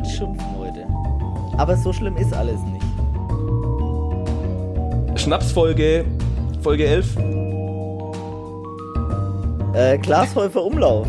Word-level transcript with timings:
wollte 0.00 0.16
schimpfen 0.16 0.56
heute. 0.58 0.86
Aber 1.58 1.76
so 1.76 1.92
schlimm 1.92 2.16
ist 2.16 2.32
alles 2.32 2.60
nicht. 2.62 2.86
Schnapsfolge, 5.20 6.06
Folge 6.62 6.86
11. 6.86 7.16
Äh, 9.74 9.98
Glashäufer 9.98 10.64
Umlauf. 10.64 11.06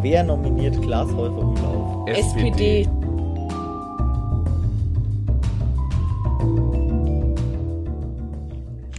Wer 0.00 0.24
nominiert 0.24 0.80
Glashäufer 0.82 1.38
Umlauf? 1.38 2.08
SPD. 2.08 2.88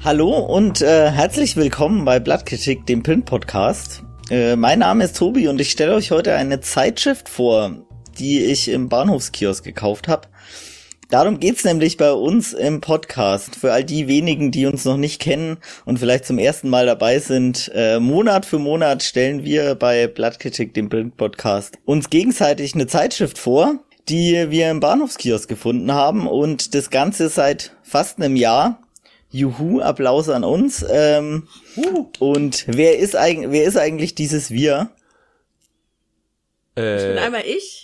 Hallo 0.06 0.38
und 0.38 0.82
äh, 0.82 1.12
herzlich 1.12 1.58
willkommen 1.58 2.06
bei 2.06 2.20
Blattkritik, 2.20 2.86
dem 2.86 3.04
Print-Podcast. 3.04 4.04
Äh, 4.30 4.56
mein 4.56 4.80
Name 4.80 5.04
ist 5.06 5.18
Tobi 5.18 5.50
und 5.50 5.60
ich 5.60 5.72
stelle 5.72 5.96
euch 5.96 6.12
heute 6.12 6.34
eine 6.36 6.62
Zeitschrift 6.62 7.28
vor, 7.30 7.72
die 8.20 8.44
ich 8.44 8.70
im 8.70 8.90
Bahnhofskiosk 8.90 9.64
gekauft 9.64 10.08
habe. 10.08 10.28
Darum 11.10 11.40
geht's 11.40 11.64
nämlich 11.64 11.98
bei 11.98 12.12
uns 12.12 12.54
im 12.54 12.82
Podcast. 12.82 13.56
Für 13.56 13.72
all 13.72 13.84
die 13.84 14.08
wenigen, 14.08 14.52
die 14.52 14.66
uns 14.66 14.86
noch 14.86 14.98
nicht 14.98 15.22
kennen 15.22 15.58
und 15.86 16.00
vielleicht 16.00 16.26
zum 16.26 16.40
ersten 16.40 16.70
Mal 16.70 16.88
dabei 16.88 17.20
sind, 17.20 17.72
äh, 17.76 18.00
Monat 18.00 18.46
für 18.46 18.58
Monat 18.58 19.04
stellen 19.04 19.44
wir 19.44 19.76
bei 19.76 20.08
Blattkritik, 20.08 20.74
dem 20.74 20.90
Print-Podcast, 20.90 21.78
uns 21.86 22.10
gegenseitig 22.10 22.74
eine 22.74 22.88
Zeitschrift 22.88 23.38
vor, 23.38 23.84
die 24.10 24.50
wir 24.50 24.72
im 24.72 24.80
Bahnhofskiosk 24.80 25.48
gefunden 25.48 25.92
haben 25.92 26.28
und 26.28 26.74
das 26.74 26.90
Ganze 26.90 27.30
seit 27.30 27.76
fast 27.84 28.18
einem 28.18 28.36
Jahr 28.36 28.80
Juhu, 29.34 29.82
Applaus 29.82 30.30
an 30.30 30.44
uns. 30.44 30.86
Ähm, 30.90 31.48
Uh. 31.76 32.08
Und 32.20 32.66
wer 32.68 33.00
ist, 33.00 33.16
eigentlich, 33.16 33.52
wer 33.52 33.66
ist 33.66 33.78
eigentlich 33.78 34.14
dieses 34.16 34.52
Wir? 34.52 34.92
Ich 36.76 36.82
bin 36.82 37.18
Äh, 37.18 37.20
einmal 37.20 37.44
ich. 37.46 37.83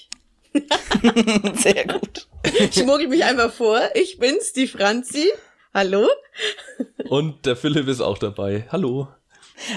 Sehr 1.55 1.85
gut. 1.85 2.27
Ich 2.43 2.73
schmuggel 2.73 3.07
mich 3.07 3.23
einfach 3.23 3.51
vor. 3.51 3.79
Ich 3.93 4.17
bin's, 4.19 4.53
die 4.53 4.67
Franzi. 4.67 5.25
Hallo? 5.73 6.07
und 7.09 7.45
der 7.45 7.55
Philipp 7.55 7.87
ist 7.87 8.01
auch 8.01 8.17
dabei. 8.17 8.65
Hallo. 8.71 9.07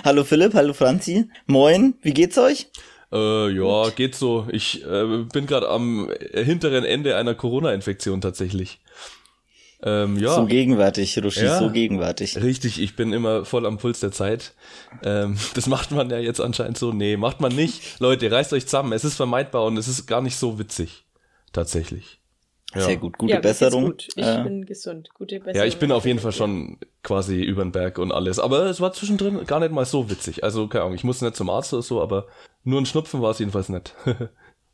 Hallo 0.04 0.24
Philipp, 0.24 0.54
hallo 0.54 0.72
Franzi. 0.72 1.28
Moin, 1.46 1.94
wie 2.02 2.14
geht's 2.14 2.38
euch? 2.38 2.68
Äh, 3.12 3.50
ja, 3.50 3.90
geht 3.90 4.14
so. 4.14 4.46
Ich 4.50 4.84
äh, 4.86 5.24
bin 5.32 5.46
gerade 5.46 5.68
am 5.68 6.10
hinteren 6.32 6.84
Ende 6.84 7.16
einer 7.16 7.34
Corona-Infektion 7.34 8.20
tatsächlich. 8.20 8.80
Ähm, 9.84 10.16
ja, 10.18 10.34
So 10.34 10.46
gegenwärtig, 10.46 11.18
Ruschi, 11.22 11.44
Ja. 11.44 11.58
so 11.58 11.70
gegenwärtig. 11.70 12.36
richtig. 12.40 12.80
Ich 12.80 12.94
bin 12.94 13.12
immer 13.12 13.44
voll 13.44 13.66
am 13.66 13.78
Puls 13.78 13.98
der 14.00 14.12
Zeit. 14.12 14.54
Ähm, 15.04 15.36
das 15.54 15.66
macht 15.66 15.90
man 15.90 16.08
ja 16.10 16.18
jetzt 16.18 16.40
anscheinend 16.40 16.78
so. 16.78 16.92
Nee, 16.92 17.16
macht 17.16 17.40
man 17.40 17.54
nicht. 17.54 17.98
Leute, 18.00 18.30
reißt 18.30 18.52
euch 18.52 18.66
zusammen. 18.66 18.92
Es 18.92 19.04
ist 19.04 19.14
vermeidbar 19.16 19.64
und 19.64 19.76
es 19.76 19.88
ist 19.88 20.06
gar 20.06 20.20
nicht 20.20 20.36
so 20.36 20.58
witzig. 20.58 21.04
Tatsächlich. 21.52 22.20
Ja. 22.74 22.82
Sehr 22.82 22.96
gut, 22.96 23.18
gute 23.18 23.34
ja, 23.34 23.40
Besserung. 23.40 23.84
Gut. 23.86 24.08
Ich 24.16 24.24
Äh, 24.24 24.44
bin 24.44 24.64
gesund. 24.64 25.10
Gute 25.12 25.40
Besserung. 25.40 25.56
Ja, 25.56 25.64
ich 25.66 25.76
bin 25.78 25.92
auf 25.92 26.06
jeden 26.06 26.20
Fall 26.20 26.32
schon 26.32 26.78
quasi 27.02 27.42
über 27.42 27.62
den 27.62 27.72
Berg 27.72 27.98
und 27.98 28.12
alles. 28.12 28.38
Aber 28.38 28.64
es 28.66 28.80
war 28.80 28.92
zwischendrin 28.94 29.44
gar 29.46 29.60
nicht 29.60 29.72
mal 29.72 29.84
so 29.84 30.08
witzig. 30.08 30.42
Also, 30.44 30.68
keine 30.68 30.84
Ahnung, 30.84 30.94
ich 30.94 31.04
musste 31.04 31.26
nicht 31.26 31.36
zum 31.36 31.50
Arzt 31.50 31.72
oder 31.74 31.82
so, 31.82 32.00
aber 32.00 32.28
nur 32.64 32.80
ein 32.80 32.86
Schnupfen 32.86 33.20
war 33.20 33.32
es 33.32 33.40
jedenfalls 33.40 33.68
nicht. 33.68 33.94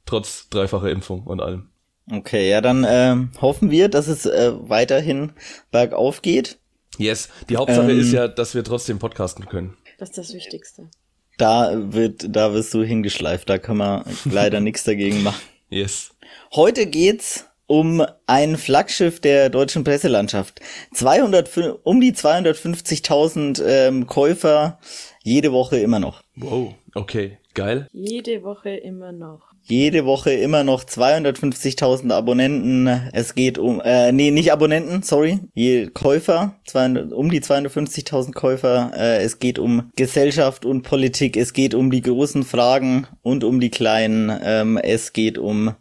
Trotz 0.06 0.48
dreifacher 0.48 0.90
Impfung 0.90 1.24
und 1.24 1.40
allem. 1.40 1.70
Okay, 2.12 2.50
ja, 2.50 2.60
dann 2.60 2.86
ähm, 2.88 3.30
hoffen 3.40 3.70
wir, 3.70 3.88
dass 3.88 4.08
es 4.08 4.26
äh, 4.26 4.52
weiterhin 4.68 5.32
bergauf 5.70 6.22
geht. 6.22 6.58
Yes, 6.98 7.28
die 7.48 7.56
Hauptsache 7.56 7.90
Ähm. 7.90 8.00
ist 8.00 8.12
ja, 8.12 8.28
dass 8.28 8.54
wir 8.54 8.64
trotzdem 8.64 8.98
podcasten 8.98 9.46
können. 9.46 9.76
Das 9.98 10.10
ist 10.10 10.18
das 10.18 10.32
Wichtigste. 10.34 10.88
Da 11.36 11.72
wird, 11.92 12.26
da 12.28 12.52
wirst 12.52 12.74
du 12.74 12.82
hingeschleift, 12.82 13.48
da 13.48 13.58
kann 13.58 13.76
man 13.76 14.04
leider 14.24 14.60
nichts 14.60 14.84
dagegen 14.84 15.22
machen. 15.22 15.40
Yes. 15.70 16.10
Heute 16.54 16.86
geht's 16.86 17.44
um 17.66 18.04
ein 18.26 18.56
Flaggschiff 18.56 19.20
der 19.20 19.50
deutschen 19.50 19.84
Presselandschaft. 19.84 20.60
200, 20.94 21.78
um 21.84 22.00
die 22.00 22.12
250.000 22.12 23.62
ähm, 23.64 24.06
Käufer 24.06 24.78
jede 25.22 25.52
Woche 25.52 25.78
immer 25.78 26.00
noch. 26.00 26.22
Wow, 26.36 26.74
okay, 26.94 27.38
geil. 27.54 27.86
Jede 27.92 28.42
Woche 28.42 28.70
immer 28.70 29.12
noch. 29.12 29.47
Jede 29.68 30.06
Woche 30.06 30.30
immer 30.30 30.64
noch 30.64 30.84
250.000 30.84 32.10
Abonnenten. 32.10 32.86
Es 33.12 33.34
geht 33.34 33.58
um, 33.58 33.82
äh, 33.84 34.12
nee, 34.12 34.30
nicht 34.30 34.50
Abonnenten, 34.50 35.02
sorry, 35.02 35.40
je 35.52 35.88
Käufer, 35.88 36.54
200, 36.66 37.12
um 37.12 37.30
die 37.30 37.42
250.000 37.42 38.32
Käufer. 38.32 38.92
Äh, 38.96 39.22
es 39.22 39.40
geht 39.40 39.58
um 39.58 39.90
Gesellschaft 39.94 40.64
und 40.64 40.82
Politik. 40.82 41.36
Es 41.36 41.52
geht 41.52 41.74
um 41.74 41.90
die 41.90 42.00
großen 42.00 42.44
Fragen 42.44 43.06
und 43.20 43.44
um 43.44 43.60
die 43.60 43.68
kleinen. 43.68 44.32
Ähm, 44.42 44.78
es 44.78 45.12
geht 45.12 45.36
um 45.36 45.74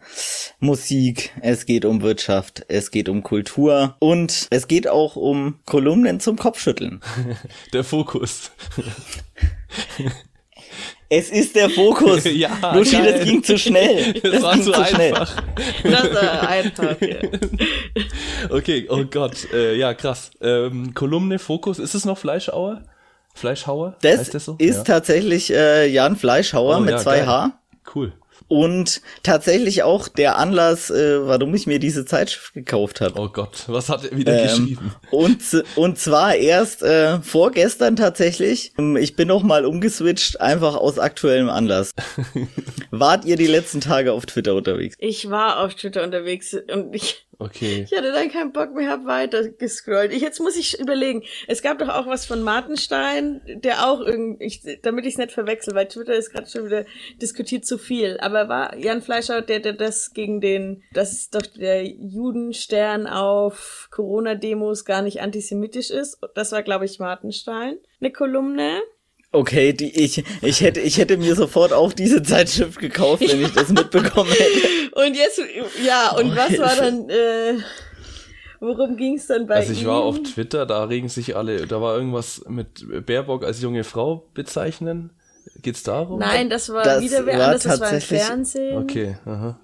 Musik. 0.59 1.31
Es 1.41 1.65
geht 1.65 1.85
um 1.85 2.01
Wirtschaft. 2.01 2.65
Es 2.67 2.91
geht 2.91 3.07
um 3.07 3.23
Kultur 3.23 3.95
und 3.99 4.47
es 4.49 4.67
geht 4.67 4.89
auch 4.89 5.15
um 5.15 5.59
Kolumnen 5.65 6.19
zum 6.19 6.35
Kopfschütteln. 6.35 6.99
Der 7.73 7.85
Fokus. 7.85 8.51
Es 11.09 11.29
ist 11.29 11.55
der 11.55 11.69
Fokus. 11.69 12.23
Ja, 12.37 12.73
Lushi, 12.75 12.97
geil. 12.97 13.13
das 13.13 13.23
ging 13.23 13.41
zu 13.43 13.57
schnell. 13.57 14.13
Das, 14.21 14.41
war 14.41 14.53
ging 14.53 14.63
zu 14.63 14.71
zu 14.71 14.85
schnell. 14.85 15.13
einfach. 15.13 15.43
Das 15.83 16.13
war 16.13 16.47
einfach. 16.49 17.01
Ja. 17.01 17.17
Okay, 18.49 18.87
oh 18.89 19.03
Gott, 19.05 19.51
äh, 19.51 19.75
ja, 19.75 19.93
krass. 19.93 20.31
Ähm, 20.41 20.93
Kolumne, 20.93 21.39
Fokus, 21.39 21.79
ist 21.79 21.95
es 21.95 22.05
noch 22.05 22.17
Fleischhauer? 22.17 22.83
Fleischhauer? 23.33 23.95
Das, 24.01 24.19
heißt 24.19 24.33
das 24.33 24.45
so? 24.45 24.55
ist 24.59 24.77
ja. 24.77 24.83
tatsächlich 24.83 25.51
äh, 25.51 25.87
Jan 25.87 26.15
Fleischhauer 26.15 26.77
Oh, 26.77 26.79
mit 26.81 26.91
ja, 26.91 26.97
zwei 26.97 27.17
geil. 27.17 27.27
H. 27.27 27.59
Cool. 27.95 28.13
Und 28.49 29.01
tatsächlich 29.23 29.83
auch 29.83 30.07
der 30.07 30.37
Anlass, 30.37 30.89
äh, 30.89 31.25
warum 31.27 31.53
ich 31.53 31.67
mir 31.67 31.79
diese 31.79 32.05
Zeitschrift 32.05 32.53
gekauft 32.53 33.01
habe. 33.01 33.19
Oh 33.19 33.27
Gott, 33.27 33.65
was 33.67 33.89
hat 33.89 34.05
er 34.05 34.17
wieder 34.17 34.33
Ähm, 34.39 34.47
geschrieben? 34.47 34.95
und, 35.11 35.39
und 35.75 35.97
zwar 35.99 36.35
erst 36.35 36.81
äh, 36.81 37.19
vorgestern 37.21 37.95
tatsächlich. 37.97 38.71
Ähm, 38.77 38.95
Ich 38.95 39.15
bin 39.17 39.27
noch 39.27 39.43
mal 39.43 39.65
umgeswitcht, 39.65 40.39
einfach 40.39 40.75
aus 40.75 40.97
aktuellem 40.97 41.49
Anlass. 41.49 41.93
Wart 42.91 43.25
ihr 43.25 43.35
die 43.35 43.47
letzten 43.47 43.81
Tage 43.81 44.13
auf 44.13 44.25
Twitter 44.25 44.55
unterwegs? 44.55 44.95
Ich 44.99 45.29
war 45.29 45.59
auf 45.63 45.75
Twitter 45.75 46.03
unterwegs 46.03 46.55
und 46.73 46.95
ich, 46.95 47.26
Okay. 47.39 47.85
ich 47.89 47.95
hatte 47.95 48.11
dann 48.11 48.29
keinen 48.29 48.51
Bock 48.51 48.73
mehr, 48.73 48.89
hab 48.89 49.05
weiter 49.05 49.47
gescrollt. 49.49 50.11
Ich, 50.11 50.21
jetzt 50.21 50.39
muss 50.39 50.57
ich 50.57 50.79
überlegen. 50.79 51.23
Es 51.47 51.61
gab 51.61 51.77
doch 51.77 51.89
auch 51.89 52.07
was 52.07 52.25
von 52.25 52.41
Martenstein, 52.41 53.41
der 53.45 53.87
auch 53.87 54.01
irgendwie, 54.01 54.45
ich, 54.45 54.61
damit 54.81 55.05
ich 55.05 55.13
es 55.13 55.17
nicht 55.19 55.31
verwechsel, 55.31 55.75
weil 55.75 55.87
Twitter 55.87 56.15
ist 56.15 56.31
gerade 56.31 56.49
schon 56.49 56.65
wieder 56.65 56.85
diskutiert 57.21 57.65
zu 57.65 57.77
viel. 57.77 58.17
Aber 58.21 58.49
war 58.49 58.75
Jan 58.75 59.03
Fleischer, 59.03 59.41
der, 59.41 59.59
der 59.59 59.73
das 59.73 60.13
gegen 60.13 60.41
den, 60.41 60.83
dass 60.93 61.29
doch 61.29 61.45
der 61.45 61.85
Judenstern 61.85 63.05
auf 63.05 63.87
Corona-Demos 63.91 64.85
gar 64.85 65.03
nicht 65.03 65.21
antisemitisch 65.21 65.91
ist. 65.91 66.19
Das 66.33 66.51
war, 66.51 66.63
glaube 66.63 66.85
ich, 66.85 66.97
Martenstein. 66.97 67.77
Eine 67.99 68.11
Kolumne. 68.11 68.81
Okay, 69.31 69.73
die, 69.73 69.89
ich, 70.03 70.23
ich, 70.41 70.61
hätte, 70.61 70.79
ich 70.79 70.97
hätte 70.97 71.17
mir 71.17 71.35
sofort 71.35 71.73
auch 71.73 71.91
diese 71.93 72.23
Zeitschrift 72.23 72.79
gekauft, 72.79 73.21
wenn 73.27 73.41
ich 73.41 73.51
das 73.53 73.69
mitbekommen 73.69 74.31
hätte. 74.31 74.95
Und 74.95 75.15
jetzt, 75.15 75.39
ja, 75.85 76.11
und 76.11 76.31
Oh, 76.31 76.35
was 76.35 76.57
war 76.57 76.69
Hilfe. 76.69 76.81
dann, 76.81 77.09
äh, 77.09 77.53
worum 78.59 78.95
ging's 78.97 79.27
dann 79.27 79.45
bei 79.45 79.55
Also 79.55 79.73
ich 79.73 79.85
war 79.85 79.99
ihm? 80.01 80.07
auf 80.07 80.23
Twitter, 80.23 80.65
da 80.65 80.83
regen 80.85 81.09
sich 81.09 81.35
alle, 81.35 81.67
da 81.67 81.81
war 81.81 81.95
irgendwas 81.97 82.43
mit 82.47 83.05
Baerbock 83.05 83.43
als 83.43 83.61
junge 83.61 83.83
Frau 83.83 84.27
bezeichnen. 84.33 85.11
Geht's 85.61 85.83
darum? 85.83 86.19
Nein, 86.19 86.49
das 86.49 86.69
war 86.69 86.83
Das 86.83 87.01
wieder 87.03 87.25
wer 87.25 87.37
war 87.37 87.45
anderes, 87.45 87.63
das 87.63 87.79
war 87.79 87.87
im 87.89 87.93
tatsächlich- 87.93 88.21
Fernsehen. 88.21 88.77
Okay, 88.77 89.17
aha. 89.25 89.59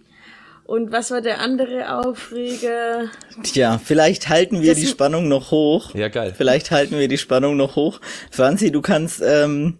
Und 0.66 0.91
was 0.91 1.12
war 1.12 1.22
der 1.22 1.40
andere 1.40 2.00
Aufreger? 2.00 3.09
Tja, 3.44 3.80
vielleicht 3.83 4.30
halten 4.30 4.62
wir 4.62 4.71
Das 4.71 4.80
die 4.80 4.88
Spannung 4.88 5.27
noch 5.27 5.51
hoch. 5.51 5.94
Ja, 5.94 6.07
geil. 6.07 6.33
Vielleicht 6.36 6.71
halten 6.71 6.98
wir 6.98 7.07
die 7.07 7.18
Spannung 7.18 7.57
noch 7.57 7.75
hoch. 7.75 8.00
Franzi, 8.31 8.71
du 8.71 8.81
kannst 8.81 9.21
ähm, 9.21 9.77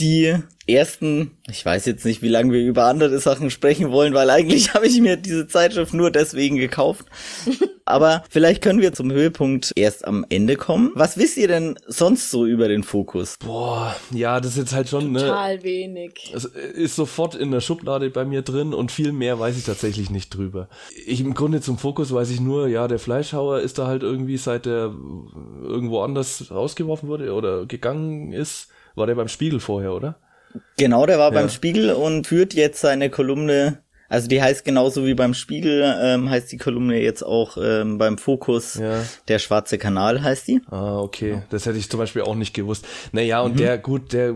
die 0.00 0.36
ersten, 0.68 1.32
ich 1.48 1.64
weiß 1.64 1.86
jetzt 1.86 2.04
nicht, 2.04 2.22
wie 2.22 2.28
lange 2.28 2.52
wir 2.52 2.60
über 2.60 2.84
andere 2.84 3.18
Sachen 3.18 3.50
sprechen 3.50 3.90
wollen, 3.90 4.14
weil 4.14 4.30
eigentlich 4.30 4.74
habe 4.74 4.86
ich 4.86 5.00
mir 5.00 5.16
diese 5.16 5.46
Zeitschrift 5.46 5.94
nur 5.94 6.10
deswegen 6.10 6.56
gekauft. 6.56 7.06
Aber 7.84 8.22
vielleicht 8.28 8.62
können 8.62 8.82
wir 8.82 8.92
zum 8.92 9.10
Höhepunkt 9.10 9.72
erst 9.74 10.06
am 10.06 10.26
Ende 10.28 10.56
kommen. 10.56 10.90
Was 10.94 11.16
wisst 11.16 11.38
ihr 11.38 11.48
denn 11.48 11.78
sonst 11.86 12.30
so 12.30 12.44
über 12.44 12.68
den 12.68 12.82
Fokus? 12.82 13.38
Boah, 13.38 13.96
ja, 14.10 14.40
das 14.40 14.52
ist 14.52 14.58
jetzt 14.58 14.74
halt 14.74 14.90
schon, 14.90 15.12
ne, 15.12 15.20
Total 15.20 15.62
wenig. 15.62 16.30
es 16.34 16.44
ist 16.44 16.96
sofort 16.96 17.34
in 17.34 17.50
der 17.50 17.62
Schublade 17.62 18.10
bei 18.10 18.26
mir 18.26 18.42
drin 18.42 18.74
und 18.74 18.92
viel 18.92 19.12
mehr 19.12 19.40
weiß 19.40 19.56
ich 19.56 19.64
tatsächlich 19.64 20.10
nicht 20.10 20.36
drüber. 20.36 20.68
Ich 21.06 21.22
im 21.22 21.32
Grunde 21.32 21.62
zum 21.62 21.78
Fokus 21.78 22.12
weiß 22.12 22.28
ich 22.28 22.40
nur, 22.40 22.68
ja, 22.68 22.88
der 22.88 22.98
Fleischhauer 22.98 23.60
ist 23.60 23.78
da 23.78 23.86
halt 23.86 24.02
irgendwie 24.02 24.36
seit 24.36 24.66
der 24.66 24.92
irgendwo 25.62 26.02
anders 26.02 26.50
rausgeworfen 26.50 27.08
wurde 27.08 27.32
oder 27.32 27.64
gegangen 27.64 28.32
ist, 28.32 28.68
war 28.96 29.06
der 29.06 29.14
beim 29.14 29.28
Spiegel 29.28 29.60
vorher, 29.60 29.94
oder? 29.94 30.18
Genau, 30.76 31.06
der 31.06 31.18
war 31.18 31.32
Ja. 31.32 31.40
beim 31.40 31.48
Spiegel 31.48 31.92
und 31.92 32.26
führt 32.26 32.54
jetzt 32.54 32.80
seine 32.80 33.10
Kolumne. 33.10 33.78
Also 34.10 34.26
die 34.26 34.40
heißt 34.40 34.64
genauso 34.64 35.04
wie 35.04 35.12
beim 35.12 35.34
Spiegel, 35.34 35.82
ähm, 36.02 36.30
heißt 36.30 36.50
die 36.50 36.56
Kolumne 36.56 36.98
jetzt 36.98 37.22
auch 37.22 37.58
ähm, 37.60 37.98
beim 37.98 38.16
Fokus. 38.16 38.76
Ja. 38.76 39.04
Der 39.28 39.38
schwarze 39.38 39.76
Kanal 39.76 40.22
heißt 40.22 40.48
die. 40.48 40.62
Ah, 40.70 40.98
okay. 40.98 41.42
Das 41.50 41.66
hätte 41.66 41.76
ich 41.76 41.90
zum 41.90 42.00
Beispiel 42.00 42.22
auch 42.22 42.34
nicht 42.34 42.54
gewusst. 42.54 42.86
Naja, 43.12 43.42
und 43.42 43.60
der, 43.60 43.76
gut, 43.76 44.14
der 44.14 44.34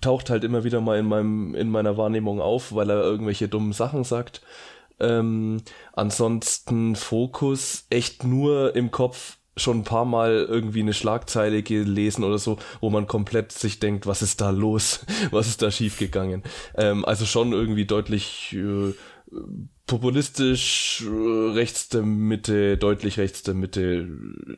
taucht 0.00 0.30
halt 0.30 0.42
immer 0.42 0.64
wieder 0.64 0.80
mal 0.80 0.98
in 0.98 1.06
meinem, 1.06 1.54
in 1.54 1.68
meiner 1.70 1.96
Wahrnehmung 1.96 2.40
auf, 2.40 2.74
weil 2.74 2.90
er 2.90 3.02
irgendwelche 3.02 3.46
dummen 3.46 3.72
Sachen 3.72 4.02
sagt. 4.02 4.42
Ähm, 4.98 5.62
ansonsten 5.92 6.96
Fokus 6.96 7.86
echt 7.90 8.24
nur 8.24 8.74
im 8.74 8.90
Kopf 8.90 9.36
schon 9.56 9.80
ein 9.80 9.84
paar 9.84 10.04
Mal 10.04 10.46
irgendwie 10.48 10.80
eine 10.80 10.94
Schlagzeile 10.94 11.62
gelesen 11.62 12.24
oder 12.24 12.38
so, 12.38 12.58
wo 12.80 12.90
man 12.90 13.06
komplett 13.06 13.52
sich 13.52 13.78
denkt, 13.80 14.06
was 14.06 14.22
ist 14.22 14.40
da 14.40 14.50
los? 14.50 15.04
Was 15.30 15.48
ist 15.48 15.62
da 15.62 15.70
schiefgegangen? 15.70 16.42
Ähm, 16.76 17.04
also 17.04 17.24
schon 17.24 17.52
irgendwie 17.52 17.86
deutlich 17.86 18.54
äh, 18.54 18.92
populistisch 19.86 21.04
äh, 21.06 21.52
rechts 21.52 21.88
der 21.88 22.02
Mitte, 22.02 22.76
deutlich 22.76 23.18
rechts 23.18 23.42
der 23.42 23.54
Mitte. 23.54 24.08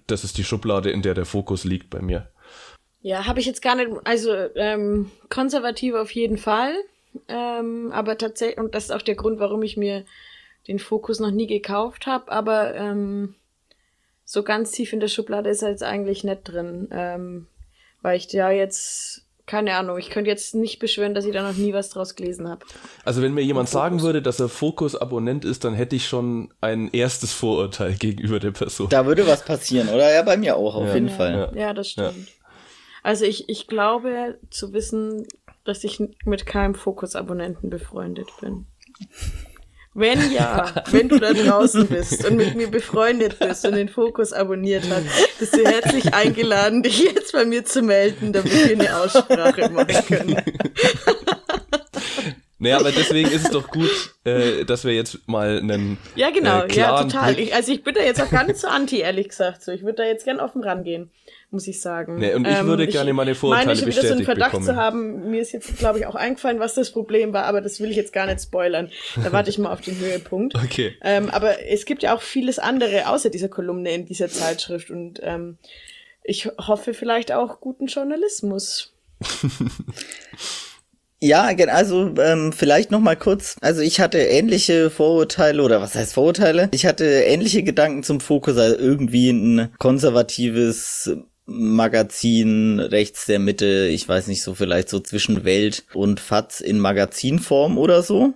Das 0.06 0.24
ist 0.24 0.38
die 0.38 0.44
Schublade, 0.44 0.90
in 0.90 1.02
der 1.02 1.14
der 1.14 1.24
Fokus 1.24 1.64
liegt 1.64 1.90
bei 1.90 2.00
mir. 2.00 2.30
Ja, 3.00 3.26
habe 3.26 3.40
ich 3.40 3.46
jetzt 3.46 3.62
gar 3.62 3.76
nicht, 3.76 3.90
also 4.04 4.32
ähm, 4.56 5.10
konservativ 5.28 5.94
auf 5.94 6.10
jeden 6.10 6.38
Fall. 6.38 6.74
Ähm, 7.28 7.92
aber 7.92 8.18
tatsächlich, 8.18 8.58
und 8.58 8.74
das 8.74 8.84
ist 8.84 8.90
auch 8.90 9.02
der 9.02 9.14
Grund, 9.14 9.38
warum 9.38 9.62
ich 9.62 9.76
mir 9.76 10.04
den 10.68 10.78
Fokus 10.78 11.20
noch 11.20 11.30
nie 11.30 11.46
gekauft 11.46 12.06
habe, 12.06 12.30
aber 12.32 12.74
ähm, 12.74 13.34
so 14.26 14.42
ganz 14.42 14.72
tief 14.72 14.92
in 14.92 15.00
der 15.00 15.08
Schublade 15.08 15.48
ist 15.48 15.62
er 15.62 15.70
jetzt 15.70 15.82
eigentlich 15.84 16.22
nicht 16.24 16.42
drin. 16.44 16.88
Ähm, 16.90 17.46
weil 18.02 18.18
ich 18.18 18.30
ja 18.32 18.50
jetzt, 18.50 19.22
keine 19.46 19.74
Ahnung, 19.76 19.98
ich 19.98 20.10
könnte 20.10 20.28
jetzt 20.30 20.54
nicht 20.54 20.78
beschwören, 20.80 21.14
dass 21.14 21.24
ich 21.24 21.32
da 21.32 21.42
noch 21.42 21.56
nie 21.56 21.72
was 21.72 21.88
draus 21.90 22.14
gelesen 22.16 22.48
habe. 22.48 22.66
Also 23.04 23.22
wenn 23.22 23.32
mir 23.34 23.42
jemand 23.42 23.68
sagen 23.68 24.02
würde, 24.02 24.20
dass 24.22 24.38
er 24.40 24.48
Fokus-Abonnent 24.48 25.44
ist, 25.44 25.64
dann 25.64 25.74
hätte 25.74 25.94
ich 25.96 26.06
schon 26.08 26.52
ein 26.60 26.90
erstes 26.92 27.32
Vorurteil 27.32 27.94
gegenüber 27.98 28.38
der 28.40 28.50
Person. 28.50 28.88
Da 28.90 29.06
würde 29.06 29.26
was 29.26 29.44
passieren, 29.44 29.88
oder? 29.88 30.12
Ja, 30.12 30.22
bei 30.22 30.36
mir 30.36 30.56
auch, 30.56 30.74
auf 30.74 30.88
Ja. 30.88 30.94
jeden 30.94 31.08
Ja. 31.08 31.14
Fall. 31.14 31.52
Ja, 31.54 31.72
das 31.72 31.90
stimmt. 31.90 32.28
Also 33.04 33.24
ich, 33.24 33.48
ich 33.48 33.68
glaube 33.68 34.38
zu 34.50 34.72
wissen, 34.72 35.26
dass 35.64 35.84
ich 35.84 36.02
mit 36.24 36.46
keinem 36.46 36.74
Fokus-Abonnenten 36.74 37.70
befreundet 37.70 38.28
bin. 38.40 38.66
Wenn 39.98 40.30
ja, 40.30 40.74
wenn 40.90 41.08
du 41.08 41.18
da 41.18 41.32
draußen 41.32 41.86
bist 41.86 42.26
und 42.26 42.36
mit 42.36 42.54
mir 42.54 42.70
befreundet 42.70 43.38
bist 43.38 43.64
und 43.64 43.76
den 43.76 43.88
Fokus 43.88 44.34
abonniert 44.34 44.84
hast, 44.90 45.38
bist 45.38 45.56
du 45.56 45.64
herzlich 45.64 46.12
eingeladen, 46.12 46.82
dich 46.82 46.98
jetzt 46.98 47.32
bei 47.32 47.46
mir 47.46 47.64
zu 47.64 47.80
melden, 47.80 48.34
damit 48.34 48.52
wir 48.52 48.78
eine 48.78 48.94
Aussprache 48.94 49.70
machen 49.70 50.06
können. 50.06 50.36
Naja, 52.58 52.78
aber 52.78 52.90
deswegen 52.90 53.30
ist 53.30 53.44
es 53.44 53.50
doch 53.50 53.68
gut, 53.68 54.14
äh, 54.24 54.64
dass 54.64 54.84
wir 54.84 54.94
jetzt 54.94 55.28
mal 55.28 55.58
einen 55.58 55.98
Ja, 56.14 56.30
genau, 56.30 56.62
äh, 56.62 56.72
ja, 56.72 57.02
total. 57.02 57.38
Ich, 57.38 57.54
also 57.54 57.70
ich 57.70 57.82
bin 57.84 57.94
da 57.94 58.00
jetzt 58.00 58.20
auch 58.20 58.30
gar 58.30 58.44
nicht 58.44 58.58
so 58.58 58.68
anti, 58.68 59.00
ehrlich 59.00 59.28
gesagt. 59.28 59.62
So, 59.62 59.72
ich 59.72 59.82
würde 59.82 59.96
da 59.96 60.04
jetzt 60.04 60.24
gern 60.24 60.40
offen 60.40 60.64
rangehen, 60.64 61.10
muss 61.50 61.66
ich 61.66 61.82
sagen. 61.82 62.14
Ähm, 62.14 62.18
Nee, 62.20 62.34
und 62.34 62.48
ich 62.48 62.64
würde 62.64 62.86
gerne 62.86 63.12
meine 63.12 63.34
Vorurteile 63.34 63.66
meine 63.66 63.78
schon 63.78 63.88
wieder 63.88 64.00
so 64.00 64.06
einen 64.08 64.18
bestätigt 64.18 64.26
Verdacht 64.26 64.52
bekommen. 64.52 64.66
zu 64.66 64.76
haben. 64.76 65.30
Mir 65.30 65.42
ist 65.42 65.52
jetzt, 65.52 65.76
glaube 65.76 65.98
ich, 65.98 66.06
auch 66.06 66.14
eingefallen, 66.14 66.58
was 66.58 66.72
das 66.72 66.92
Problem 66.92 67.34
war, 67.34 67.44
aber 67.44 67.60
das 67.60 67.78
will 67.78 67.90
ich 67.90 67.96
jetzt 67.96 68.14
gar 68.14 68.24
nicht 68.26 68.40
spoilern. 68.40 68.90
Da 69.22 69.32
warte 69.32 69.50
ich 69.50 69.58
mal 69.58 69.72
auf 69.72 69.82
den 69.82 69.98
Höhepunkt. 69.98 70.54
Okay. 70.66 70.96
Ähm, 71.02 71.30
aber 71.30 71.64
es 71.68 71.84
gibt 71.84 72.02
ja 72.02 72.14
auch 72.14 72.22
vieles 72.22 72.58
andere 72.58 73.08
außer 73.08 73.30
dieser 73.30 73.48
Kolumne 73.48 73.94
in 73.94 74.04
dieser 74.04 74.28
Zeitschrift 74.28 74.90
und 74.90 75.20
ähm, 75.22 75.58
ich 76.24 76.46
hoffe 76.58 76.92
vielleicht 76.92 77.30
auch 77.30 77.60
guten 77.60 77.86
Journalismus. 77.86 78.92
Ja, 81.20 81.44
also 81.68 82.14
ähm, 82.18 82.52
vielleicht 82.52 82.90
noch 82.90 83.00
mal 83.00 83.16
kurz. 83.16 83.56
Also 83.60 83.80
ich 83.80 84.00
hatte 84.00 84.18
ähnliche 84.18 84.90
Vorurteile 84.90 85.62
oder 85.62 85.80
was 85.80 85.94
heißt 85.94 86.12
Vorurteile? 86.12 86.68
Ich 86.72 86.84
hatte 86.84 87.04
ähnliche 87.04 87.62
Gedanken 87.62 88.02
zum 88.02 88.20
Fokus, 88.20 88.58
also 88.58 88.76
irgendwie 88.76 89.30
ein 89.30 89.70
konservatives 89.78 91.16
Magazin 91.46 92.80
rechts 92.80 93.26
der 93.26 93.38
Mitte, 93.38 93.86
ich 93.86 94.06
weiß 94.08 94.26
nicht 94.26 94.42
so 94.42 94.54
vielleicht 94.54 94.88
so 94.88 94.98
zwischen 94.98 95.44
Welt 95.44 95.84
und 95.94 96.18
Fatz 96.18 96.60
in 96.60 96.80
Magazinform 96.80 97.78
oder 97.78 98.02
so. 98.02 98.34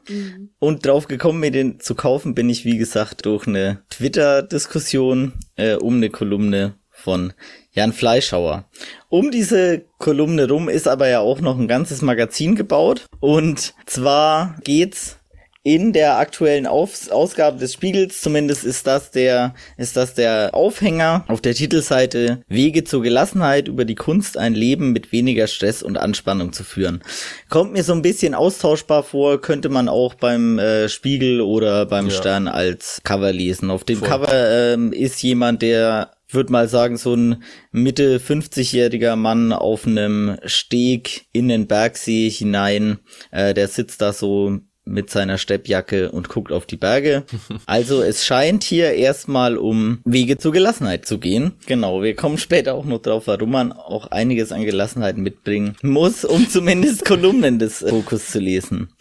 Und 0.61 0.87
drauf 0.87 1.09
gekommen, 1.09 1.41
mir 1.41 1.51
den 1.51 1.81
zu 1.81 1.97
kaufen, 1.97 2.35
bin 2.35 2.49
ich 2.49 2.65
wie 2.65 2.79
gesagt 2.79 3.27
durch 3.27 3.49
eine 3.49 3.83
Twitter-Diskussion 3.91 5.33
äh, 5.57 5.75
um 5.75 5.97
eine 5.97 6.09
Kolumne 6.09 6.77
von 6.89 7.33
Jan 7.73 7.93
Fleischhauer. 7.93 8.65
Um 9.09 9.31
diese 9.31 9.85
Kolumne 9.99 10.49
rum 10.49 10.69
ist 10.69 10.89
aber 10.89 11.09
ja 11.09 11.21
auch 11.21 11.41
noch 11.41 11.59
ein 11.59 11.69
ganzes 11.69 12.03
Magazin 12.03 12.57
gebaut. 12.57 13.07
Und 13.21 13.75
zwar 13.87 14.57
geht's 14.65 15.21
in 15.63 15.93
der 15.93 16.17
aktuellen 16.17 16.67
Auf 16.67 17.11
Ausgabe 17.11 17.59
des 17.59 17.75
Spiegels, 17.75 18.23
zumindest 18.23 18.65
ist 18.65 18.87
das 18.87 19.11
der, 19.11 19.55
ist 19.77 19.95
das 19.95 20.15
der 20.15 20.55
Aufhänger 20.55 21.25
auf 21.29 21.43
der 21.43 21.55
Titelseite 21.55 22.41
Wege 22.49 22.85
zur 22.85 23.03
Gelassenheit 23.03 23.69
über 23.69 23.85
die 23.85 23.95
Kunst, 23.95 24.39
ein 24.39 24.55
Leben 24.55 24.93
mit 24.93 25.13
weniger 25.13 25.47
Stress 25.47 25.83
und 25.83 25.99
Anspannung 25.99 26.55
zu 26.55 26.65
führen. 26.65 27.03
Kommt 27.51 27.73
mir 27.75 27.85
so 27.85 27.93
ein 27.93 28.01
bisschen 28.01 28.35
austauschbar 28.35 29.03
vor, 29.03 29.41
könnte 29.43 29.69
man 29.69 29.91
auch 29.91 30.15
beim 30.15 30.59
äh, 30.59 30.89
Spiegel 30.89 31.43
oder 31.43 31.85
beim 31.85 32.07
Ja. 32.07 32.15
Stern 32.15 32.49
als 32.49 33.01
Cover 33.05 33.31
lesen. 33.33 33.71
Auf 33.71 33.85
dem 33.85 33.99
Voll. 33.99 34.09
Cover 34.09 34.33
ähm, 34.73 34.95
ist 34.95 35.23
jemand, 35.23 35.61
der 35.61 36.13
würde 36.35 36.53
mal 36.53 36.69
sagen, 36.69 36.97
so 36.97 37.15
ein 37.15 37.43
Mitte 37.73 38.19
50-jähriger 38.19 39.17
Mann 39.17 39.53
auf 39.53 39.87
einem 39.87 40.37
Steg 40.45 41.27
in 41.33 41.49
den 41.49 41.67
Bergsee 41.67 42.31
hinein. 42.31 42.99
Äh, 43.31 43.55
der 43.55 43.69
sitzt 43.69 44.01
da 44.03 44.13
so 44.13 44.61
mit 44.85 45.11
seiner 45.11 45.39
Steppjacke 45.39 46.11
und 46.11 46.29
guckt 46.29 46.53
auf 46.53 46.67
die 46.67 46.77
Berge. 46.77 47.25
Also 47.67 48.03
es 48.03 48.25
scheint 48.25 48.65
hier 48.65 48.93
erstmal 48.95 49.57
um 49.57 50.01
Wege 50.05 50.39
zur 50.39 50.53
Gelassenheit 50.53 51.07
zu 51.07 51.19
gehen. 51.19 51.53
Genau, 51.67 52.03
wir 52.03 52.17
kommen 52.17 52.39
später 52.39 52.75
auch 52.75 52.85
noch 52.85 53.01
drauf, 53.01 53.27
warum 53.27 53.51
man 53.51 53.73
auch 53.73 54.09
einiges 54.09 54.51
an 54.51 54.65
Gelassenheit 54.65 55.17
mitbringen 55.17 55.77
muss, 55.83 56.25
um 56.25 56.49
zumindest 56.51 57.05
Kolumnen 57.05 57.59
des 57.59 57.79
Fokus 57.79 58.31
zu 58.31 58.41
lesen. 58.41 58.93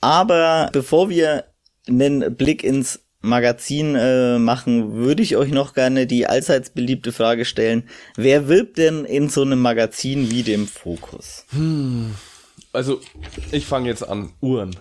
Aber 0.00 0.68
bevor 0.72 1.08
wir 1.08 1.44
einen 1.88 2.36
Blick 2.36 2.62
ins 2.62 3.00
Magazin 3.20 3.96
äh, 3.96 4.38
machen, 4.38 4.94
würde 4.94 5.22
ich 5.22 5.36
euch 5.36 5.50
noch 5.50 5.74
gerne 5.74 6.06
die 6.06 6.26
allseits 6.26 6.70
beliebte 6.70 7.12
Frage 7.12 7.44
stellen. 7.44 7.88
Wer 8.16 8.48
wirbt 8.48 8.78
denn 8.78 9.04
in 9.04 9.28
so 9.28 9.42
einem 9.42 9.60
Magazin 9.60 10.30
wie 10.30 10.42
dem 10.42 10.68
Fokus? 10.68 11.44
Also, 12.72 13.00
ich 13.50 13.66
fange 13.66 13.88
jetzt 13.88 14.08
an. 14.08 14.32
Uhren. 14.40 14.76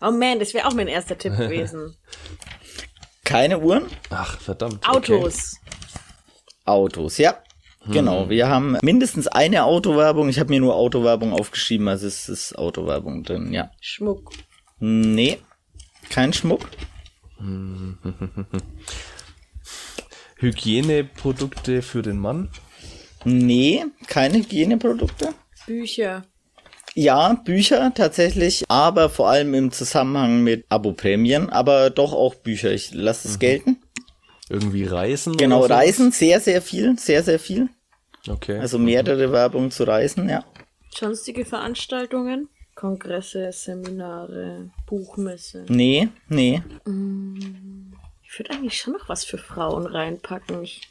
Oh 0.00 0.10
man, 0.10 0.38
das 0.38 0.52
wäre 0.52 0.66
auch 0.66 0.74
mein 0.74 0.88
erster 0.88 1.16
Tipp 1.16 1.36
gewesen. 1.38 1.96
Keine 3.24 3.58
Uhren? 3.58 3.84
Ach, 4.10 4.38
verdammt. 4.40 4.86
okay. 4.88 5.14
Autos. 5.14 5.56
Autos, 6.64 7.18
ja. 7.18 7.42
Genau, 7.90 8.28
wir 8.28 8.48
haben 8.48 8.76
mindestens 8.82 9.28
eine 9.28 9.64
Autowerbung. 9.64 10.28
Ich 10.28 10.38
habe 10.38 10.50
mir 10.50 10.60
nur 10.60 10.74
Autowerbung 10.74 11.32
aufgeschrieben, 11.32 11.88
also 11.88 12.06
es 12.06 12.28
ist 12.28 12.58
Autowerbung 12.58 13.22
drin, 13.24 13.52
ja. 13.52 13.70
Schmuck. 13.80 14.32
Nee, 14.78 15.38
kein 16.10 16.34
Schmuck. 16.34 16.68
Hygieneprodukte 20.36 21.82
für 21.82 22.02
den 22.02 22.18
Mann. 22.18 22.50
Nee, 23.24 23.84
keine 24.06 24.38
Hygieneprodukte. 24.38 25.34
Bücher. 25.66 26.24
Ja, 26.94 27.34
Bücher 27.34 27.92
tatsächlich, 27.94 28.64
aber 28.68 29.08
vor 29.10 29.28
allem 29.28 29.54
im 29.54 29.70
Zusammenhang 29.70 30.42
mit 30.42 30.64
Abo-Prämien, 30.68 31.50
aber 31.50 31.90
doch 31.90 32.12
auch 32.12 32.34
Bücher. 32.34 32.72
Ich 32.72 32.92
lasse 32.92 33.28
es 33.28 33.38
gelten. 33.38 33.78
Irgendwie 34.48 34.84
Reisen. 34.84 35.36
Genau, 35.36 35.58
oder 35.58 35.68
sowas? 35.68 35.78
Reisen, 35.78 36.12
sehr, 36.12 36.40
sehr 36.40 36.62
viel, 36.62 36.98
sehr, 36.98 37.22
sehr 37.22 37.38
viel. 37.38 37.68
Okay. 38.26 38.58
Also 38.58 38.78
mehrere 38.78 39.30
Werbung 39.30 39.70
zu 39.70 39.84
Reisen, 39.84 40.28
ja. 40.28 40.44
Sonstige 40.92 41.44
Veranstaltungen. 41.44 42.48
Kongresse, 42.78 43.50
Seminare, 43.50 44.70
Buchmesse. 44.86 45.66
Nee, 45.68 46.10
nee. 46.28 46.62
Ich 48.22 48.38
würde 48.38 48.50
eigentlich 48.52 48.78
schon 48.78 48.92
noch 48.92 49.08
was 49.08 49.24
für 49.24 49.36
Frauen 49.36 49.84
reinpacken. 49.84 50.62
Ich 50.62 50.82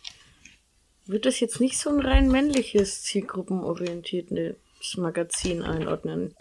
würde 1.06 1.22
das 1.22 1.39
jetzt 1.39 1.62
nicht 1.62 1.77
so 1.77 1.89
ein 1.89 2.01
rein 2.01 2.27
männliches, 2.27 3.03
zielgruppenorientiertes 3.03 4.58
Magazin 4.98 5.63
einordnen. 5.63 6.36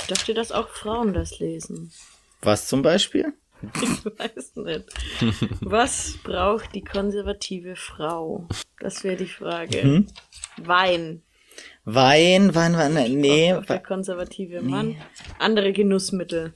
Ich 0.00 0.08
dachte, 0.08 0.34
dass 0.34 0.50
auch 0.50 0.68
Frauen 0.68 1.14
das 1.14 1.38
lesen. 1.38 1.92
Was 2.42 2.66
zum 2.66 2.82
Beispiel? 2.82 3.32
Ich 3.62 4.04
weiß 4.04 4.56
nicht. 4.56 4.84
Was 5.60 6.18
braucht 6.24 6.74
die 6.74 6.82
konservative 6.82 7.76
Frau? 7.76 8.48
Das 8.80 9.04
wäre 9.04 9.16
die 9.16 9.26
Frage. 9.26 10.06
Wein. 10.56 11.22
Wein, 11.90 12.54
Wein, 12.54 12.76
Wein, 12.76 12.92
nee. 13.18 13.54
Der 13.66 13.78
konservative 13.80 14.60
Mann. 14.60 14.96
Andere 15.38 15.72
Genussmittel. 15.72 16.52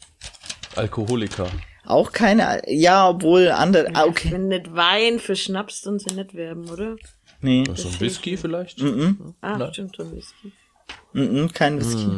Alkoholiker. 0.76 1.46
Auch 1.86 2.12
keine, 2.12 2.62
ja, 2.66 3.08
obwohl 3.08 3.50
andere, 3.50 3.88
ah, 3.94 4.04
okay. 4.04 4.30
Wenn 4.30 4.48
nicht 4.48 4.74
Wein 4.74 5.18
für 5.18 5.34
Schnaps, 5.34 5.80
dann 5.82 5.98
sie 5.98 6.14
nicht 6.14 6.34
werben, 6.34 6.68
oder? 6.68 6.96
Nee, 7.40 7.64
So 7.74 7.88
ein 7.88 7.98
Whisky 8.00 8.36
vielleicht? 8.36 8.80
Ah, 9.40 9.56
Nein. 9.58 9.72
stimmt, 9.72 9.96
so 9.96 10.02
ein 10.04 10.12
Whisky. 10.14 10.52
mm, 11.14 11.20
mm, 11.44 11.52
kein 11.52 11.80
Whisky. 11.80 12.08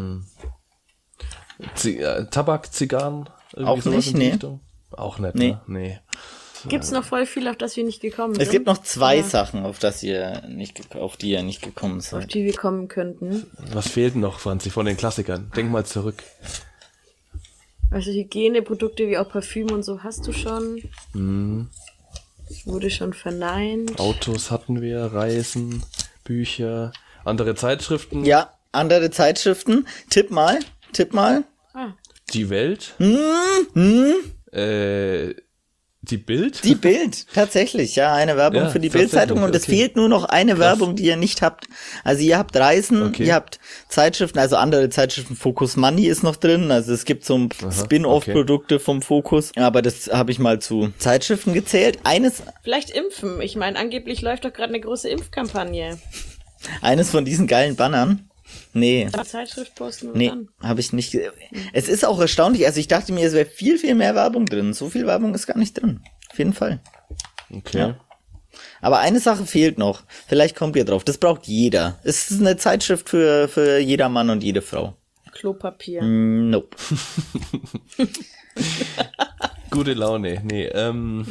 Zi 1.76 1.96
äh, 1.98 2.26
Tabak, 2.30 2.72
Zigarren? 2.72 3.30
Irgendwie 3.54 3.88
Auch 3.88 3.92
nicht, 3.94 4.14
nee. 4.16 4.30
Richtung? 4.32 4.60
Auch 4.90 5.18
nicht, 5.18 5.34
Nee. 5.36 5.50
ne? 5.52 5.60
Nee. 5.66 5.98
Gibt's 6.68 6.90
noch 6.90 7.04
voll 7.04 7.26
viel, 7.26 7.48
auf 7.48 7.56
das 7.56 7.76
wir 7.76 7.84
nicht 7.84 8.00
gekommen 8.00 8.32
Es 8.34 8.38
sind? 8.44 8.50
gibt 8.50 8.66
noch 8.66 8.82
zwei 8.82 9.16
Ja. 9.18 9.22
Sachen, 9.22 9.64
auf 9.64 9.78
das 9.78 10.02
ihr 10.02 10.42
nicht, 10.48 10.94
auf 10.96 11.16
die 11.16 11.30
ihr 11.30 11.42
nicht 11.42 11.62
gekommen 11.62 11.98
auf 11.98 12.04
seid. 12.06 12.34
die 12.34 12.44
wir 12.44 12.54
kommen 12.54 12.88
könnten. 12.88 13.46
Was 13.72 13.88
fehlt 13.88 14.16
noch, 14.16 14.38
Franzi, 14.40 14.70
von 14.70 14.86
den 14.86 14.96
Klassikern? 14.96 15.50
Denk 15.56 15.70
mal 15.70 15.84
zurück. 15.84 16.22
Also 17.90 18.10
Hygieneprodukte 18.10 19.06
wie 19.08 19.18
auch 19.18 19.28
Parfüm 19.28 19.70
und 19.70 19.82
so 19.84 20.02
hast 20.02 20.26
du 20.26 20.32
schon. 20.32 20.82
Mhm. 21.12 21.68
Wurde 22.64 22.90
schon 22.90 23.12
verneint. 23.12 23.98
Autos 24.00 24.50
hatten 24.50 24.80
wir, 24.82 25.00
Reisen, 25.06 25.82
Bücher, 26.24 26.92
andere 27.24 27.54
Zeitschriften. 27.54 28.24
Ja, 28.24 28.52
andere 28.72 29.10
Zeitschriften. 29.10 29.86
Tipp 30.10 30.30
mal, 30.30 30.58
tipp 30.92 31.12
mal. 31.14 31.44
Ah, 31.72 31.92
Die 32.32 32.50
Welt. 32.50 32.94
Hm, 32.98 34.14
Äh, 34.52 35.34
die 36.10 36.16
Bild. 36.18 36.62
Die 36.64 36.74
Bild, 36.74 37.26
tatsächlich, 37.34 37.96
ja, 37.96 38.14
eine 38.14 38.36
Werbung 38.36 38.62
Ja, 38.64 38.68
für 38.70 38.80
die 38.80 38.88
Bildzeitung 38.90 39.42
und 39.42 39.54
es 39.54 39.62
okay. 39.64 39.76
fehlt 39.76 39.96
nur 39.96 40.08
noch 40.08 40.24
eine 40.24 40.52
Krass. 40.52 40.60
Werbung, 40.60 40.96
die 40.96 41.04
ihr 41.04 41.16
nicht 41.16 41.42
habt. 41.42 41.66
Also 42.04 42.22
ihr 42.22 42.36
habt 42.38 42.56
Reisen, 42.56 43.02
Okay. 43.02 43.24
ihr 43.24 43.34
habt 43.34 43.58
Zeitschriften, 43.88 44.38
also 44.38 44.56
andere 44.56 44.88
Zeitschriften, 44.90 45.36
Focus 45.36 45.76
Money 45.76 46.06
ist 46.06 46.22
noch 46.22 46.36
drin, 46.36 46.70
also 46.70 46.92
es 46.92 47.04
gibt 47.04 47.24
so 47.24 47.48
Spin-off-Produkte 47.70 48.80
vom 48.80 49.02
Focus, 49.02 49.52
aber 49.56 49.82
das 49.82 50.08
habe 50.12 50.30
ich 50.30 50.38
mal 50.38 50.58
zu 50.60 50.92
Zeitschriften 50.98 51.54
gezählt. 51.54 51.98
Eines, 52.04 52.42
vielleicht 52.62 52.90
impfen. 52.90 53.40
Ich 53.40 53.56
meine, 53.56 53.78
angeblich 53.78 54.20
läuft 54.22 54.44
doch 54.44 54.52
gerade 54.52 54.70
eine 54.70 54.80
große 54.80 55.08
Impfkampagne. 55.08 55.98
eines 56.82 57.10
von 57.10 57.24
diesen 57.24 57.46
geilen 57.46 57.76
Bannern. 57.76 58.28
Nee, 58.72 59.08
Die 59.14 59.22
Zeitschrift 59.24 59.74
posten 59.74 60.10
nee, 60.14 60.32
habe 60.62 60.80
ich 60.80 60.92
nicht. 60.92 61.16
Es 61.72 61.88
ist 61.88 62.04
auch 62.04 62.20
erstaunlich, 62.20 62.66
also 62.66 62.80
ich 62.80 62.88
dachte 62.88 63.12
mir, 63.12 63.26
es 63.26 63.32
wäre 63.32 63.46
viel, 63.46 63.78
viel 63.78 63.94
mehr 63.94 64.14
Werbung 64.14 64.46
drin. 64.46 64.72
So 64.72 64.90
viel 64.90 65.06
Werbung 65.06 65.34
ist 65.34 65.46
gar 65.46 65.58
nicht 65.58 65.80
drin. 65.80 66.00
Auf 66.30 66.38
jeden 66.38 66.52
Fall. 66.52 66.80
Okay. 67.52 67.78
Ja. 67.78 68.00
Aber 68.80 68.98
eine 68.98 69.20
Sache 69.20 69.46
fehlt 69.46 69.78
noch. 69.78 70.02
Vielleicht 70.26 70.56
kommt 70.56 70.76
ihr 70.76 70.84
drauf. 70.84 71.04
Das 71.04 71.18
braucht 71.18 71.46
jeder. 71.46 71.98
Es 72.04 72.30
ist 72.30 72.40
eine 72.40 72.56
Zeitschrift 72.56 73.08
für, 73.08 73.48
für 73.48 73.78
jeder 73.78 74.08
Mann 74.08 74.30
und 74.30 74.42
jede 74.42 74.62
Frau. 74.62 74.96
Klopapier. 75.32 76.02
Mm, 76.02 76.50
Nope. 76.50 76.76
Gute 79.70 79.94
Laune. 79.94 80.40
Nee, 80.44 80.66
ähm, 80.66 81.26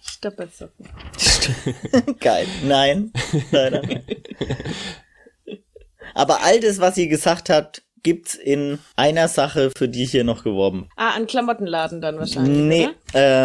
Stoppersocken. 0.00 0.88
Geil. 2.20 2.46
Nein. 2.64 3.12
Leider 3.50 3.82
nein. 3.82 4.02
Aber 6.16 6.42
all 6.42 6.60
das, 6.60 6.80
was 6.80 6.96
ihr 6.96 7.08
gesagt 7.08 7.50
habt, 7.50 7.82
gibt's 8.02 8.34
in 8.34 8.78
einer 8.94 9.26
Sache, 9.28 9.70
für 9.76 9.88
die 9.88 10.04
ich 10.04 10.12
hier 10.12 10.22
noch 10.24 10.44
geworben. 10.44 10.88
Ah, 10.96 11.10
an 11.10 11.26
Klamottenladen 11.26 12.00
dann 12.00 12.18
wahrscheinlich. 12.18 12.56
Nee, 12.56 12.84
Oder? 12.86 12.94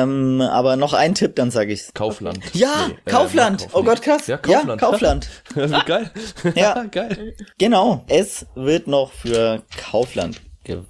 ähm, 0.03 0.39
aber 0.39 0.75
noch 0.75 0.93
ein 0.93 1.15
Tipp, 1.15 1.35
dann 1.35 1.49
sag 1.51 1.67
ich's. 1.69 1.91
Kaufland. 1.95 2.39
Ja, 2.53 2.87
Nee, 2.87 2.93
äh, 2.93 3.09
Kaufland. 3.09 3.61
Kaufland. 3.61 3.73
Oh 3.73 3.83
Gott, 3.83 4.01
krass. 4.03 4.27
Ja, 4.27 4.37
Kaufland. 4.37 4.67
Ja, 4.81 4.87
Kaufland. 4.87 5.29
Wie 5.55 5.85
geil. 5.85 6.11
Ja. 6.55 6.83
geil. 6.91 7.35
Genau, 7.57 8.05
es 8.07 8.45
wird 8.55 8.87
noch 8.87 9.11
für 9.11 9.63
Kaufland 9.91 10.39
geworben. 10.63 10.87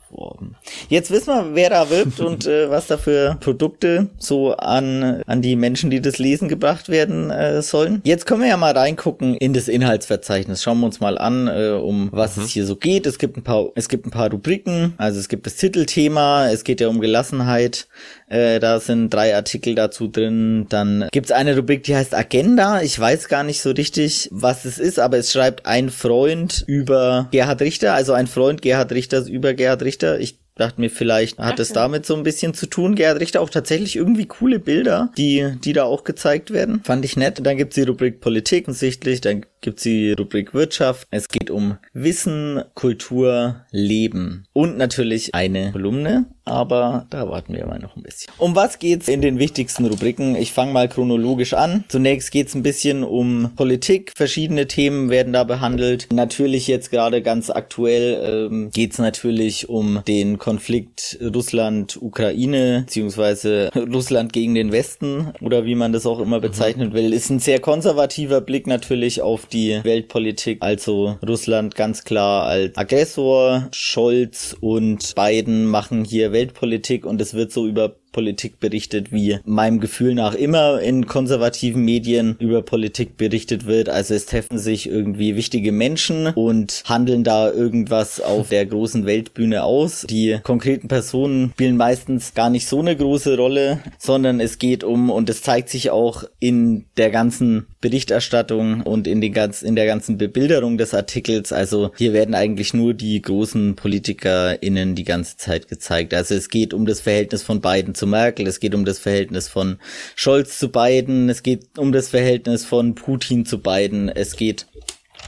Jetzt 0.89 1.12
wissen 1.12 1.34
wir, 1.34 1.56
wer 1.56 1.70
da 1.70 1.89
wirbt 1.89 2.20
und 2.20 2.46
äh, 2.46 2.70
was 2.70 2.88
da 2.88 2.98
für 2.98 3.38
Produkte 3.39 4.10
so 4.18 4.53
an, 4.56 5.22
an 5.25 5.41
die 5.41 5.56
Menschen, 5.56 5.89
die 5.89 6.01
das 6.01 6.18
lesen, 6.18 6.50
gebracht 6.50 6.89
werden 6.89 7.30
äh, 7.30 7.62
sollen. 7.62 8.01
Jetzt 8.03 8.25
können 8.25 8.41
wir 8.41 8.50
ja 8.50 8.58
mal 8.58 8.77
reingucken 8.77 9.36
in 9.36 9.53
das 9.53 9.68
Inhaltsverzeichnis. 9.68 10.62
Schauen 10.63 10.80
wir 10.80 10.86
uns 10.86 11.00
mal 11.00 11.18
an, 11.18 11.48
äh, 11.48 11.72
um 11.72 12.10
was 12.12 12.38
es 12.38 12.50
hier 12.50 12.65
so 12.65 12.75
geht. 12.75 13.06
Es 13.06 13.18
gibt 13.18 13.38
ein 13.38 13.44
paar, 13.44 13.70
es 13.75 13.89
gibt 13.89 14.06
ein 14.06 14.12
paar 14.12 14.30
Rubriken. 14.30 14.94
Also 14.98 15.20
es 15.20 15.30
gibt 15.30 15.46
das 15.46 15.56
Titelthema. 15.56 16.50
Es 16.50 16.63
geht 16.63 16.82
ja 16.82 16.88
um 16.88 17.00
Gelassenheit. 17.00 17.88
Äh, 18.27 18.60
da 18.60 18.80
sind 18.80 19.13
drei 19.13 19.36
Artikel 19.36 19.75
dazu 19.75 20.08
drin. 20.08 20.65
Dann 20.70 21.08
gibt's 21.12 21.32
eine 21.32 21.56
Rubrik, 21.56 21.84
die 21.84 21.96
heißt 21.96 22.15
Agenda. 22.15 22.82
Ich 22.82 22.98
weiß 23.00 23.27
gar 23.27 23.44
nicht 23.44 23.62
so 23.62 23.72
richtig, 23.72 24.30
was 24.32 24.65
es 24.65 24.80
ist, 24.80 25.00
aber 25.00 25.18
es 25.18 25.32
schreibt 25.32 25.65
ein 25.65 25.89
Freund 25.89 26.63
über 26.68 27.27
Gerhard 27.32 27.62
Richter, 27.62 27.94
also 27.94 28.13
ein 28.13 28.27
Freund 28.27 28.62
Gerhard 28.62 28.91
Richters 28.91 29.27
über 29.27 29.53
Gerhard 29.53 29.84
Richter. 29.84 30.00
Ich 30.20 30.40
dachte 30.55 30.81
mir, 30.81 30.89
vielleicht 30.89 31.38
hat 31.38 31.60
es 31.60 31.74
damit 31.74 32.05
so 32.05 32.15
ein 32.15 32.24
bisschen 32.24 32.53
zu 32.53 32.65
tun. 32.65 32.96
Gerhard 32.96 33.20
Richter 33.20 33.41
auch 33.41 33.50
tatsächlich 33.50 33.96
irgendwie 33.96 34.25
coole 34.25 34.60
Bilder, 34.60 35.12
die, 35.17 35.53
die 35.63 35.74
da 35.74 35.84
auch 35.84 36.03
gezeigt 36.03 36.51
werden. 36.51 36.81
Fand 36.84 37.05
ich 37.05 37.15
nett. 37.15 37.39
Dann 37.46 37.58
gibt's 37.58 37.75
die 37.75 37.84
Rubrik 37.84 38.22
Politik 38.22 38.67
offensichtlich. 38.72 39.22
Dann 39.22 39.46
gibt's 39.60 39.84
die 39.84 40.13
Rubrik 40.13 40.53
Wirtschaft. 40.53 41.08
Es 41.12 41.27
geht 41.27 41.51
um 41.51 41.77
Wissen, 41.93 42.63
Kultur, 42.74 43.65
Leben. 43.72 44.46
Und 44.53 44.77
natürlich 44.77 45.36
eine 45.36 45.72
Kolumne. 45.72 46.25
Aber 46.43 47.05
da 47.12 47.29
warten 47.29 47.53
wir 47.53 47.67
mal 47.67 47.79
noch 47.79 47.96
ein 47.96 48.01
bisschen. 48.01 48.34
Um 48.38 48.55
was 48.55 48.79
geht's 48.79 49.08
in 49.08 49.22
den 49.22 49.38
wichtigsten 49.38 49.86
Rubriken? 49.86 50.36
Ich 50.36 50.51
fange 50.51 50.74
mal 50.74 50.89
chronologisch 50.89 51.53
an. 51.53 51.84
Zunächst 51.88 52.31
geht's 52.31 52.55
ein 52.55 52.63
bisschen 52.63 53.03
um 53.03 53.51
Politik. 53.55 54.13
Verschiedene 54.15 54.67
Themen 54.67 55.12
werden 55.12 55.34
da 55.34 55.43
behandelt. 55.43 56.08
Natürlich 56.12 56.67
jetzt 56.67 56.89
gerade 56.89 57.22
ganz 57.22 57.51
aktuell 57.51 58.48
ähm, 58.50 58.72
geht's 58.74 58.98
natürlich 58.98 59.70
um 59.70 60.01
den 60.08 60.39
Konflikt 60.41 61.19
Russland-Ukraine, 61.21 62.81
beziehungsweise 62.88 63.69
Russland 63.93 64.33
gegen 64.33 64.55
den 64.55 64.71
Westen 64.71 65.31
oder 65.39 65.65
wie 65.65 65.75
man 65.75 65.93
das 65.93 66.07
auch 66.07 66.19
immer 66.19 66.39
bezeichnen 66.39 66.93
will. 66.93 67.13
Ist 67.13 67.29
ein 67.29 67.38
sehr 67.38 67.60
konservativer 67.60 68.41
Blick 68.41 68.65
natürlich 68.65 69.21
auf 69.21 69.45
die 69.45 69.79
Weltpolitik. 69.83 70.57
Also 70.62 71.19
Russland 71.25 71.75
ganz 71.75 72.03
klar 72.03 72.48
als 72.48 72.75
Aggressor. 72.75 73.67
Scholz 73.71 74.57
und 74.60 75.13
Biden 75.13 75.65
machen 75.65 76.03
hier 76.03 76.31
Weltpolitik 76.31 77.05
und 77.05 77.21
es 77.21 77.36
wird 77.36 77.51
so 77.51 77.67
über 77.67 78.00
Politik 78.12 78.60
berichtet, 78.60 79.12
wie 79.12 79.39
meinem 79.46 79.80
Gefühl 79.80 80.13
nach 80.13 80.34
immer 80.34 80.80
in 80.82 81.06
konservativen 81.06 81.84
Medien 81.84 82.36
über 82.39 82.62
Politik 82.62 83.18
berichtet 83.18 83.65
wird. 83.65 83.89
Also 83.89 84.13
es 84.13 84.25
treffen 84.25 84.58
sich 84.58 84.89
irgendwie 84.89 85.36
wichtige 85.36 85.72
Menschen 85.72 86.27
und 86.27 86.84
handeln 86.86 87.24
da 87.24 87.51
irgendwas 87.51 88.20
auf 88.22 88.50
der 88.50 88.65
großen 88.65 89.06
Weltbühne 89.06 89.63
aus. 89.63 90.06
Die 90.10 90.39
konkreten 90.44 90.88
Personen 90.88 91.51
spielen 91.53 91.77
meistens 91.77 92.34
gar 92.34 92.50
nicht 92.50 92.68
so 92.68 92.80
eine 92.80 92.96
große 92.96 93.38
Rolle, 93.38 93.80
sondern 93.98 94.39
es 94.39 94.60
geht 94.60 94.84
um, 94.84 95.10
und 95.10 95.30
es 95.30 95.41
zeigt 95.41 95.70
sich 95.70 95.89
auch 95.89 96.24
in 96.39 96.86
der 96.98 97.10
ganzen 97.10 97.68
Berichterstattung 97.82 98.82
und 98.82 99.08
in, 99.08 99.22
den 99.22 99.34
ganz, 99.34 99.62
in 99.62 99.75
der 99.75 99.86
ganzen 99.86 100.18
Bebilderung 100.18 100.77
des 100.77 100.94
Artikels. 100.94 101.51
Also 101.51 101.91
hier 101.98 102.13
werden 102.13 102.36
eigentlich 102.36 102.74
nur 102.74 102.94
die 102.94 103.22
großen 103.22 103.75
PolitikerInnen 103.75 104.96
die 104.96 105.03
ganze 105.03 105.38
Zeit 105.38 105.68
gezeigt. 105.68 106.13
Also 106.13 106.36
es 106.36 106.50
geht 106.50 106.74
um 106.74 106.86
das 106.86 107.01
Verhältnis 107.01 107.44
von 107.44 107.62
Biden 107.62 107.96
zu 108.01 108.08
Merkel, 108.08 108.48
es 108.48 108.60
geht 108.60 108.74
um 108.74 108.84
das 108.84 108.98
Verhältnis 108.98 109.48
von 109.48 109.77
Scholz 110.15 110.58
zu 110.58 110.70
Biden, 110.70 111.29
es 111.29 111.43
geht 111.43 111.77
um 111.77 111.91
das 111.91 112.10
Verhältnis 112.10 112.65
von 112.65 112.96
Putin 112.96 113.46
zu 113.46 113.60
Biden, 113.60 114.10
es 114.10 114.36
geht 114.36 114.65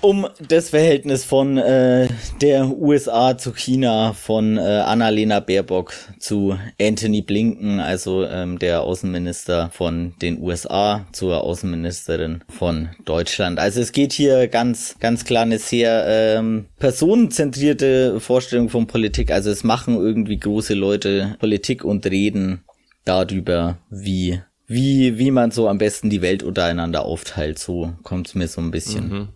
um 0.03 0.27
das 0.50 0.69
Verhältnis 0.69 1.24
von 1.24 1.57
äh, 1.57 2.10
der 2.41 2.67
USA 2.77 3.38
zu 3.38 3.53
China, 3.53 4.12
von 4.12 4.57
äh, 4.57 4.62
Annalena 4.62 5.39
Baerbock 5.39 5.93
zu 6.19 6.57
Anthony 6.79 7.22
Blinken, 7.22 7.79
also 7.79 8.25
ähm, 8.25 8.60
der 8.60 8.81
Außenminister 8.81 9.69
von 9.72 10.13
den 10.22 10.41
USA 10.41 11.05
zur 11.13 11.41
Außenministerin 11.41 12.43
von 12.50 12.89
Deutschland. 13.05 13.60
Also 13.60 13.79
es 13.79 13.93
geht 13.93 14.12
hier 14.12 14.50
ganz, 14.50 14.98
ganz 15.00 15.24
klar 15.24 15.43
eine 15.43 15.57
sehr 15.57 16.05
ähm, 16.05 16.65
personenzentrierte 16.79 18.19
Vorstellung 18.19 18.67
von 18.67 18.88
Politik. 18.88 19.31
Also 19.31 19.51
es 19.51 19.63
machen 19.63 19.95
irgendwie 19.95 20.38
große 20.38 20.74
Leute 20.74 21.38
Politik 21.39 21.86
und 21.86 22.05
reden 22.05 22.65
darüber, 23.05 23.77
wie 23.89 24.41
wie, 24.65 25.19
wie 25.19 25.29
man 25.29 25.51
so 25.51 25.67
am 25.67 25.77
besten 25.77 26.10
die 26.10 26.22
Welt 26.22 26.41
untereinander 26.41 27.05
aufteilt. 27.05 27.60
So 27.60 27.93
kommt 28.03 28.27
es 28.27 28.36
mir 28.36 28.48
so 28.48 28.62
ein 28.62 28.72
bisschen 28.72 29.29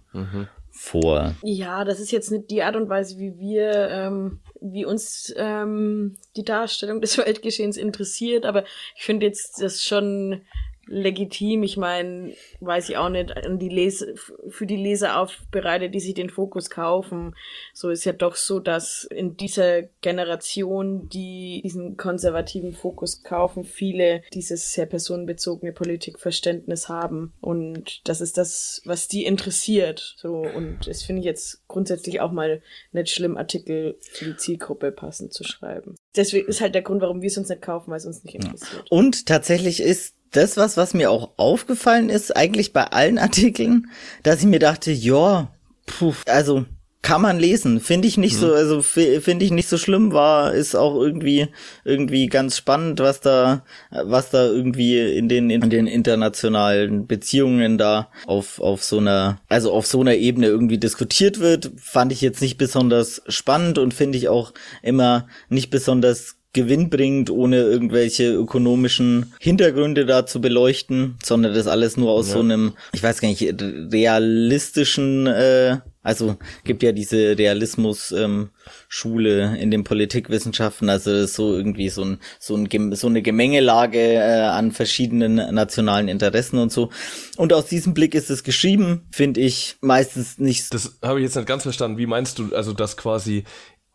vor. 0.87 1.35
Ja, 1.43 1.83
das 1.83 1.99
ist 1.99 2.11
jetzt 2.11 2.31
nicht 2.31 2.49
die 2.49 2.63
Art 2.63 2.75
und 2.75 2.89
Weise, 2.89 3.17
wie 3.19 3.37
wir, 3.37 3.89
ähm, 3.89 4.39
wie 4.61 4.85
uns 4.85 5.33
ähm, 5.37 6.15
die 6.35 6.43
Darstellung 6.43 7.01
des 7.01 7.17
Weltgeschehens 7.17 7.77
interessiert, 7.77 8.45
aber 8.45 8.63
ich 8.95 9.03
finde 9.03 9.25
jetzt 9.25 9.61
das 9.61 9.83
schon 9.83 10.41
legitim. 10.87 11.63
Ich 11.63 11.77
meine, 11.77 12.33
weiß 12.59 12.89
ich 12.89 12.97
auch 12.97 13.09
nicht, 13.09 13.33
die 13.47 13.69
Lese, 13.69 14.15
für 14.49 14.65
die 14.65 14.75
Leser 14.75 15.19
aufbereitet, 15.19 15.93
die 15.93 15.99
sich 15.99 16.13
den 16.13 16.29
Fokus 16.29 16.69
kaufen. 16.69 17.35
So 17.73 17.89
ist 17.89 18.05
ja 18.05 18.13
doch 18.13 18.35
so, 18.35 18.59
dass 18.59 19.03
in 19.03 19.37
dieser 19.37 19.83
Generation, 20.01 21.09
die 21.09 21.61
diesen 21.63 21.97
konservativen 21.97 22.73
Fokus 22.73 23.23
kaufen, 23.23 23.63
viele 23.63 24.21
dieses 24.33 24.73
sehr 24.73 24.85
personenbezogene 24.85 25.73
Politikverständnis 25.73 26.89
haben. 26.89 27.33
Und 27.41 28.07
das 28.07 28.21
ist 28.21 28.37
das, 28.37 28.81
was 28.85 29.07
die 29.07 29.25
interessiert. 29.25 30.15
So, 30.17 30.41
und 30.41 30.87
das 30.87 31.03
finde 31.03 31.21
ich 31.21 31.25
jetzt 31.25 31.67
grundsätzlich 31.67 32.21
auch 32.21 32.31
mal 32.31 32.61
nicht 32.91 33.09
schlimm, 33.09 33.37
Artikel 33.37 33.97
für 34.01 34.25
die 34.25 34.37
Zielgruppe 34.37 34.91
passend 34.91 35.33
zu 35.33 35.43
schreiben. 35.43 35.95
Deswegen 36.15 36.47
ist 36.47 36.61
halt 36.61 36.75
der 36.75 36.81
Grund, 36.81 37.01
warum 37.01 37.21
wir 37.21 37.27
es 37.27 37.37
uns 37.37 37.49
nicht 37.49 37.61
kaufen, 37.61 37.91
weil 37.91 37.97
es 37.97 38.05
uns 38.05 38.23
nicht 38.23 38.35
interessiert. 38.35 38.85
Und 38.89 39.25
tatsächlich 39.27 39.79
ist 39.79 40.16
das 40.31 40.57
was, 40.57 40.77
was 40.77 40.93
mir 40.93 41.11
auch 41.11 41.31
aufgefallen 41.37 42.09
ist, 42.09 42.35
eigentlich 42.35 42.73
bei 42.73 42.83
allen 42.85 43.17
Artikeln, 43.27 43.87
dass 44.23 44.39
ich 44.41 44.45
mir 44.47 44.59
dachte, 44.59 44.91
ja, 44.91 45.51
puh, 45.85 46.13
also 46.27 46.65
kann 47.03 47.21
man 47.21 47.39
lesen, 47.39 47.79
finde 47.79 48.07
ich 48.07 48.17
nicht 48.17 48.35
so, 48.35 48.51
also 48.53 48.81
fi- 48.81 49.21
finde 49.21 49.45
ich 49.45 49.51
nicht 49.51 49.69
so 49.69 49.77
schlimm, 49.77 50.11
war 50.11 50.53
ist 50.53 50.75
auch 50.75 50.95
irgendwie 50.99 51.47
irgendwie 51.85 52.27
ganz 52.27 52.57
spannend, 52.57 52.99
was 52.99 53.21
da 53.21 53.63
was 53.91 54.31
da 54.31 54.45
irgendwie 54.47 54.99
in 55.15 55.29
den 55.29 55.49
in 55.49 55.69
den 55.69 55.87
internationalen 55.87 57.07
Beziehungen 57.07 57.77
da 57.77 58.09
auf 58.25 58.59
auf 58.59 58.83
so 58.83 58.97
einer 58.97 59.39
also 59.47 59.71
auf 59.71 59.85
so 59.85 60.01
einer 60.01 60.15
Ebene 60.15 60.47
irgendwie 60.47 60.79
diskutiert 60.79 61.39
wird, 61.39 61.71
fand 61.77 62.11
ich 62.11 62.19
jetzt 62.19 62.41
nicht 62.41 62.57
besonders 62.57 63.21
spannend 63.29 63.77
und 63.77 63.93
finde 63.93 64.17
ich 64.17 64.27
auch 64.27 64.53
immer 64.81 65.27
nicht 65.47 65.69
besonders 65.69 66.36
gewinnbringend, 66.53 67.29
ohne 67.29 67.57
irgendwelche 67.57 68.33
ökonomischen 68.33 69.33
Hintergründe 69.39 70.05
da 70.05 70.25
zu 70.25 70.41
beleuchten, 70.41 71.17
sondern 71.23 71.53
das 71.53 71.67
alles 71.67 71.97
nur 71.97 72.11
aus 72.11 72.29
ja. 72.29 72.33
so 72.33 72.39
einem, 72.39 72.73
ich 72.93 73.03
weiß 73.03 73.21
gar 73.21 73.29
nicht, 73.29 73.43
realistischen, 73.61 75.27
äh, 75.27 75.77
also 76.01 76.37
gibt 76.63 76.83
ja 76.83 76.93
diese 76.93 77.37
Realismus 77.37 78.11
ähm, 78.11 78.49
Schule 78.87 79.57
in 79.57 79.71
den 79.71 79.83
Politikwissenschaften, 79.83 80.89
also 80.89 81.11
das 81.11 81.31
ist 81.31 81.35
so 81.35 81.53
irgendwie 81.53 81.89
so 81.89 82.05
ein 82.05 82.19
so 82.39 82.55
ein 82.55 82.95
so 82.95 83.07
eine 83.07 83.21
Gemengelage 83.21 83.99
äh, 83.99 84.41
an 84.41 84.71
verschiedenen 84.71 85.53
nationalen 85.53 86.07
Interessen 86.07 86.59
und 86.59 86.71
so. 86.71 86.91
Und 87.35 87.51
aus 87.51 87.65
diesem 87.65 87.93
Blick 87.93 88.15
ist 88.15 88.29
es 88.29 88.43
geschrieben, 88.43 89.05
finde 89.11 89.41
ich 89.41 89.75
meistens 89.81 90.37
nicht. 90.39 90.73
Das 90.73 90.97
habe 91.03 91.19
ich 91.19 91.25
jetzt 91.25 91.35
nicht 91.35 91.47
ganz 91.47 91.63
verstanden. 91.63 91.97
Wie 91.97 92.07
meinst 92.07 92.39
du, 92.39 92.55
also 92.55 92.71
dass 92.71 92.95
quasi 92.95 93.43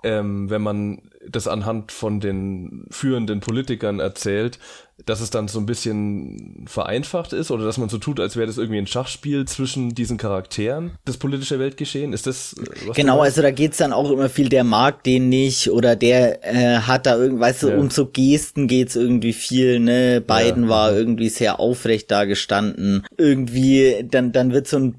ähm, 0.03 0.51
wenn 0.51 0.63
man 0.63 1.03
das 1.29 1.47
anhand 1.49 1.93
von 1.93 2.21
den 2.21 2.87
führenden 2.91 3.41
Politikern 3.41 4.01
erzählt, 4.01 4.59
dass 5.07 5.21
es 5.21 5.31
dann 5.31 5.49
so 5.49 5.59
ein 5.59 5.67
bisschen 5.67 6.65
vereinfacht 6.67 7.33
ist 7.33 7.51
oder 7.51 7.65
dass 7.65 7.79
man 7.79 7.89
so 7.89 7.99
tut, 7.99 8.21
als 8.21 8.37
wäre 8.37 8.47
das 8.47 8.59
irgendwie 8.59 8.79
ein 8.79 8.87
Schachspiel 8.87 9.45
zwischen 9.47 9.95
diesen 9.95 10.17
Charakteren, 10.17 10.93
das 11.05 11.17
politische 11.17 11.59
Weltgeschehen. 11.59 12.13
Ist 12.13 12.27
das 12.27 12.55
äh, 12.55 12.89
was 12.89 12.97
Genau, 12.97 13.21
also 13.21 13.43
da 13.43 13.51
geht's 13.51 13.79
dann 13.79 13.93
auch 13.93 14.11
immer 14.11 14.29
viel, 14.29 14.49
der 14.49 14.65
mag 14.65 15.03
den 15.05 15.29
nicht 15.29 15.71
oder 15.71 15.97
der 15.97 16.45
äh, 16.45 16.79
hat 16.81 17.07
da 17.07 17.17
irgendwie, 17.17 17.41
weißt 17.41 17.63
du, 17.65 17.69
ja. 17.71 17.77
um 17.77 17.91
so 17.91 18.07
Gesten 18.07 18.69
geht's 18.69 18.97
irgendwie 18.97 19.33
viel, 19.33 19.81
ne? 19.81 20.21
Biden 20.21 20.65
ja. 20.65 20.69
war 20.69 20.93
irgendwie 20.93 21.29
sehr 21.29 21.61
aufrecht 21.61 22.11
da 22.11 22.25
gestanden. 22.25 23.05
Irgendwie, 23.17 24.07
dann, 24.09 24.33
dann 24.33 24.53
wird 24.53 24.69
so 24.69 24.79
ein, 24.79 24.97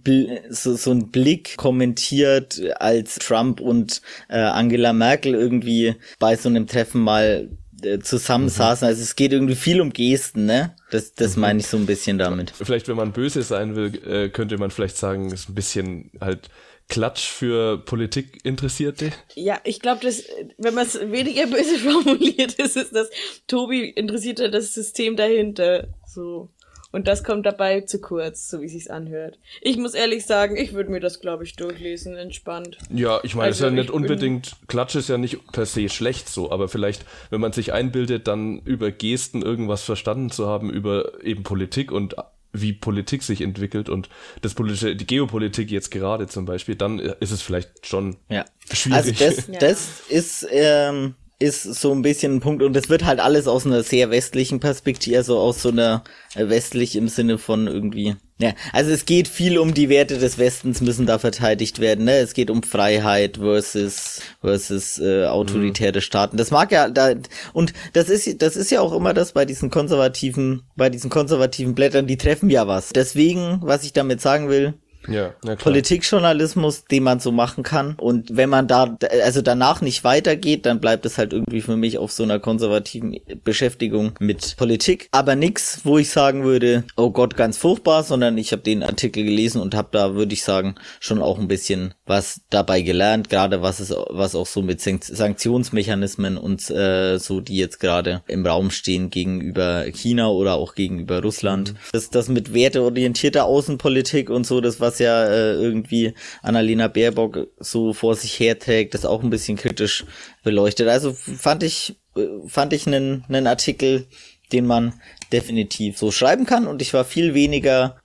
so, 0.49 0.75
so 0.75 0.91
ein 0.91 1.09
Blick 1.09 1.57
kommentiert, 1.57 2.61
als 2.79 3.15
Trump 3.15 3.59
und 3.59 4.01
äh, 4.29 4.39
Angela 4.39 4.93
Merkel 4.93 5.33
irgendwie 5.33 5.95
bei 6.19 6.35
so 6.35 6.49
einem 6.49 6.67
Treffen 6.67 7.01
mal 7.01 7.49
äh, 7.85 7.99
zusammensaßen. 7.99 8.85
Mhm. 8.85 8.89
Also 8.89 9.01
es 9.01 9.15
geht 9.15 9.33
irgendwie 9.33 9.55
viel 9.55 9.81
um 9.81 9.91
Gesten, 9.91 10.45
ne? 10.45 10.75
Das, 10.91 11.13
das 11.13 11.35
mhm. 11.35 11.41
meine 11.41 11.59
ich 11.59 11.67
so 11.67 11.77
ein 11.77 11.85
bisschen 11.85 12.17
damit. 12.17 12.51
Vielleicht, 12.51 12.87
wenn 12.87 12.95
man 12.95 13.11
böse 13.11 13.41
sein 13.41 13.75
will, 13.75 13.95
äh, 14.07 14.29
könnte 14.29 14.57
man 14.57 14.71
vielleicht 14.71 14.97
sagen, 14.97 15.31
ist 15.31 15.49
ein 15.49 15.55
bisschen 15.55 16.11
halt 16.19 16.49
Klatsch 16.89 17.25
für 17.25 17.77
Politikinteressierte? 17.77 19.11
Ja, 19.35 19.59
ich 19.63 19.79
glaube, 19.79 20.05
dass, 20.05 20.23
wenn 20.57 20.73
man 20.73 20.85
es 20.85 20.99
weniger 20.99 21.47
böse 21.47 21.77
formuliert, 21.79 22.53
ist 22.53 22.77
es, 22.77 22.91
dass 22.91 23.09
Tobi 23.47 23.89
interessiert 23.89 24.39
hat 24.39 24.53
das 24.53 24.73
System 24.73 25.15
dahinter. 25.15 25.87
So. 26.05 26.49
Und 26.93 27.07
das 27.07 27.23
kommt 27.23 27.47
dabei 27.47 27.81
zu 27.81 27.99
kurz, 27.99 28.47
so 28.47 28.61
wie 28.61 28.69
sich's 28.69 28.87
anhört. 28.87 29.39
Ich 29.61 29.77
muss 29.77 29.95
ehrlich 29.95 30.27
sagen, 30.27 30.55
ich 30.55 30.73
würde 30.73 30.91
mir 30.91 30.99
das, 30.99 31.21
glaube 31.21 31.43
ich, 31.43 31.55
durchlesen, 31.55 32.15
entspannt. 32.15 32.77
Ja, 32.93 33.19
ich 33.23 33.33
meine, 33.33 33.47
also, 33.47 33.65
ist 33.65 33.71
ja 33.71 33.75
nicht 33.75 33.89
unbedingt, 33.89 34.55
Klatsch 34.67 34.93
ist 34.93 35.09
ja 35.09 35.17
nicht 35.17 35.39
per 35.51 35.65
se 35.65 35.89
schlecht 35.89 36.29
so, 36.29 36.51
aber 36.51 36.69
vielleicht, 36.69 37.03
wenn 37.31 37.41
man 37.41 37.51
sich 37.51 37.73
einbildet, 37.73 38.27
dann 38.27 38.59
über 38.59 38.91
Gesten 38.91 39.41
irgendwas 39.41 39.81
verstanden 39.81 40.29
zu 40.29 40.45
haben, 40.45 40.69
über 40.69 41.23
eben 41.23 41.41
Politik 41.41 41.91
und 41.91 42.15
wie 42.51 42.73
Politik 42.73 43.23
sich 43.23 43.41
entwickelt 43.41 43.89
und 43.89 44.09
das 44.43 44.53
politische, 44.53 44.95
die 44.95 45.07
Geopolitik 45.07 45.71
jetzt 45.71 45.89
gerade 45.89 46.27
zum 46.27 46.45
Beispiel, 46.45 46.75
dann 46.75 46.99
ist 46.99 47.31
es 47.31 47.41
vielleicht 47.41 47.87
schon 47.87 48.17
ja. 48.29 48.45
schwierig. 48.71 49.19
Also 49.19 49.25
das, 49.25 49.49
das 49.59 50.01
ist 50.09 50.47
ähm, 50.51 51.15
ist 51.39 51.63
so 51.63 51.91
ein 51.91 52.01
bisschen 52.01 52.35
ein 52.35 52.39
Punkt 52.39 52.63
und 52.63 52.75
es 52.75 52.89
wird 52.89 53.05
halt 53.05 53.19
alles 53.19 53.47
aus 53.47 53.65
einer 53.65 53.83
sehr 53.83 54.09
westlichen 54.09 54.59
Perspektive, 54.59 55.17
also 55.17 55.37
aus 55.37 55.61
so 55.61 55.69
einer 55.69 56.03
äh, 56.35 56.47
westlich 56.47 56.95
im 56.95 57.07
Sinne 57.07 57.37
von 57.37 57.67
irgendwie. 57.67 58.15
Ja, 58.39 58.53
also 58.71 58.91
es 58.91 59.05
geht 59.05 59.27
viel 59.27 59.57
um 59.57 59.73
die 59.73 59.89
Werte 59.89 60.17
des 60.17 60.37
Westens 60.37 60.81
müssen 60.81 61.05
da 61.05 61.19
verteidigt 61.19 61.79
werden. 61.79 62.05
Ne? 62.05 62.17
Es 62.17 62.33
geht 62.33 62.49
um 62.49 62.63
Freiheit 62.63 63.37
versus 63.37 64.21
versus 64.41 64.99
äh, 64.99 65.25
autoritäre 65.25 65.99
mhm. 65.99 66.01
Staaten. 66.01 66.37
Das 66.37 66.51
mag 66.51 66.71
ja 66.71 66.89
da 66.89 67.13
und 67.53 67.73
das 67.93 68.09
ist 68.09 68.41
das 68.41 68.55
ist 68.55 68.71
ja 68.71 68.81
auch 68.81 68.93
immer 68.93 69.13
das 69.13 69.33
bei 69.33 69.45
diesen 69.45 69.69
konservativen 69.69 70.63
bei 70.75 70.89
diesen 70.89 71.09
konservativen 71.09 71.75
Blättern. 71.75 72.07
Die 72.07 72.17
treffen 72.17 72.49
ja 72.49 72.67
was. 72.67 72.89
Deswegen, 72.89 73.59
was 73.61 73.83
ich 73.83 73.93
damit 73.93 74.19
sagen 74.19 74.49
will, 74.49 74.73
ja. 75.07 75.33
Politikjournalismus, 75.55 76.85
den 76.85 77.03
man 77.03 77.19
so 77.19 77.31
machen 77.31 77.63
kann. 77.63 77.95
Und 77.95 78.35
wenn 78.35 78.49
man 78.49 78.67
da, 78.67 78.97
also 79.23 79.41
danach 79.41 79.81
nicht 79.81 80.03
weitergeht, 80.03 80.65
dann 80.65 80.79
bleibt 80.79 81.05
es 81.05 81.17
halt 81.17 81.33
irgendwie 81.33 81.61
für 81.61 81.77
mich 81.77 81.97
auf 81.97 82.11
so 82.11 82.23
einer 82.23 82.39
konservativen 82.39 83.19
Beschäftigung 83.43 84.13
mit 84.19 84.55
Politik. 84.57 85.07
Aber 85.11 85.35
nix, 85.35 85.81
wo 85.83 85.97
ich 85.97 86.09
sagen 86.09 86.43
würde, 86.43 86.83
oh 86.95 87.11
Gott, 87.11 87.35
ganz 87.35 87.57
furchtbar, 87.57 88.03
sondern 88.03 88.37
ich 88.37 88.51
habe 88.51 88.61
den 88.61 88.83
Artikel 88.83 89.23
gelesen 89.23 89.61
und 89.61 89.75
habe 89.75 89.89
da, 89.91 90.15
würde 90.15 90.33
ich 90.33 90.43
sagen, 90.43 90.75
schon 90.99 91.21
auch 91.21 91.39
ein 91.39 91.47
bisschen 91.47 91.93
was 92.05 92.41
dabei 92.49 92.81
gelernt, 92.81 93.29
gerade 93.29 93.61
was 93.61 93.79
es, 93.79 93.91
was 94.09 94.35
auch 94.35 94.47
so 94.47 94.61
mit 94.61 94.81
Sanktionsmechanismen 94.81 96.37
und 96.37 96.69
äh, 96.69 97.17
so, 97.17 97.41
die 97.41 97.57
jetzt 97.57 97.79
gerade 97.79 98.21
im 98.27 98.45
Raum 98.45 98.71
stehen 98.71 99.09
gegenüber 99.09 99.85
China 99.91 100.29
oder 100.29 100.55
auch 100.55 100.75
gegenüber 100.75 101.21
Russland. 101.21 101.73
Mhm. 101.73 101.77
Das, 101.91 102.09
das 102.09 102.27
mit 102.27 102.53
werteorientierter 102.53 103.45
Außenpolitik 103.45 104.29
und 104.29 104.45
so, 104.45 104.61
das 104.61 104.79
was 104.79 104.92
was 104.93 104.99
ja 104.99 105.25
äh, 105.25 105.53
irgendwie 105.53 106.13
Annalena 106.41 106.87
Baerbock 106.87 107.47
so 107.59 107.93
vor 107.93 108.15
sich 108.15 108.39
herträgt, 108.39 108.93
das 108.93 109.05
auch 109.05 109.23
ein 109.23 109.29
bisschen 109.29 109.57
kritisch 109.57 110.05
beleuchtet. 110.43 110.87
Also 110.87 111.13
fand 111.13 111.63
ich, 111.63 111.95
äh, 112.15 112.27
fand 112.47 112.73
ich 112.73 112.85
einen, 112.85 113.25
einen 113.27 113.47
Artikel, 113.47 114.05
den 114.51 114.67
man 114.67 114.93
definitiv 115.31 115.97
so 115.97 116.11
schreiben 116.11 116.45
kann 116.45 116.67
und 116.67 116.81
ich 116.81 116.93
war 116.93 117.05
viel 117.05 117.33
weniger, 117.33 117.97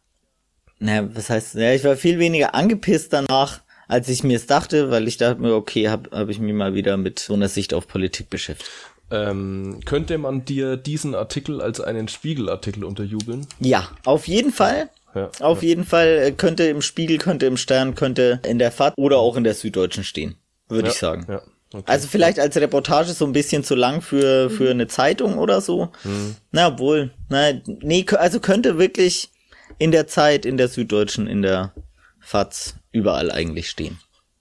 naja, 0.78 1.08
was 1.12 1.28
heißt, 1.28 1.56
ja, 1.56 1.72
ich 1.74 1.84
war 1.84 1.96
viel 1.96 2.18
weniger 2.18 2.54
angepisst 2.54 3.12
danach, 3.12 3.60
als 3.86 4.08
ich 4.08 4.24
mir 4.24 4.36
es 4.36 4.46
dachte, 4.46 4.90
weil 4.90 5.08
ich 5.08 5.18
dachte 5.18 5.42
mir, 5.42 5.54
okay, 5.54 5.88
habe 5.88 6.10
hab 6.10 6.28
ich 6.30 6.38
mich 6.38 6.54
mal 6.54 6.74
wieder 6.74 6.96
mit 6.96 7.18
so 7.18 7.34
einer 7.34 7.48
Sicht 7.48 7.74
auf 7.74 7.86
Politik 7.86 8.30
beschäftigt. 8.30 8.70
Ähm, 9.10 9.80
könnte 9.86 10.18
man 10.18 10.44
dir 10.44 10.76
diesen 10.76 11.14
Artikel 11.14 11.62
als 11.62 11.80
einen 11.80 12.08
Spiegelartikel 12.08 12.84
unterjubeln? 12.84 13.46
Ja, 13.58 13.88
auf 14.04 14.28
jeden 14.28 14.52
Fall. 14.52 14.90
Ja, 15.14 15.30
Auf 15.40 15.62
ja. 15.62 15.68
jeden 15.68 15.84
Fall 15.84 16.06
äh, 16.06 16.32
könnte 16.32 16.64
im 16.64 16.82
Spiegel, 16.82 17.18
könnte 17.18 17.46
im 17.46 17.56
Stern, 17.56 17.94
könnte 17.94 18.40
in 18.46 18.58
der 18.58 18.70
FAT 18.72 18.94
oder 18.96 19.18
auch 19.18 19.36
in 19.36 19.44
der 19.44 19.54
Süddeutschen 19.54 20.04
stehen, 20.04 20.36
würde 20.68 20.88
ja, 20.88 20.92
ich 20.92 20.98
sagen. 20.98 21.26
Ja, 21.28 21.42
okay. 21.72 21.84
Also 21.86 22.08
vielleicht 22.08 22.38
als 22.38 22.56
Reportage 22.56 23.12
so 23.12 23.24
ein 23.24 23.32
bisschen 23.32 23.64
zu 23.64 23.74
lang 23.74 24.02
für, 24.02 24.50
für 24.50 24.70
eine 24.70 24.86
Zeitung 24.86 25.38
oder 25.38 25.60
so. 25.60 25.90
Mhm. 26.04 26.36
Na, 26.52 26.68
obwohl, 26.68 27.10
na, 27.28 27.52
nee, 27.66 28.04
also 28.16 28.40
könnte 28.40 28.78
wirklich 28.78 29.30
in 29.78 29.90
der 29.90 30.06
Zeit, 30.06 30.44
in 30.44 30.56
der 30.56 30.68
Süddeutschen, 30.68 31.26
in 31.26 31.42
der 31.42 31.72
FAZ 32.20 32.74
überall 32.92 33.30
eigentlich 33.30 33.70
stehen. 33.70 33.98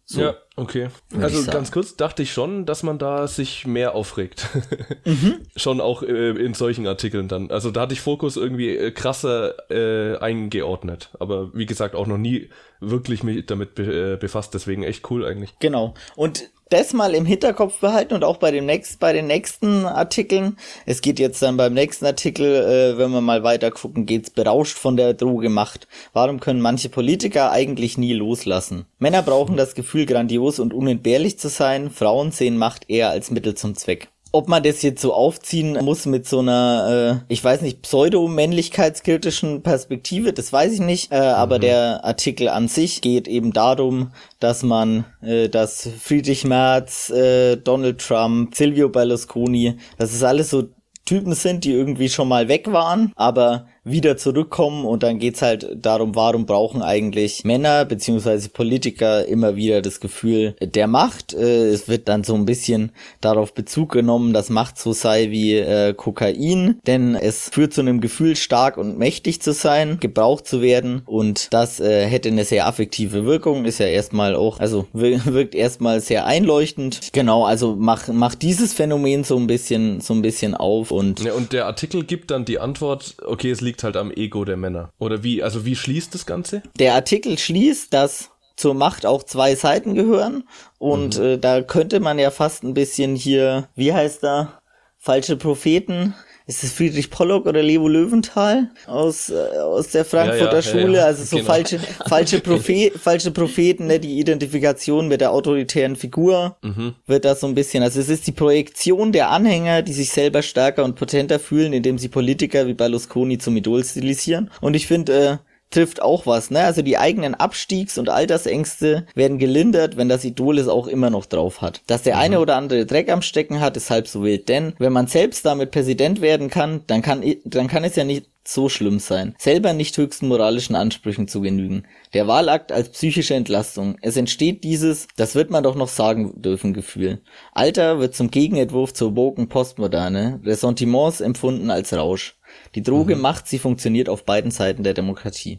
So. 0.10 0.22
Ja, 0.22 0.36
okay. 0.56 0.88
Also 1.20 1.52
ganz 1.52 1.70
kurz 1.70 1.98
dachte 1.98 2.24
ich 2.24 2.32
schon, 2.32 2.66
dass 2.66 2.82
man 2.82 2.98
da 2.98 3.28
sich 3.28 3.68
mehr 3.68 3.94
aufregt. 3.94 4.48
Mhm. 5.06 5.40
schon 5.56 5.80
auch 5.80 6.04
äh, 6.04 6.32
in 6.32 6.54
solchen 6.54 6.86
Artikeln 6.86 7.30
dann. 7.30 7.50
Also 7.50 7.72
da 7.72 7.82
hatte 7.82 7.94
ich 7.94 8.02
Fokus 8.02 8.36
irgendwie 8.36 8.76
äh, 8.76 8.92
krasser 8.92 9.56
äh, 9.72 10.18
eingeordnet. 10.18 11.12
Aber 11.20 11.54
wie 11.54 11.66
gesagt, 11.66 11.96
auch 11.96 12.08
noch 12.08 12.18
nie 12.18 12.50
wirklich 12.82 13.24
mich 13.24 13.46
damit 13.46 13.76
be 13.76 14.14
äh, 14.14 14.18
befasst. 14.18 14.54
Deswegen 14.54 14.84
echt 14.84 15.10
cool 15.10 15.26
eigentlich. 15.26 15.58
Genau. 15.60 15.94
Und 16.18 16.50
das 16.70 16.94
mal 16.94 17.14
im 17.14 17.26
Hinterkopf 17.26 17.80
behalten 17.80 18.14
und 18.14 18.24
auch 18.24 18.38
bei 18.38 18.52
dem 18.52 18.66
nächsten, 18.66 19.00
bei 19.00 19.14
den 19.14 19.28
nächsten 19.28 19.86
Artikeln. 19.86 20.58
Es 20.86 21.02
geht 21.02 21.20
jetzt 21.20 21.42
dann 21.42 21.58
beim 21.58 21.74
nächsten 21.74 22.06
Artikel, 22.06 22.46
äh, 22.46 22.98
wenn 22.98 23.12
wir 23.12 23.22
mal 23.22 23.44
weiter 23.44 23.72
gucken, 23.72 24.06
geht's 24.06 24.30
berauscht 24.30 24.78
von 24.78 24.98
der 24.98 25.14
Droge 25.14 25.50
Macht. 25.50 25.88
Warum 26.14 26.40
können 26.40 26.62
manche 26.62 26.90
Politiker 26.90 27.52
eigentlich 27.52 27.98
nie 27.98 28.14
loslassen? 28.14 28.86
Männer 29.00 29.22
brauchen 29.22 29.58
das 29.58 29.76
Gefühl, 29.76 30.06
grandios 30.06 30.60
und 30.60 30.74
unentbehrlich 30.74 31.40
zu 31.40 31.50
sein. 31.50 31.90
Frauen 31.90 32.32
sehen 32.32 32.58
Macht 32.58 32.90
eher 32.90 33.10
als 33.10 33.32
Mittel 33.32 33.56
zum 33.56 33.76
Zweck. 33.76 34.10
Ob 34.32 34.48
man 34.48 34.64
das 34.64 34.82
jetzt 34.82 35.02
so 35.02 35.14
aufziehen 35.14 35.78
muss 35.84 36.06
mit 36.06 36.28
so 36.28 36.40
einer, 36.40 37.22
äh, 37.28 37.34
ich 37.34 37.44
weiß 37.44 37.62
nicht, 37.62 37.82
pseudo-männlichkeitskritischen 37.82 39.64
Perspektive, 39.64 40.34
das 40.34 40.52
weiß 40.52 40.74
ich 40.74 40.80
nicht. 40.80 41.12
Äh, 41.12 41.18
aber 41.18 41.58
mhm. 41.58 41.62
der 41.62 42.06
Artikel 42.06 42.50
an 42.50 42.68
sich 42.68 43.02
geht 43.02 43.28
eben 43.28 43.54
darum, 43.54 44.12
dass 44.40 44.64
man, 44.64 45.06
äh, 45.22 45.50
dass 45.50 45.90
Friedrich 46.00 46.46
Merz, 46.46 47.10
äh, 47.10 47.58
Donald 47.58 48.00
Trump, 48.00 48.56
Silvio 48.56 48.90
Berlusconi, 48.90 49.78
das 49.98 50.14
ist 50.14 50.24
alles 50.24 50.50
so 50.50 50.70
Typen 51.08 51.34
sind, 51.34 51.64
die 51.64 51.72
irgendwie 51.72 52.10
schon 52.10 52.28
mal 52.28 52.50
weg 52.50 52.72
waren, 52.72 53.14
aber 53.16 53.68
wieder 53.90 54.18
zurückkommen 54.18 54.86
und 54.86 55.04
dann 55.04 55.20
geht's 55.20 55.42
halt 55.42 55.68
darum, 55.76 56.16
warum 56.16 56.46
brauchen 56.46 56.82
eigentlich 56.82 57.44
Männer 57.44 57.86
beziehungsweise 57.86 58.50
Politiker 58.50 59.26
immer 59.26 59.56
wieder 59.56 59.82
das 59.82 60.00
Gefühl 60.00 60.56
der 60.62 60.88
Macht. 60.88 61.34
Äh, 61.34 61.68
es 61.70 61.88
wird 61.88 62.08
dann 62.08 62.24
so 62.24 62.36
ein 62.36 62.46
bisschen 62.46 62.92
darauf 63.22 63.54
Bezug 63.54 63.92
genommen, 63.92 64.34
dass 64.34 64.50
Macht 64.50 64.78
so 64.78 64.94
sei 64.94 65.32
wie 65.32 65.56
äh, 65.56 65.94
Kokain, 65.94 66.80
denn 66.86 67.16
es 67.16 67.50
führt 67.50 67.74
zu 67.74 67.82
einem 67.82 68.02
Gefühl, 68.02 68.36
stark 68.36 68.78
und 68.78 68.98
mächtig 68.98 69.42
zu 69.42 69.54
sein, 69.54 70.00
gebraucht 70.00 70.48
zu 70.48 70.62
werden 70.62 71.02
und 71.06 71.54
das 71.54 71.80
äh, 71.80 72.06
hätte 72.06 72.30
eine 72.30 72.46
sehr 72.46 72.68
affektive 72.68 73.26
Wirkung, 73.26 73.66
ist 73.66 73.80
ja 73.80 73.88
erstmal 73.88 74.36
auch, 74.36 74.60
also 74.60 74.88
wirkt 74.94 75.56
erstmal 75.56 76.02
sehr 76.02 76.26
einleuchtend. 76.26 77.10
Genau, 77.14 77.46
also 77.46 77.76
macht 77.76 78.10
macht 78.10 78.42
dieses 78.42 78.74
Phänomen 78.74 79.24
so 79.24 79.38
ein 79.38 79.48
bisschen 79.48 80.02
so 80.02 80.14
ein 80.14 80.22
bisschen 80.22 80.56
auf 80.56 80.92
und 80.92 81.22
ja, 81.22 81.34
und 81.34 81.54
der 81.54 81.66
Artikel 81.66 82.04
gibt 82.04 82.32
dann 82.32 82.46
die 82.46 82.60
Antwort, 82.60 83.16
okay, 83.26 83.52
es 83.52 83.62
liegt 83.62 83.77
liegt 83.78 83.84
halt 83.84 83.98
am 83.98 84.12
Ego 84.12 84.44
der 84.44 84.58
Männer. 84.58 84.92
Oder 84.98 85.22
wie, 85.22 85.44
also 85.44 85.64
wie 85.64 85.76
schließt 85.76 86.14
das 86.14 86.26
Ganze? 86.26 86.64
Der 86.80 86.96
Artikel 86.96 87.38
schließt, 87.38 87.94
dass 87.94 88.32
zur 88.56 88.74
Macht 88.74 89.06
auch 89.06 89.22
zwei 89.22 89.54
Seiten 89.54 89.94
gehören 89.94 90.46
und 90.80 91.20
mhm. 91.20 91.24
äh, 91.24 91.38
da 91.38 91.62
könnte 91.62 92.00
man 92.00 92.18
ja 92.18 92.32
fast 92.32 92.64
ein 92.64 92.74
bisschen 92.74 93.16
hier, 93.16 93.70
wie 93.76 93.94
heißt 93.94 94.24
da, 94.24 94.60
falsche 94.98 95.38
Propheten. 95.38 96.14
Ist 96.50 96.64
es 96.64 96.72
Friedrich 96.72 97.10
Pollock 97.10 97.46
oder 97.46 97.62
Leo 97.62 97.90
Löwenthal 97.90 98.70
aus, 98.86 99.30
äh, 99.30 99.34
aus 99.60 99.90
der 99.90 100.06
Frankfurter 100.06 100.46
Ja, 100.46 100.56
ja, 100.60 100.62
Schule? 100.62 100.98
ja. 101.00 101.06
Also 101.06 101.26
so 101.26 101.36
Genau. 101.38 101.48
falsche, 101.48 101.78
falsche, 102.08 102.40
Prophe 102.40 102.92
falsche 102.98 103.32
Propheten, 103.32 103.88
ne? 103.88 104.00
die 104.00 104.18
Identifikation 104.18 105.10
mit 105.10 105.20
der 105.20 105.32
autoritären 105.34 105.98
Figur 105.98 106.56
Mhm. 106.64 106.96
wird 107.06 107.26
das 107.26 107.42
so 107.42 107.48
ein 107.48 107.54
bisschen. 107.54 107.84
Also 107.84 108.00
es 108.00 108.08
ist 108.08 108.28
die 108.28 108.32
Projektion 108.32 109.12
der 109.12 109.30
Anhänger, 109.30 109.82
die 109.82 109.92
sich 109.92 110.10
selber 110.12 110.42
stärker 110.42 110.86
und 110.86 110.96
potenter 110.96 111.38
fühlen, 111.40 111.74
indem 111.74 111.98
sie 111.98 112.08
Politiker 112.08 112.66
wie 112.66 112.74
Berlusconi 112.76 113.40
zum 113.40 113.58
Idol 113.58 113.84
stilisieren. 113.84 114.50
Und 114.62 114.74
ich 114.78 114.88
finde, 114.88 115.14
äh, 115.14 115.38
trifft 115.70 116.02
auch 116.02 116.26
was, 116.26 116.52
ne? 116.52 116.64
Also 116.64 116.82
die 116.82 116.98
eigenen 116.98 117.36
Abstiegs- 117.36 117.98
und 117.98 118.10
Altersängste 118.10 119.06
werden 119.16 119.38
gelindert, 119.38 119.98
wenn 119.98 120.10
das 120.10 120.24
Idol 120.24 120.58
es 120.58 120.68
auch 120.68 120.88
immer 120.88 121.10
noch 121.10 121.26
drauf 121.26 121.62
hat. 121.62 121.82
Dass 121.88 122.04
der 122.04 122.18
eine 122.18 122.40
oder 122.40 122.56
andere 122.56 122.86
Dreck 122.86 123.12
am 123.12 123.22
Stecken 123.22 123.60
hat, 123.60 123.78
ist 123.78 123.90
halb 123.90 124.08
so 124.08 124.24
wild, 124.24 124.50
denn 124.50 124.74
wenn 124.80 124.94
man 124.94 125.08
selbst 125.08 125.46
damit 125.46 125.72
Präsident 125.72 126.22
werden 126.22 126.50
kann, 126.50 126.82
dann 126.88 127.02
kann, 127.02 127.24
dann 127.46 127.68
kann 127.68 127.84
es 127.84 127.96
ja 127.96 128.04
nicht 128.04 128.28
so 128.48 128.70
schlimm 128.70 129.00
sein, 129.00 129.36
selber 129.38 129.74
nicht 129.74 129.98
höchsten 129.98 130.28
moralischen 130.28 130.76
Ansprüchen 130.76 131.28
zu 131.28 131.42
genügen. 131.42 131.84
Der 132.14 132.28
Wahlakt 132.28 132.72
als 132.72 132.90
psychische 132.90 133.36
Entlastung. 133.36 133.98
Es 134.02 134.16
entsteht 134.16 134.64
dieses, 134.64 135.08
das 135.18 135.36
wird 135.36 135.52
man 135.52 135.64
doch 135.64 135.76
noch 135.76 135.90
sagen 135.90 136.42
dürfen, 136.42 136.74
Gefühl. 136.74 137.22
Alter 137.54 138.00
wird 138.00 138.16
zum 138.16 138.32
Gegenentwurf 138.32 138.94
zur 138.94 139.16
woken 139.16 139.50
Postmoderne, 139.50 140.40
Ressentiments 140.46 141.22
empfunden 141.22 141.70
als 141.70 141.94
Rausch. 141.94 142.37
Die 142.78 142.84
Droge 142.84 143.16
macht, 143.16 143.48
sie 143.48 143.58
funktioniert 143.58 144.08
auf 144.08 144.24
beiden 144.24 144.52
Seiten 144.52 144.84
der 144.84 144.94
Demokratie. 144.94 145.58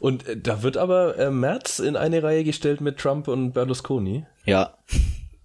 Und 0.00 0.28
äh, 0.28 0.36
da 0.36 0.62
wird 0.62 0.76
aber 0.76 1.18
äh, 1.18 1.30
Merz 1.30 1.78
in 1.78 1.96
eine 1.96 2.22
Reihe 2.22 2.44
gestellt 2.44 2.82
mit 2.82 2.98
Trump 2.98 3.26
und 3.26 3.52
Berlusconi. 3.52 4.26
Ja. 4.44 4.74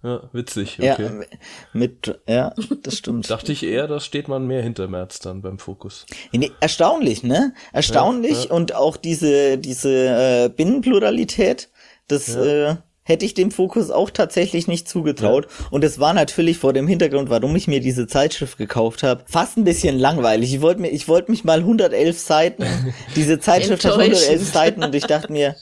Ja, 0.02 0.28
witzig, 0.34 0.76
Ja, 0.76 0.92
okay. 0.92 1.26
mit, 1.72 2.20
ja, 2.28 2.54
das 2.82 2.98
stimmt. 2.98 3.30
Dachte 3.30 3.52
ich 3.52 3.62
eher, 3.62 3.88
da 3.88 4.00
steht 4.00 4.28
man 4.28 4.46
mehr 4.46 4.62
hinter 4.62 4.86
Merz 4.86 5.18
dann 5.18 5.40
beim 5.40 5.58
Fokus. 5.58 6.04
Nee, 6.30 6.52
erstaunlich, 6.60 7.22
ne? 7.22 7.54
Erstaunlich 7.72 8.44
Ja, 8.44 8.50
und 8.50 8.74
auch 8.74 8.98
diese, 8.98 9.56
diese 9.56 9.90
äh, 9.90 10.48
Binnenpluralität, 10.54 11.70
das 12.06 12.34
äh, 12.36 12.76
hätte 13.08 13.24
ich 13.24 13.32
dem 13.32 13.50
Fokus 13.50 13.90
auch 13.90 14.10
tatsächlich 14.10 14.68
nicht 14.68 14.86
zugetraut. 14.86 15.48
Und 15.70 15.82
es 15.82 15.98
war 15.98 16.12
natürlich 16.12 16.58
vor 16.58 16.74
dem 16.74 16.86
Hintergrund, 16.86 17.30
warum 17.30 17.56
ich 17.56 17.66
mir 17.66 17.80
diese 17.80 18.06
Zeitschrift 18.06 18.58
gekauft 18.58 19.02
habe, 19.02 19.24
fast 19.26 19.56
ein 19.56 19.64
bisschen 19.64 19.98
langweilig. 19.98 20.52
Ich 20.52 20.60
wollte 20.60 20.82
mir, 20.82 20.90
ich 20.90 21.08
wollte 21.08 21.30
mich 21.30 21.42
mal 21.42 21.60
111 21.60 22.18
Seiten, 22.18 22.66
diese 23.16 23.40
Zeitschrift 23.40 23.84
hat 23.86 23.92
111 23.92 24.28
Enttäuschend. 24.28 24.52
Seiten 24.52 24.84
und 24.84 24.94
ich 24.94 25.04
dachte 25.04 25.32
mir, 25.32 25.56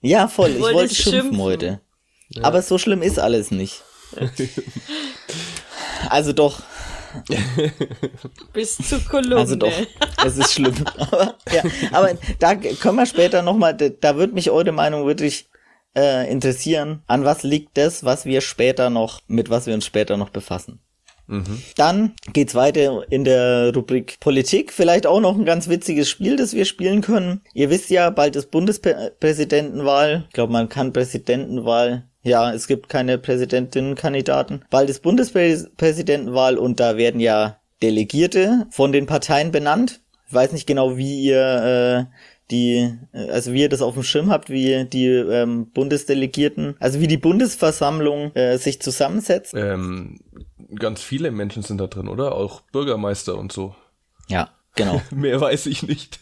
ja 0.00 0.26
voll, 0.26 0.50
ich 0.50 0.60
wolltest 0.60 0.74
wollte 0.74 0.94
schimpfen, 0.94 1.20
schimpfen. 1.20 1.42
heute. 1.42 1.80
Aber 2.42 2.60
so 2.60 2.76
schlimm 2.76 3.02
ist 3.02 3.18
alles 3.18 3.50
nicht. 3.50 3.82
Also 6.10 6.34
doch, 6.34 6.60
Bis 8.52 8.76
zur 8.76 9.00
Kolumne. 9.00 9.36
Also 9.36 9.56
doch, 9.56 9.72
es 10.26 10.36
ist 10.36 10.52
schlimm. 10.52 10.74
aber, 10.98 11.34
ja, 11.50 11.62
aber 11.92 12.10
da 12.38 12.56
können 12.56 12.96
wir 12.96 13.06
später 13.06 13.40
nochmal, 13.42 13.74
da, 13.74 13.88
da 13.88 14.16
wird 14.16 14.34
mich 14.34 14.50
eure 14.50 14.72
Meinung 14.72 15.06
wirklich 15.06 15.48
äh, 15.96 16.30
interessieren. 16.30 17.02
An 17.06 17.24
was 17.24 17.42
liegt 17.42 17.76
das, 17.76 18.04
was 18.04 18.24
wir 18.24 18.40
später 18.40 18.90
noch, 18.90 19.20
mit 19.26 19.50
was 19.50 19.66
wir 19.66 19.74
uns 19.74 19.86
später 19.86 20.16
noch 20.16 20.30
befassen? 20.30 20.80
Dann 21.76 22.12
geht's 22.32 22.54
weiter 22.54 23.10
in 23.10 23.24
der 23.24 23.74
Rubrik 23.74 24.20
Politik. 24.20 24.72
Vielleicht 24.72 25.06
auch 25.06 25.20
noch 25.20 25.36
ein 25.36 25.46
ganz 25.46 25.68
witziges 25.68 26.08
Spiel, 26.08 26.36
das 26.36 26.52
wir 26.52 26.66
spielen 26.66 27.00
können. 27.00 27.40
Ihr 27.54 27.70
wisst 27.70 27.88
ja, 27.90 28.10
bald 28.10 28.36
ist 28.36 28.50
Bundespräsidentenwahl. 28.50 30.24
Ich 30.28 30.34
glaube, 30.34 30.52
man 30.52 30.68
kann 30.68 30.92
Präsidentenwahl. 30.92 32.04
Ja, 32.22 32.52
es 32.52 32.66
gibt 32.66 32.88
keine 32.88 33.18
Präsidentinnenkandidaten. 33.18 34.64
Bald 34.70 34.90
ist 34.90 35.02
Bundespräsidentenwahl 35.02 36.58
und 36.58 36.80
da 36.80 36.96
werden 36.96 37.20
ja 37.20 37.58
Delegierte 37.82 38.66
von 38.70 38.92
den 38.92 39.06
Parteien 39.06 39.50
benannt. 39.50 40.00
Ich 40.26 40.32
weiß 40.32 40.52
nicht 40.52 40.66
genau, 40.66 40.96
wie 40.96 41.22
ihr 41.22 42.08
äh, 42.10 42.14
die, 42.54 42.96
äh, 43.12 43.30
also 43.30 43.52
wie 43.52 43.62
ihr 43.62 43.68
das 43.68 43.82
auf 43.82 43.94
dem 43.94 44.04
Schirm 44.04 44.30
habt, 44.30 44.48
wie 44.48 44.84
die 44.84 45.06
ähm, 45.06 45.70
Bundesdelegierten, 45.72 46.76
also 46.78 47.00
wie 47.00 47.08
die 47.08 47.16
Bundesversammlung 47.16 48.32
äh, 48.34 48.58
sich 48.58 48.80
zusammensetzt. 48.80 49.54
Ähm, 49.56 50.20
ganz 50.76 51.02
viele 51.02 51.30
Menschen 51.30 51.62
sind 51.62 51.80
da 51.80 51.88
drin, 51.88 52.08
oder? 52.08 52.34
Auch 52.34 52.60
Bürgermeister 52.72 53.36
und 53.36 53.52
so. 53.52 53.74
Ja, 54.28 54.50
genau. 54.76 55.02
Mehr 55.10 55.40
weiß 55.40 55.66
ich 55.66 55.82
nicht. 55.82 56.20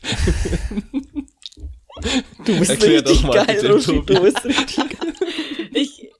Du 2.47 2.59
bist 2.59 2.71
Erklär 2.71 3.03
doch 3.03 3.11
richtig 3.11 3.27
mal 3.27 3.47
geil. 3.47 3.81
Tobi. 3.81 4.15
Du 4.15 4.23
bist 4.23 4.45
richtig 4.45 4.77
geil. 4.77 5.13
ich, 5.75 6.11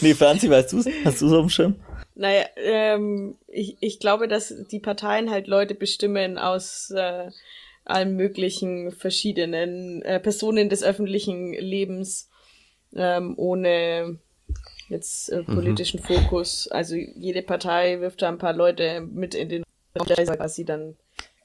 Nee, 0.00 0.14
Franzi, 0.14 0.48
weißt 0.48 0.72
du's? 0.72 0.86
Hast 1.04 1.20
du's 1.20 1.32
auf 1.32 1.46
dem 1.46 1.50
Schirm? 1.50 1.74
Naja, 2.14 2.44
ähm, 2.56 3.36
ich, 3.48 3.76
ich 3.80 4.00
glaube, 4.00 4.28
dass 4.28 4.54
die 4.70 4.80
Parteien 4.80 5.30
halt 5.30 5.46
Leute 5.46 5.74
bestimmen 5.74 6.38
aus 6.38 6.90
äh, 6.90 7.30
allen 7.84 8.16
möglichen 8.16 8.92
verschiedenen 8.92 10.02
äh, 10.02 10.20
Personen 10.20 10.68
des 10.68 10.82
öffentlichen 10.82 11.52
Lebens, 11.52 12.28
ähm, 12.94 13.34
ohne 13.36 14.18
jetzt 14.88 15.30
äh, 15.30 15.42
politischen 15.42 16.00
Fokus. 16.00 16.68
Also 16.68 16.94
jede 16.94 17.42
Partei 17.42 18.00
wirft 18.00 18.22
da 18.22 18.28
ein 18.28 18.38
paar 18.38 18.52
Leute 18.52 19.00
mit 19.00 19.34
in 19.34 19.48
den 19.48 19.62
was 19.94 20.54
sie 20.54 20.64
dann 20.64 20.96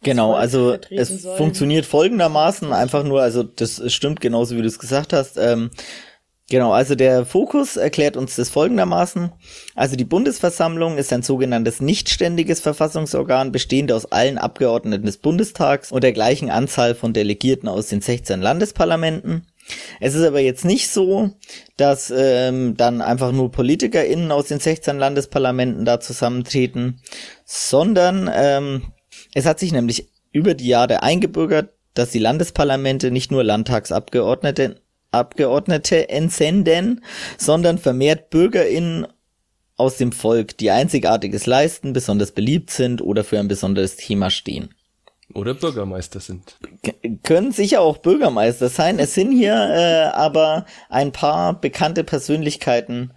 Genau, 0.03 0.33
also 0.33 0.77
es 0.91 1.23
sollen. 1.23 1.37
funktioniert 1.37 1.85
folgendermaßen, 1.85 2.71
einfach 2.71 3.03
nur, 3.03 3.21
also 3.21 3.43
das 3.43 3.81
stimmt 3.91 4.21
genauso, 4.21 4.55
wie 4.55 4.61
du 4.61 4.67
es 4.67 4.79
gesagt 4.79 5.11
hast. 5.11 5.37
Ähm, 5.37 5.71
genau, 6.49 6.71
also 6.71 6.95
der 6.95 7.25
Fokus 7.25 7.77
erklärt 7.77 8.17
uns 8.17 8.35
das 8.35 8.49
folgendermaßen. 8.49 9.31
Also 9.75 9.95
die 9.95 10.05
Bundesversammlung 10.05 10.97
ist 10.97 11.13
ein 11.13 11.23
sogenanntes 11.23 11.81
nichtständiges 11.81 12.59
Verfassungsorgan, 12.59 13.51
bestehend 13.51 13.91
aus 13.91 14.11
allen 14.11 14.37
Abgeordneten 14.37 15.05
des 15.05 15.17
Bundestags 15.17 15.91
und 15.91 16.03
der 16.03 16.13
gleichen 16.13 16.49
Anzahl 16.49 16.95
von 16.95 17.13
Delegierten 17.13 17.69
aus 17.69 17.87
den 17.87 18.01
16 18.01 18.41
Landesparlamenten. 18.41 19.45
Es 19.99 20.15
ist 20.15 20.23
aber 20.23 20.39
jetzt 20.39 20.65
nicht 20.65 20.89
so, 20.89 21.31
dass 21.75 22.11
ähm, 22.15 22.77
dann 22.77 23.01
einfach 23.01 23.31
nur 23.31 23.51
PolitikerInnen 23.51 24.31
aus 24.31 24.47
den 24.47 24.59
16 24.59 24.97
Landesparlamenten 24.97 25.85
da 25.85 25.99
zusammentreten, 25.99 27.01
sondern 27.45 28.29
ähm, 28.33 28.93
es 29.33 29.45
hat 29.45 29.59
sich 29.59 29.71
nämlich 29.71 30.09
über 30.31 30.53
die 30.53 30.67
Jahre 30.67 31.03
eingebürgert, 31.03 31.73
dass 31.93 32.11
die 32.11 32.19
Landesparlamente 32.19 33.11
nicht 33.11 33.31
nur 33.31 33.43
Landtagsabgeordnete 33.43 34.81
Abgeordnete 35.11 36.09
entsenden, 36.09 37.03
sondern 37.37 37.77
vermehrt 37.77 38.29
BürgerInnen 38.29 39.07
aus 39.77 39.97
dem 39.97 40.11
Volk, 40.11 40.57
die 40.57 40.71
Einzigartiges 40.71 41.45
leisten, 41.45 41.93
besonders 41.93 42.31
beliebt 42.31 42.71
sind 42.71 43.01
oder 43.01 43.23
für 43.23 43.39
ein 43.39 43.47
besonderes 43.47 43.95
Thema 43.95 44.29
stehen. 44.29 44.73
Oder 45.33 45.53
Bürgermeister 45.53 46.19
sind. 46.19 46.57
K 46.83 46.93
können 47.23 47.51
sicher 47.51 47.81
auch 47.81 47.97
Bürgermeister 47.97 48.69
sein. 48.69 48.97
Es 48.97 49.13
sind 49.13 49.31
hier 49.31 49.53
äh, 49.53 50.15
aber 50.15 50.65
ein 50.89 51.11
paar 51.11 51.59
bekannte 51.59 52.03
Persönlichkeiten 52.03 53.13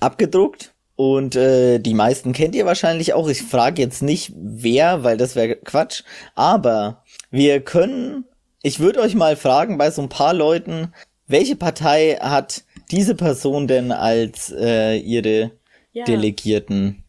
abgedruckt. 0.00 0.74
Und 0.94 1.36
äh, 1.36 1.78
die 1.78 1.94
meisten 1.94 2.32
kennt 2.32 2.54
ihr 2.54 2.66
wahrscheinlich 2.66 3.12
auch. 3.12 3.28
Ich 3.28 3.42
frage 3.42 3.82
jetzt 3.82 4.02
nicht 4.02 4.32
wer, 4.36 5.04
weil 5.04 5.16
das 5.16 5.36
wäre 5.36 5.56
Quatsch. 5.56 6.02
Aber 6.34 7.04
wir 7.30 7.60
können, 7.60 8.24
ich 8.62 8.80
würde 8.80 9.00
euch 9.00 9.14
mal 9.14 9.36
fragen 9.36 9.78
bei 9.78 9.90
so 9.90 10.02
ein 10.02 10.08
paar 10.08 10.34
Leuten, 10.34 10.92
welche 11.28 11.56
Partei 11.56 12.16
hat 12.20 12.64
diese 12.90 13.14
Person 13.14 13.68
denn 13.68 13.92
als 13.92 14.50
äh, 14.58 14.96
ihre 14.96 15.52
Ja. 15.92 16.04
Delegierten 16.04 17.04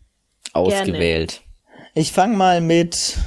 ausgewählt? 0.53 1.41
Ich 1.95 2.11
fange 2.11 2.37
mal 2.37 2.61
mit, 2.61 3.17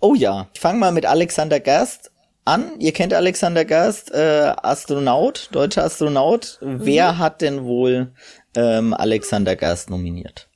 oh 0.00 0.14
ja, 0.14 0.48
ich 0.52 0.60
fange 0.60 0.78
mal 0.78 0.92
mit 0.92 1.06
Alexander 1.06 1.60
Gerst 1.60 2.10
an. 2.44 2.78
Ihr 2.78 2.92
kennt 2.92 3.12
Alexander 3.14 3.64
Gerst, 3.64 4.12
äh, 4.12 4.52
Astronaut, 4.62 5.48
deutscher 5.52 5.84
Astronaut. 5.84 6.58
Wer 6.60 7.18
hat 7.18 7.40
denn 7.40 7.64
wohl 7.64 8.12
ähm, 8.54 8.94
Alexander 8.94 9.56
Gerst 9.56 9.90
nominiert? 9.90 10.48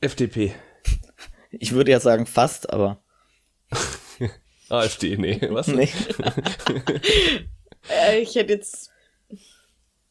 FDP. 0.00 0.54
Ich 1.50 1.72
würde 1.72 1.90
ja 1.90 1.98
sagen 1.98 2.26
fast, 2.26 2.70
aber 2.70 3.00
AfD, 4.68 5.16
nee. 5.16 5.40
Was? 5.50 5.66
nee. 5.68 5.88
Äh, 7.88 8.18
ich 8.20 8.34
hätte 8.34 8.52
jetzt 8.52 8.90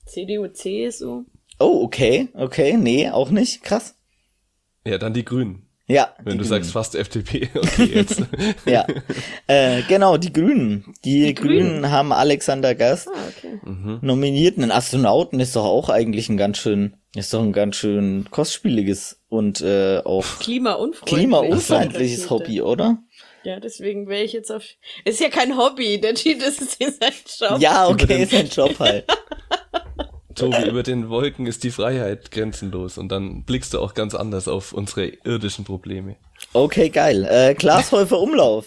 CDU, 0.08 0.48
CSU. 0.48 1.24
Oh, 1.60 1.82
okay, 1.84 2.30
okay, 2.34 2.78
nee, 2.78 3.10
auch 3.10 3.30
nicht. 3.30 3.64
Krass. 3.64 3.96
Ja, 4.86 4.98
dann 4.98 5.14
die 5.14 5.26
Grünen. 5.26 5.64
Ja. 5.90 6.10
Wenn 6.18 6.38
du 6.38 6.44
Grünen. 6.44 6.44
sagst 6.50 6.72
fast 6.72 6.96
FDP. 6.96 7.50
Okay, 7.56 7.86
jetzt. 7.94 8.22
Ja. 8.66 8.86
äh, 9.48 9.82
genau, 9.88 10.18
die 10.18 10.34
Grünen. 10.34 10.94
Die, 11.06 11.28
Die 11.28 11.34
Grünen. 11.34 11.68
Grünen. 11.70 11.92
haben 11.92 12.12
Alexander 12.12 12.76
Gerst 12.76 13.08
Ah, 13.08 13.12
okay. 13.30 13.60
nominiert. 14.02 14.58
Ein 14.58 14.72
Astronauten 14.72 15.40
ist 15.40 15.56
doch 15.56 15.64
auch 15.66 15.90
eigentlich 15.90 16.28
ein 16.30 16.36
ganz 16.38 16.58
schön, 16.58 16.98
ist 17.16 17.34
doch 17.34 17.42
ein 17.42 17.54
ganz 17.54 17.78
schön 17.78 18.28
kostspieliges 18.32 19.22
und 19.30 19.62
äh, 19.62 20.00
auch 20.04 20.26
Klimaunfreundlich. 20.40 21.20
klimaunfeindliches 21.20 22.30
Hobby, 22.30 22.62
oder? 22.62 22.98
Ja, 23.48 23.62
deswegen 23.62 24.10
wäre 24.10 24.24
ich 24.24 24.34
jetzt 24.34 24.52
auf. 24.52 24.62
Es 25.06 25.14
ist 25.14 25.22
ja 25.22 25.30
kein 25.30 25.58
Hobby, 25.58 26.02
der 26.02 26.16
Titel 26.16 26.44
ist 26.44 26.78
sein 26.80 27.14
Job. 27.40 27.62
Ja, 27.62 27.88
okay, 27.88 28.24
ist 28.24 28.34
ein 28.34 28.50
Job 28.50 28.78
halt. 28.78 29.06
Tobi, 30.36 30.68
über 30.68 30.84
den 30.84 31.08
Wolken 31.08 31.46
ist 31.46 31.64
die 31.64 31.72
Freiheit 31.72 32.32
grenzenlos 32.32 32.98
und 32.98 33.08
dann 33.08 33.46
blickst 33.46 33.74
du 33.74 33.80
auch 33.80 33.94
ganz 33.94 34.16
anders 34.16 34.50
auf 34.50 34.74
unsere 34.74 35.14
irdischen 35.24 35.64
Probleme. 35.64 36.18
Okay, 36.52 36.90
geil. 36.90 37.24
Äh, 37.24 37.56
Glashäufer 37.56 38.20
Umlauf. 38.20 38.66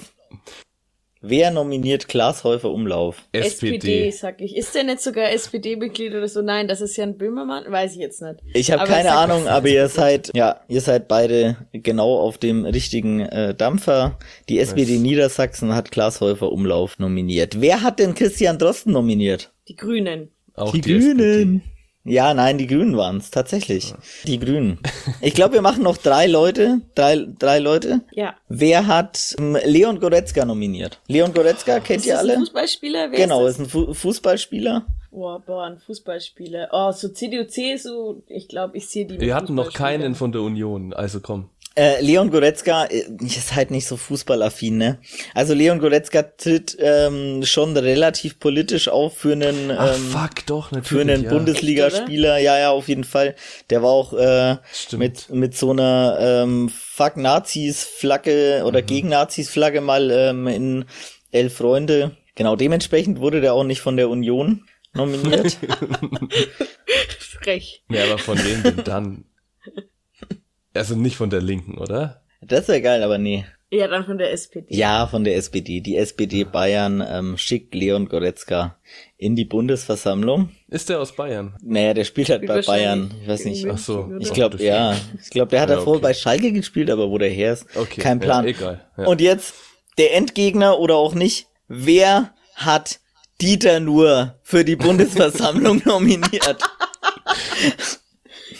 Wer 1.22 1.50
nominiert 1.50 2.08
Glashäufer 2.08 2.70
Umlauf? 2.70 3.28
SPD. 3.32 3.76
SPD. 3.76 4.10
sag 4.10 4.40
ich. 4.40 4.56
Ist 4.56 4.74
der 4.74 4.84
nicht 4.84 5.02
sogar 5.02 5.30
SPD-Mitglied 5.30 6.14
oder 6.14 6.26
so? 6.28 6.40
Nein, 6.40 6.66
das 6.66 6.80
ist 6.80 6.96
Jan 6.96 7.18
Böhmermann. 7.18 7.70
Weiß 7.70 7.92
ich 7.92 7.98
jetzt 7.98 8.22
nicht. 8.22 8.36
Ich 8.54 8.72
habe 8.72 8.84
keine 8.84 9.12
Ahnung, 9.12 9.46
aber 9.46 9.68
ihr 9.68 9.88
seid, 9.88 10.30
ja, 10.34 10.60
ihr 10.68 10.80
seid 10.80 11.08
beide 11.08 11.58
genau 11.74 12.18
auf 12.18 12.38
dem 12.38 12.64
richtigen 12.64 13.20
äh, 13.20 13.54
Dampfer. 13.54 14.18
Die 14.48 14.58
SPD 14.58 14.98
Niedersachsen 14.98 15.74
hat 15.74 15.90
Glashäufer 15.90 16.50
Umlauf 16.50 16.98
nominiert. 16.98 17.60
Wer 17.60 17.82
hat 17.82 17.98
denn 17.98 18.14
Christian 18.14 18.58
Drosten 18.58 18.94
nominiert? 18.94 19.52
Die 19.68 19.76
Grünen. 19.76 20.30
Auch 20.54 20.72
die, 20.72 20.80
die, 20.80 20.98
Grünen. 20.98 21.20
SPD. 21.20 21.60
Ja, 22.04 22.32
nein, 22.32 22.56
die 22.56 22.66
Grünen 22.66 22.96
waren's 22.96 23.30
tatsächlich. 23.30 23.92
Die 24.24 24.38
Grünen. 24.38 24.78
Ich 25.20 25.34
glaube, 25.34 25.54
wir 25.54 25.62
machen 25.62 25.82
noch 25.82 25.98
drei 25.98 26.26
Leute. 26.26 26.80
Drei, 26.94 27.26
drei 27.38 27.58
Leute. 27.58 28.00
Ja. 28.12 28.34
Wer 28.48 28.86
hat 28.86 29.34
ähm, 29.38 29.56
Leon 29.64 30.00
Goretzka 30.00 30.44
nominiert? 30.46 30.98
Leon 31.08 31.34
Goretzka 31.34 31.78
kennt 31.80 32.00
Ist 32.00 32.06
ihr 32.06 32.14
das 32.14 32.22
ein 32.24 32.30
alle? 32.30 32.38
Fußballspieler? 32.38 33.10
Wer 33.10 33.18
Genau, 33.18 33.46
ist 33.46 33.54
ist 33.54 33.60
ein 33.60 33.68
Fu 33.68 33.92
Fußballspieler. 33.92 34.86
Oh, 35.12 35.38
boah, 35.44 35.64
ein 35.64 35.76
Fußballspieler. 35.76 36.68
Oh, 36.72 36.92
so 36.92 37.08
CDU, 37.08 37.44
CSU. 37.44 38.22
Ich 38.28 38.48
glaube, 38.48 38.76
ich 38.78 38.88
sehe 38.88 39.04
die. 39.06 39.20
Wir 39.20 39.34
hatten 39.34 39.54
noch 39.54 39.72
keinen 39.72 40.14
von 40.14 40.32
der 40.32 40.40
Union, 40.40 40.94
also 40.94 41.20
komm. 41.20 41.50
Äh, 41.76 42.00
Leon 42.02 42.30
Goretzka 42.30 42.84
äh, 42.86 43.04
ist 43.24 43.54
halt 43.54 43.70
nicht 43.70 43.86
so 43.86 43.96
fußballaffin, 43.96 44.76
ne? 44.76 44.98
Also 45.34 45.54
Leon 45.54 45.78
Goretzka 45.78 46.22
tritt 46.22 46.76
ähm, 46.80 47.44
schon 47.44 47.76
relativ 47.76 48.40
politisch 48.40 48.88
auf 48.88 49.16
für 49.18 49.32
einen 49.32 49.70
Ach 49.70 49.94
ähm, 49.96 50.02
fuck, 50.10 50.46
doch, 50.46 50.72
natürlich. 50.72 50.88
für 50.88 51.00
einen 51.00 51.24
ja. 51.24 51.30
Bundesligaspieler. 51.30 52.38
Ja, 52.38 52.58
ja, 52.58 52.70
auf 52.70 52.88
jeden 52.88 53.04
Fall. 53.04 53.36
Der 53.70 53.82
war 53.82 53.90
auch 53.90 54.12
äh, 54.12 54.56
Stimmt. 54.72 54.98
mit 55.00 55.30
mit 55.30 55.56
so 55.56 55.70
einer 55.70 56.18
ähm, 56.20 56.68
Fuck 56.68 57.16
Nazis 57.16 57.84
Flagge 57.84 58.58
Mhm. 58.60 58.66
oder 58.66 58.82
gegen 58.82 59.08
Nazis 59.08 59.48
Flagge 59.48 59.80
mal 59.80 60.10
ähm, 60.10 60.48
in 60.48 60.84
Elf 61.30 61.54
Freunde. 61.58 62.16
Genau, 62.34 62.56
dementsprechend 62.56 63.20
wurde 63.20 63.40
der 63.40 63.54
auch 63.54 63.64
nicht 63.64 63.80
von 63.80 63.96
der 63.96 64.08
Union 64.08 64.64
nominiert. 64.92 65.56
Frech. 67.18 67.84
Ja, 67.88 68.04
aber 68.04 68.18
von 68.18 68.38
wem 68.38 68.62
denn 68.64 68.84
dann? 68.84 69.24
Also 70.74 70.94
nicht 70.96 71.16
von 71.16 71.30
der 71.30 71.40
Linken, 71.42 71.78
oder? 71.78 72.22
das 72.42 72.68
wäre 72.68 72.80
geil, 72.80 73.02
aber 73.02 73.18
nee. 73.18 73.44
Ja, 73.72 73.86
dann 73.86 74.04
von 74.04 74.18
der 74.18 74.32
SPD. 74.32 74.66
Ja, 74.74 75.06
von 75.06 75.22
der 75.22 75.36
SPD. 75.36 75.80
Die 75.80 75.96
SPD 75.96 76.42
Bayern 76.42 77.04
ähm, 77.08 77.38
schickt 77.38 77.72
Leon 77.72 78.08
Goretzka 78.08 78.76
in 79.16 79.36
die 79.36 79.44
Bundesversammlung. 79.44 80.50
Ist 80.68 80.88
der 80.88 81.00
aus 81.00 81.14
Bayern? 81.14 81.54
Naja, 81.62 81.94
der 81.94 82.02
spielt 82.04 82.30
halt 82.30 82.46
bei 82.46 82.62
Bayern. 82.62 83.14
Ich 83.22 83.28
weiß 83.28 83.44
nicht. 83.44 83.66
Ach 83.70 83.78
so. 83.78 84.10
Ich 84.18 84.32
glaube, 84.32 84.60
ja. 84.60 84.96
Ich 85.22 85.30
glaube, 85.30 85.50
der 85.50 85.60
hat 85.60 85.68
Ja, 85.70 85.76
davor 85.76 85.94
okay. 85.94 86.02
bei 86.02 86.14
Schalke 86.14 86.50
gespielt, 86.52 86.90
aber 86.90 87.10
wo 87.10 87.18
der 87.18 87.30
her 87.30 87.52
ist, 87.52 87.66
Okay, 87.76 88.00
kein 88.00 88.18
Plan. 88.18 88.44
Ja, 88.44 88.50
egal. 88.50 88.84
Ja. 88.96 89.06
Und 89.06 89.20
jetzt 89.20 89.54
der 89.98 90.16
Endgegner 90.16 90.78
oder 90.80 90.96
auch 90.96 91.14
nicht. 91.14 91.46
Wer 91.68 92.34
hat 92.56 92.98
Dieter 93.40 93.78
nur 93.78 94.40
für 94.42 94.64
die 94.64 94.76
Bundesversammlung 94.76 95.82
nominiert? 95.84 96.58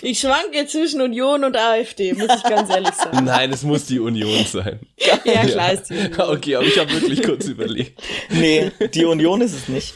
Ich 0.03 0.21
schwanke 0.21 0.67
zwischen 0.67 1.01
Union 1.03 1.45
und 1.45 1.57
AfD, 1.57 2.13
muss 2.15 2.29
ich 2.35 2.43
ganz 2.43 2.71
ehrlich 2.71 2.93
sagen. 2.95 3.25
Nein, 3.25 3.53
es 3.53 3.63
muss 3.63 3.87
die 3.87 3.99
Union 4.01 4.45
sein. 4.45 4.81
Ja, 5.25 5.45
klar 5.47 5.73
ist 5.73 5.91
die 5.91 5.95
Union. 5.95 6.21
Okay, 6.21 6.57
aber 6.57 6.65
ich 6.67 6.79
habe 6.79 6.91
wirklich 6.93 7.23
kurz 7.23 7.47
überlegt. 7.47 8.01
Nee, 8.31 8.71
die 8.95 9.05
Union 9.05 9.41
ist 9.41 9.55
es 9.55 9.69
nicht. 9.69 9.95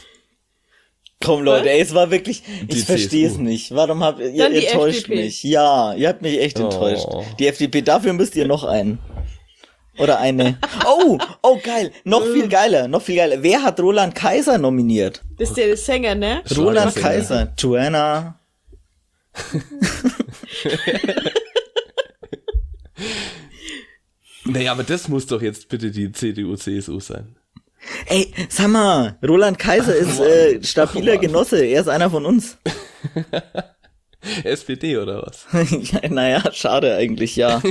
Komm 1.23 1.43
Leute, 1.43 1.69
ey, 1.71 1.79
es 1.81 1.93
war 1.93 2.11
wirklich, 2.11 2.43
Die 2.63 2.77
ich 2.77 2.85
verstehe 2.85 3.27
es 3.27 3.37
nicht. 3.37 3.73
Warum 3.73 4.03
habt 4.03 4.19
ihr, 4.19 4.29
ihr 4.29 4.43
Dann 4.43 4.53
die 4.53 4.65
enttäuscht 4.65 5.01
FDP. 5.03 5.23
mich? 5.23 5.43
Ja, 5.43 5.93
ihr 5.93 6.09
habt 6.09 6.21
mich 6.21 6.39
echt 6.39 6.59
Oh. 6.59 6.63
enttäuscht. 6.63 7.07
Die 7.39 7.47
FDP, 7.47 7.81
dafür 7.81 8.13
müsst 8.13 8.35
ihr 8.35 8.45
noch 8.47 8.63
einen. 8.63 8.99
Oder 9.97 10.19
eine. 10.19 10.59
Oh, 10.85 11.17
oh 11.41 11.57
geil, 11.63 11.91
noch 12.03 12.23
viel 12.25 12.49
geiler, 12.49 12.89
noch 12.89 13.01
viel 13.01 13.15
geiler. 13.15 13.41
Wer 13.41 13.63
hat 13.63 13.79
Roland 13.79 14.13
Kaiser 14.13 14.57
nominiert? 14.57 15.21
Das 15.39 15.49
ist 15.49 15.57
der 15.57 15.75
Sänger, 15.77 16.15
ne? 16.15 16.43
Roland. 16.55 16.93
Kaiser, 16.95 17.53
Joanna. 17.57 18.37
Naja, 24.45 24.71
aber 24.71 24.83
das 24.83 25.07
muss 25.07 25.25
doch 25.25 25.41
jetzt 25.41 25.69
bitte 25.69 25.91
die 25.91 26.11
CDU-CSU 26.11 26.99
sein. 26.99 27.35
Ey, 28.07 28.33
sag 28.49 28.69
mal, 28.69 29.17
Roland 29.27 29.59
Kaiser 29.59 29.95
ist 29.95 30.19
äh, 30.19 30.63
stabiler 30.63 31.17
Genosse, 31.17 31.63
er 31.65 31.81
ist 31.81 31.87
einer 31.87 32.09
von 32.09 32.25
uns. 32.25 32.57
SPD 34.43 34.97
oder 34.97 35.23
was? 35.23 35.45
ja, 35.91 36.09
naja, 36.09 36.43
schade 36.51 36.95
eigentlich, 36.95 37.35
ja. 37.35 37.61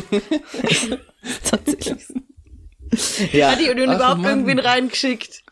Tatsächlich. 1.45 2.05
Ja, 3.33 3.53
Hat 3.53 3.61
die 3.61 3.71
Union 3.71 3.91
Ach, 3.91 3.97
überhaupt 3.97 4.21
Mann. 4.21 4.31
irgendwen 4.31 4.59
reingeschickt? 4.61 5.43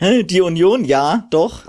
Die 0.00 0.40
Union, 0.40 0.84
ja, 0.84 1.28
doch. 1.30 1.62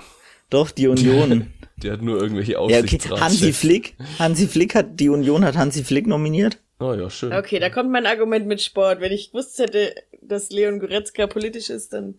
Doch, 0.49 0.71
die 0.71 0.87
Union. 0.87 1.53
Der 1.83 1.93
hat 1.93 2.01
nur 2.01 2.21
irgendwelche 2.21 2.53
ja, 2.53 2.59
okay. 2.59 2.99
Hansi 3.19 3.53
Flick. 3.53 3.95
Hansi 4.19 4.47
Flick 4.47 4.75
hat, 4.75 4.99
die 4.99 5.09
Union 5.09 5.43
hat 5.43 5.55
Hansi 5.55 5.83
Flick 5.83 6.07
nominiert. 6.07 6.57
Oh 6.79 6.93
ja, 6.93 7.09
schön. 7.09 7.31
Okay, 7.33 7.59
da 7.59 7.69
kommt 7.69 7.91
mein 7.91 8.05
Argument 8.05 8.47
mit 8.47 8.61
Sport. 8.61 9.01
Wenn 9.01 9.11
ich 9.11 9.31
gewusst 9.31 9.59
hätte, 9.59 9.93
dass 10.21 10.49
Leon 10.49 10.79
Goretzka 10.79 11.27
politisch 11.27 11.69
ist, 11.69 11.93
dann. 11.93 12.15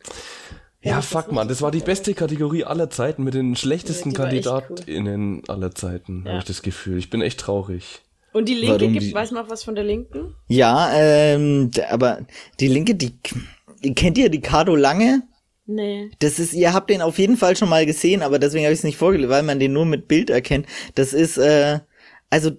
Ja, 0.85 1.01
fuck 1.01 1.31
man, 1.31 1.46
das 1.46 1.62
war 1.62 1.70
die 1.70 1.79
beste 1.81 2.12
Kategorie 2.14 2.64
aller 2.64 2.90
Zeiten 2.90 3.22
mit 3.22 3.35
den 3.35 3.55
schlechtesten 3.55 4.11
Ja, 4.11 4.27
die 4.27 4.40
KandidatInnen 4.40 5.42
aller 5.48 5.72
Zeiten, 5.75 6.22
Ja. 6.25 6.31
habe 6.33 6.38
ich 6.40 6.44
das 6.44 6.62
Gefühl. 6.62 6.98
Ich 6.98 7.09
bin 7.09 7.22
echt 7.22 7.38
traurig. 7.40 8.01
Und 8.33 8.48
die 8.48 8.55
Linke 8.55 8.81
Warum 8.81 8.92
gibt, 8.94 9.05
die- 9.05 9.14
weiß 9.14 9.31
man 9.31 9.44
auch 9.44 9.51
was 9.51 9.62
von 9.62 9.75
der 9.77 9.85
Linken? 9.85 10.35
Ja, 10.48 10.90
ähm, 10.94 11.70
aber 11.90 12.20
die 12.61 12.66
Linke, 12.68 12.94
die, 12.96 13.12
die 13.85 13.94
kennt 13.94 14.16
ihr 14.18 14.33
Ricardo 14.33 14.75
Lange? 14.75 15.22
Nee. 15.66 16.11
Das 16.18 16.38
ist, 16.38 16.53
ihr 16.55 16.72
habt 16.72 16.90
den 16.90 17.03
auf 17.03 17.18
jeden 17.18 17.37
Fall 17.37 17.57
schon 17.57 17.68
mal 17.68 17.87
gesehen, 17.87 18.22
aber 18.22 18.38
deswegen 18.38 18.64
habe 18.64 18.72
ich 18.72 18.81
es 18.81 18.85
nicht 18.85 18.98
vorgelesen, 18.98 19.31
weil 19.31 19.42
man 19.44 19.61
den 19.61 19.72
nur 19.72 19.87
mit 19.87 20.09
Bild 20.09 20.29
erkennt. 20.31 20.66
Das 20.96 21.12
ist, 21.12 21.38
äh, 21.38 21.79
also, 22.31 22.51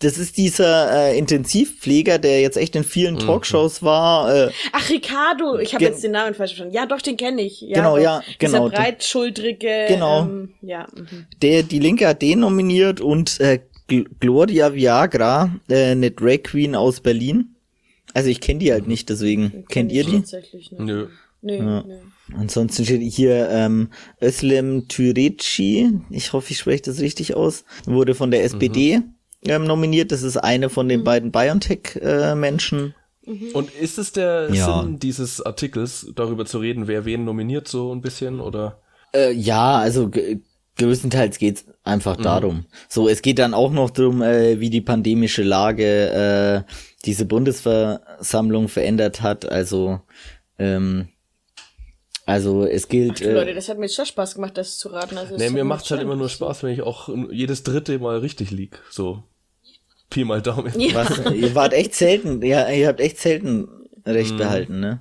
das 0.00 0.16
ist 0.18 0.36
dieser 0.36 1.08
äh, 1.10 1.18
Intensivpfleger, 1.18 2.18
der 2.18 2.40
jetzt 2.40 2.56
echt 2.56 2.76
in 2.76 2.84
vielen 2.84 3.14
Mhm. 3.14 3.18
Talkshows 3.20 3.82
war. 3.82 4.32
Äh, 4.48 4.50
Ach, 4.72 4.88
Ricardo. 4.90 5.58
Ich 5.58 5.74
habe 5.74 5.82
jetzt 5.82 6.04
den 6.04 6.12
Namen 6.12 6.34
falsch 6.34 6.50
verstanden. 6.52 6.74
Ja, 6.74 6.86
doch, 6.86 7.00
den 7.02 7.16
kenne 7.16 7.42
ich. 7.42 7.62
Ja, 7.62 7.74
Genau, 7.74 7.96
ja, 7.98 8.22
genau. 8.38 8.68
Dieser 8.68 8.82
breitschultrige. 8.82 9.86
Genau. 9.88 10.22
Ähm, 10.22 10.54
ja. 10.62 10.86
Mhm. 10.94 11.26
der, 11.42 11.62
die 11.64 11.80
Linke 11.80 12.06
hat 12.06 12.22
den 12.22 12.40
nominiert 12.40 13.00
und 13.00 13.40
äh, 13.40 13.58
Gl- 13.88 14.06
Gloria 14.20 14.72
Viagra, 14.74 15.50
äh, 15.68 15.92
eine 15.92 16.10
Drag 16.12 16.42
Queen 16.44 16.76
aus 16.76 17.00
Berlin. 17.00 17.56
Also 18.14 18.28
ich 18.28 18.40
kenne 18.40 18.60
die 18.60 18.70
halt 18.70 18.86
nicht, 18.86 19.08
deswegen. 19.08 19.44
Den 19.50 19.50
Kennt 19.66 19.68
kenn 19.68 19.90
ihr 19.90 20.04
die? 20.04 20.16
Tatsächlich 20.18 20.70
nicht. 20.70 20.80
Nö. 20.80 21.08
Nee, 21.40 21.58
Ja. 21.58 21.82
nee. 21.86 21.94
Ansonsten 22.36 22.84
steht 22.84 23.00
hier 23.12 23.48
ähm, 23.50 23.88
Özlem 24.22 24.86
Türeci, 24.88 25.92
ich 26.10 26.32
hoffe, 26.32 26.52
ich 26.52 26.58
spreche 26.58 26.82
das 26.82 27.00
richtig 27.00 27.34
aus, 27.34 27.64
wurde 27.86 28.14
von 28.14 28.30
der 28.30 28.44
SPD 28.44 29.00
ähm, 29.46 29.64
nominiert. 29.64 30.12
Das 30.12 30.22
ist 30.22 30.36
eine 30.36 30.68
von 30.68 30.88
den 30.88 31.04
beiden 31.04 31.32
BioNTech-Menschen. 31.32 32.94
Und 33.52 33.70
ist 33.74 33.98
es 33.98 34.12
der 34.12 34.48
Ja. 34.52 34.82
Sinn 34.82 34.98
dieses 34.98 35.40
Artikels, 35.44 36.10
darüber 36.14 36.46
zu 36.46 36.58
reden, 36.58 36.86
wer 36.88 37.04
wen 37.04 37.24
nominiert, 37.24 37.68
so 37.68 37.94
ein 37.94 38.00
bisschen, 38.00 38.40
oder? 38.40 38.80
Äh, 39.14 39.32
ja, 39.32 39.76
also 39.76 40.08
ge- 40.08 40.40
größtenteils 40.78 41.38
geht's 41.38 41.66
einfach 41.84 42.16
darum. 42.16 42.64
So, 42.88 43.08
es 43.08 43.20
geht 43.20 43.38
dann 43.38 43.52
auch 43.52 43.70
noch 43.72 43.90
drum, 43.90 44.22
äh, 44.22 44.60
wie 44.60 44.70
die 44.70 44.80
pandemische 44.80 45.42
Lage 45.42 46.64
äh, 46.66 46.72
diese 47.04 47.26
Bundesversammlung 47.26 48.68
verändert 48.68 49.20
hat. 49.22 49.50
Also, 49.50 50.00
ähm, 50.58 51.08
also 52.28 52.64
es 52.64 52.88
gilt. 52.88 53.20
Ach, 53.22 53.26
Leute, 53.26 53.50
Äh, 53.50 53.54
das 53.54 53.68
hat 53.68 53.78
mir 53.78 53.86
jetzt 53.86 53.96
schon 53.96 54.06
Spaß 54.06 54.34
gemacht, 54.34 54.56
das 54.56 54.78
zu 54.78 54.88
raten. 54.88 55.16
Also, 55.18 55.34
es 55.34 55.40
Nee, 55.40 55.50
mir 55.50 55.64
macht's 55.64 55.90
halt 55.90 56.00
schon 56.00 56.06
immer 56.08 56.16
nur. 56.16 56.28
Spaß, 56.28 56.62
wenn 56.62 56.72
ich 56.72 56.82
auch 56.82 57.08
jedes 57.30 57.62
dritte 57.62 57.98
Mal 57.98 58.18
richtig 58.18 58.50
lieg. 58.50 58.78
So. 58.90 59.22
Pi 60.10 60.24
mal 60.24 60.40
Daumen. 60.42 60.72
Ja. 60.78 60.94
was, 60.94 61.32
ihr 61.34 61.54
wart 61.54 61.72
echt 61.72 61.94
selten, 61.94 62.42
ja, 62.42 62.68
ihr 62.70 62.88
habt 62.88 63.00
echt 63.00 63.18
selten 63.18 63.68
recht 64.06 64.32
Mhm. 64.32 64.38
behalten, 64.38 64.80
ne? 64.80 65.00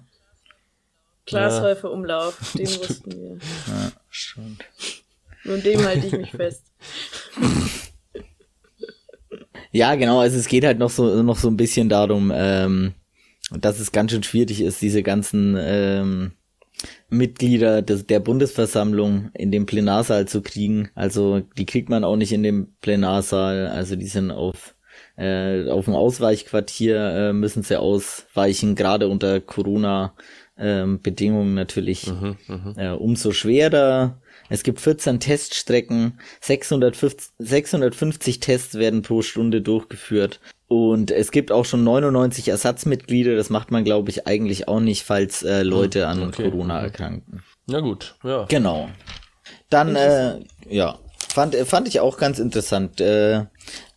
Glashäufer 1.26 1.92
Umlauf, 1.92 2.38
den 2.58 2.68
wussten 2.68 3.12
wir. 3.12 3.34
Ja, 3.68 3.92
stimmt. 4.10 4.64
Nur 5.44 5.58
dem 5.60 5.86
halte 5.86 6.08
ich 6.08 6.14
mich 6.14 6.32
fest. 6.32 6.64
Ja, 9.72 9.96
genau, 9.96 10.20
also 10.22 10.38
es 10.38 10.48
geht 10.48 10.64
halt 10.64 10.80
noch 10.80 10.90
so 10.90 11.22
noch 11.24 11.38
so 11.38 11.50
ein 11.50 11.58
bisschen 11.58 11.90
darum, 11.90 12.32
ähm, 12.34 12.94
dass 13.52 13.80
es 13.80 13.92
ganz 13.92 14.12
schön 14.12 14.24
schwierig 14.24 14.62
ist, 14.62 14.82
diese 14.82 15.04
ganzen 15.04 15.56
ähm, 15.60 16.32
Mitglieder 17.10 17.82
des, 17.82 18.06
der 18.06 18.20
Bundesversammlung 18.20 19.30
in 19.34 19.52
den 19.52 19.66
Plenarsaal 19.66 20.28
zu 20.28 20.42
kriegen. 20.42 20.90
Also 20.96 21.42
die 21.58 21.66
kriegt 21.66 21.90
man 21.90 22.04
auch 22.04 22.18
nicht 22.18 22.34
in 22.34 22.44
dem 22.44 22.76
Plenarsaal. 22.82 23.68
Also 23.68 23.96
die 23.96 24.08
sind 24.08 24.32
auf 24.32 24.76
äh, 25.16 25.70
auf 25.70 25.86
dem 25.86 25.96
Ausweichquartier 25.96 27.30
äh, 27.30 27.34
müssen 27.34 27.64
sie 27.64 27.80
ausweichen, 27.80 28.76
gerade 28.76 29.08
unter 29.08 29.40
Corona 29.42 30.14
ähm, 30.58 31.02
Bedingungen 31.02 31.54
natürlich 31.56 32.08
mhm, 32.08 32.38
äh, 32.78 32.90
umso 32.90 33.32
schwerer. 33.32 34.22
Es 34.50 34.64
gibt 34.64 34.80
14 34.80 35.20
Teststrecken, 35.20 36.20
650, 36.42 37.34
650 37.40 38.40
Tests 38.40 38.76
werden 38.76 39.02
pro 39.02 39.22
Stunde 39.22 39.62
durchgeführt. 39.62 40.40
Und 40.68 41.12
es 41.12 41.32
gibt 41.32 41.52
auch 41.52 41.64
schon 41.64 41.84
99 41.84 42.50
Ersatzmitglieder. 42.50 43.36
Das 43.36 43.50
macht 43.50 43.72
man, 43.72 43.86
glaube 43.86 44.10
ich, 44.10 44.28
eigentlich 44.28 44.68
auch 44.68 44.82
nicht, 44.82 45.04
falls 45.04 45.44
äh, 45.44 45.64
Leute 45.64 46.02
hm, 46.02 46.10
an 46.10 46.28
okay. 46.28 46.50
Corona 46.50 46.82
erkranken. 46.82 47.42
Na 47.68 47.80
gut, 47.80 48.16
ja. 48.24 48.46
Genau. 48.50 48.90
Dann, 49.70 49.96
äh, 49.96 50.40
ja, 50.70 51.00
fand, 51.30 51.56
fand 51.56 51.88
ich 51.88 52.00
auch 52.00 52.18
ganz 52.18 52.40
interessant. 52.40 53.00
Äh, 53.00 53.46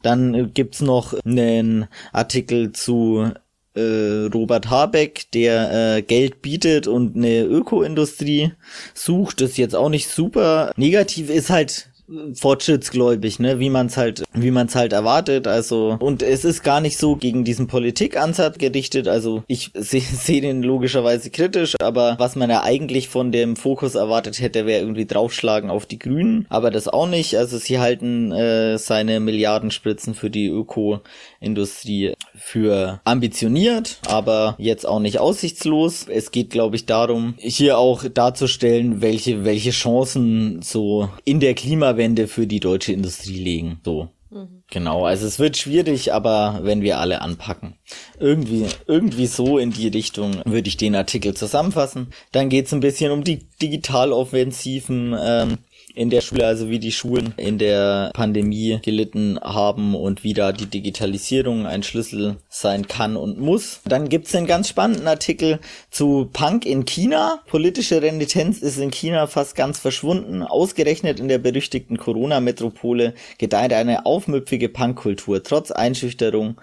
dann 0.02 0.54
gibt's 0.54 0.80
noch 0.80 1.14
einen 1.24 1.88
Artikel 2.12 2.72
zu 2.72 3.32
äh, 3.74 4.26
Robert 4.32 4.70
Habeck, 4.70 5.30
der 5.32 5.96
äh, 5.96 6.02
Geld 6.02 6.42
bietet 6.42 6.86
und 6.86 7.16
eine 7.16 7.42
Ökoindustrie 7.42 8.52
sucht. 8.94 9.40
Das 9.40 9.50
ist 9.50 9.58
jetzt 9.58 9.76
auch 9.76 9.88
nicht 9.88 10.08
super. 10.08 10.72
Negativ 10.76 11.30
ist 11.30 11.50
halt 11.50 11.89
fortschrittsgläubig, 12.34 13.38
ne, 13.38 13.58
wie 13.58 13.70
man 13.70 13.86
es 13.86 13.96
halt, 13.96 14.24
wie 14.32 14.50
man 14.50 14.66
es 14.66 14.74
halt 14.74 14.92
erwartet. 14.92 15.46
Also 15.46 15.96
und 16.00 16.22
es 16.22 16.44
ist 16.44 16.62
gar 16.62 16.80
nicht 16.80 16.98
so 16.98 17.16
gegen 17.16 17.44
diesen 17.44 17.66
Politikansatz 17.66 18.58
gerichtet. 18.58 19.08
Also 19.08 19.44
ich 19.46 19.70
sehe 19.74 20.00
seh 20.00 20.40
den 20.40 20.62
logischerweise 20.62 21.30
kritisch, 21.30 21.76
aber 21.80 22.16
was 22.18 22.36
man 22.36 22.50
ja 22.50 22.62
eigentlich 22.62 23.08
von 23.08 23.32
dem 23.32 23.56
Fokus 23.56 23.94
erwartet 23.94 24.40
hätte, 24.40 24.66
wäre 24.66 24.80
irgendwie 24.80 25.06
draufschlagen 25.06 25.70
auf 25.70 25.86
die 25.86 25.98
Grünen. 25.98 26.46
Aber 26.48 26.70
das 26.70 26.88
auch 26.88 27.08
nicht. 27.08 27.36
Also 27.36 27.58
sie 27.58 27.78
halten 27.78 28.32
äh, 28.32 28.78
seine 28.78 29.20
Milliardenspritzen 29.20 30.14
für 30.14 30.30
die 30.30 30.48
Öko-Industrie 30.48 32.14
für 32.34 33.00
ambitioniert, 33.04 33.98
aber 34.06 34.54
jetzt 34.58 34.86
auch 34.86 35.00
nicht 35.00 35.18
aussichtslos. 35.18 36.06
Es 36.08 36.30
geht, 36.30 36.50
glaube 36.50 36.76
ich, 36.76 36.86
darum, 36.86 37.34
hier 37.38 37.78
auch 37.78 38.04
darzustellen, 38.04 39.02
welche 39.02 39.44
welche 39.44 39.70
Chancen 39.70 40.62
so 40.62 41.08
in 41.24 41.40
der 41.40 41.54
Klimawelt 41.54 41.99
Kehrtwende 42.00 42.28
für 42.28 42.46
die 42.46 42.60
deutsche 42.60 42.92
Industrie 42.92 43.38
legen. 43.38 43.80
So. 43.84 44.08
Mhm. 44.30 44.62
Genau, 44.70 45.04
also 45.04 45.26
es 45.26 45.38
wird 45.38 45.56
schwierig, 45.56 46.14
aber 46.14 46.60
wenn 46.62 46.82
wir 46.82 46.98
alle 46.98 47.20
anpacken. 47.20 47.74
Irgendwie, 48.18 48.66
irgendwie 48.86 49.26
so 49.26 49.58
in 49.58 49.70
die 49.70 49.88
Richtung 49.88 50.40
würde 50.46 50.68
ich 50.68 50.76
den 50.76 50.94
Artikel 50.94 51.34
zusammenfassen. 51.34 52.08
Dann 52.32 52.48
geht 52.48 52.66
es 52.66 52.72
ein 52.72 52.80
bisschen 52.80 53.12
um 53.12 53.22
die 53.22 53.48
Digitaloffensiven. 53.60 55.14
Ähm, 55.20 55.58
in 55.94 56.10
der 56.10 56.20
Schule, 56.20 56.46
also 56.46 56.70
wie 56.70 56.78
die 56.78 56.92
Schulen 56.92 57.34
in 57.36 57.58
der 57.58 58.10
Pandemie 58.14 58.78
gelitten 58.82 59.38
haben 59.40 59.94
und 59.94 60.24
wie 60.24 60.32
da 60.32 60.52
die 60.52 60.66
Digitalisierung 60.66 61.66
ein 61.66 61.82
Schlüssel 61.82 62.36
sein 62.48 62.88
kann 62.88 63.16
und 63.16 63.38
muss. 63.38 63.80
Dann 63.84 64.08
gibt's 64.08 64.34
einen 64.34 64.46
ganz 64.46 64.68
spannenden 64.68 65.08
Artikel 65.08 65.60
zu 65.90 66.28
Punk 66.32 66.66
in 66.66 66.84
China. 66.84 67.40
Politische 67.46 68.02
Renitenz 68.02 68.58
ist 68.58 68.78
in 68.78 68.90
China 68.90 69.26
fast 69.26 69.56
ganz 69.56 69.78
verschwunden. 69.78 70.42
Ausgerechnet 70.42 71.20
in 71.20 71.28
der 71.28 71.38
berüchtigten 71.38 71.98
Corona-Metropole 71.98 73.14
gedeiht 73.38 73.72
eine 73.72 74.06
aufmüpfige 74.06 74.68
Punkkultur 74.68 75.42
trotz 75.42 75.70
Einschüchterung 75.70 76.60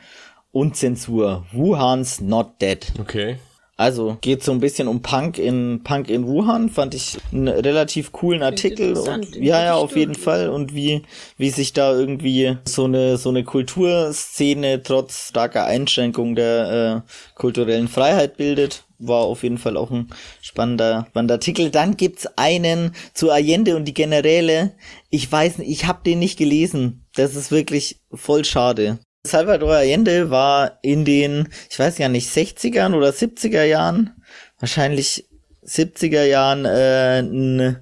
und 0.51 0.75
Zensur. 0.75 1.45
Wuhan's 1.51 2.21
not 2.21 2.61
dead. 2.61 2.91
Okay. 2.99 3.37
Also 3.79 4.17
geht 4.21 4.43
so 4.43 4.51
ein 4.51 4.59
bisschen 4.59 4.87
um 4.87 5.03
Punk 5.03 5.37
in 5.37 5.81
Punk 5.83 6.09
in 6.09 6.25
Wuhan, 6.25 6.69
fand 6.69 6.95
ich 6.95 7.19
einen 7.31 7.47
relativ 7.47 8.11
coolen 8.11 8.41
Artikel. 8.41 8.97
Und, 8.97 9.35
ja, 9.35 9.63
ja, 9.63 9.75
auf 9.75 9.95
jeden 9.95 10.15
Fall. 10.15 10.49
Und 10.49 10.73
wie, 10.73 11.03
wie 11.37 11.51
sich 11.51 11.73
da 11.73 11.91
irgendwie 11.91 12.57
so 12.65 12.85
eine, 12.85 13.17
so 13.17 13.29
eine 13.29 13.43
Kulturszene 13.43 14.81
trotz 14.81 15.29
starker 15.29 15.65
Einschränkung 15.65 16.33
der 16.33 17.03
äh, 17.05 17.35
kulturellen 17.35 17.87
Freiheit 17.87 18.35
bildet. 18.35 18.83
War 18.97 19.19
auf 19.19 19.43
jeden 19.43 19.59
Fall 19.59 19.77
auch 19.77 19.91
ein 19.91 20.09
spannender, 20.41 21.05
spannender 21.09 21.35
Artikel. 21.35 21.69
Dann 21.69 21.97
gibt's 21.97 22.25
einen 22.35 22.95
zu 23.13 23.29
Allende 23.29 23.75
und 23.75 23.85
die 23.85 23.93
Generäle. 23.93 24.71
Ich 25.11 25.31
weiß 25.31 25.59
nicht, 25.59 25.69
ich 25.69 25.85
habe 25.85 25.99
den 26.03 26.17
nicht 26.17 26.39
gelesen. 26.39 27.05
Das 27.15 27.35
ist 27.35 27.51
wirklich 27.51 27.99
voll 28.11 28.43
schade. 28.43 28.97
Salvador 29.27 29.75
Allende 29.75 30.29
war 30.29 30.79
in 30.81 31.05
den, 31.05 31.49
ich 31.69 31.77
weiß 31.77 31.97
ja 31.99 32.09
nicht, 32.09 32.29
60ern 32.29 32.95
oder 32.95 33.09
70er 33.09 33.63
Jahren, 33.63 34.15
wahrscheinlich 34.59 35.25
70er 35.65 36.23
Jahren, 36.23 36.65
äh, 36.65 37.19
ein 37.19 37.77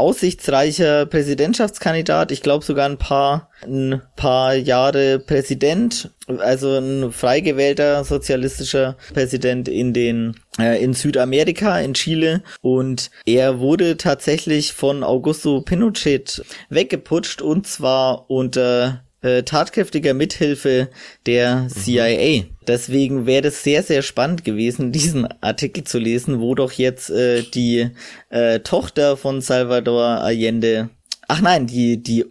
aussichtsreicher 0.00 1.04
Präsidentschaftskandidat. 1.06 2.32
Ich 2.32 2.42
glaube 2.42 2.64
sogar 2.64 2.88
ein 2.88 2.96
paar, 2.96 3.50
ein 3.62 4.00
paar 4.16 4.54
Jahre 4.54 5.18
Präsident, 5.18 6.10
also 6.26 6.78
ein 6.78 7.12
frei 7.12 7.40
gewählter 7.40 8.02
sozialistischer 8.04 8.96
Präsident 9.12 9.68
in 9.68 9.92
den 9.92 10.36
äh, 10.58 10.82
in 10.82 10.94
Südamerika, 10.94 11.78
in 11.80 11.94
Chile 11.94 12.42
und 12.62 13.10
er 13.26 13.60
wurde 13.60 13.98
tatsächlich 13.98 14.72
von 14.72 15.04
Augusto 15.04 15.60
Pinochet 15.60 16.42
weggeputscht 16.70 17.42
und 17.42 17.66
zwar 17.66 18.30
unter 18.30 19.04
äh, 19.22 19.42
tatkräftiger 19.42 20.14
Mithilfe 20.14 20.88
der 21.26 21.68
CIA. 21.68 22.44
Deswegen 22.66 23.26
wäre 23.26 23.48
es 23.48 23.62
sehr, 23.62 23.82
sehr 23.82 24.02
spannend 24.02 24.44
gewesen, 24.44 24.92
diesen 24.92 25.26
Artikel 25.40 25.84
zu 25.84 25.98
lesen, 25.98 26.40
wo 26.40 26.54
doch 26.54 26.72
jetzt 26.72 27.10
äh, 27.10 27.42
die 27.42 27.90
äh, 28.30 28.60
Tochter 28.60 29.16
von 29.16 29.40
Salvador 29.40 30.04
Allende, 30.04 30.90
ach 31.28 31.40
nein, 31.40 31.66
die, 31.66 32.02
die, 32.02 32.26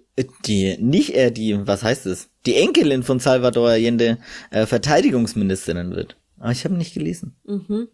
die, 0.45 0.77
nicht 0.79 1.15
er, 1.15 1.27
äh, 1.27 1.31
die, 1.31 1.67
was 1.67 1.83
heißt 1.83 2.05
es? 2.05 2.29
Die 2.45 2.55
Enkelin 2.55 3.03
von 3.03 3.19
Salvador 3.19 3.69
Allende 3.69 4.17
äh, 4.51 4.65
Verteidigungsministerin 4.65 5.95
wird. 5.95 6.17
Aber 6.39 6.51
ich 6.51 6.63
habe 6.63 6.75
nicht 6.75 6.93
gelesen. 6.93 7.35
Mhm. 7.45 7.89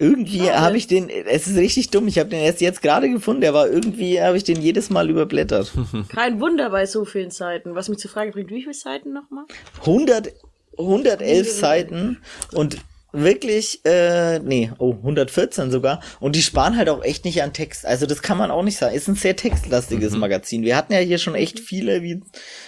Irgendwie 0.00 0.50
habe 0.50 0.76
ich 0.76 0.86
den, 0.86 1.10
es 1.10 1.48
ist 1.48 1.56
richtig 1.56 1.90
dumm, 1.90 2.06
ich 2.06 2.20
habe 2.20 2.30
den 2.30 2.40
erst 2.40 2.60
jetzt 2.60 2.82
gerade 2.82 3.10
gefunden, 3.10 3.40
der 3.40 3.52
war 3.52 3.68
irgendwie, 3.68 4.22
habe 4.22 4.36
ich 4.36 4.44
den 4.44 4.60
jedes 4.60 4.90
Mal 4.90 5.10
überblättert. 5.10 5.72
Kein 6.08 6.40
Wunder 6.40 6.70
bei 6.70 6.86
so 6.86 7.04
vielen 7.04 7.32
Seiten. 7.32 7.74
Was 7.74 7.88
mich 7.88 7.98
zur 7.98 8.10
Frage 8.10 8.30
bringt, 8.30 8.50
wie 8.50 8.62
viele 8.62 8.74
Seiten 8.74 9.12
nochmal? 9.12 9.44
100, 9.80 10.32
111 10.78 11.50
Seiten 11.50 12.18
und 12.52 12.78
wirklich, 13.12 13.84
äh, 13.84 14.38
nee, 14.38 14.70
oh, 14.78 14.92
114 14.92 15.70
sogar. 15.70 16.00
Und 16.20 16.36
die 16.36 16.42
sparen 16.42 16.76
halt 16.76 16.88
auch 16.88 17.02
echt 17.02 17.24
nicht 17.24 17.42
an 17.42 17.52
Text. 17.52 17.84
Also 17.84 18.06
das 18.06 18.22
kann 18.22 18.38
man 18.38 18.50
auch 18.50 18.62
nicht 18.62 18.76
sagen. 18.76 18.94
Ist 18.94 19.08
ein 19.08 19.14
sehr 19.14 19.34
textlastiges 19.34 20.12
mhm. 20.12 20.20
Magazin. 20.20 20.62
Wir 20.62 20.76
hatten 20.76 20.92
ja 20.92 21.00
hier 21.00 21.18
schon 21.18 21.34
echt 21.34 21.58
viele, 21.58 22.02
wie, 22.02 22.22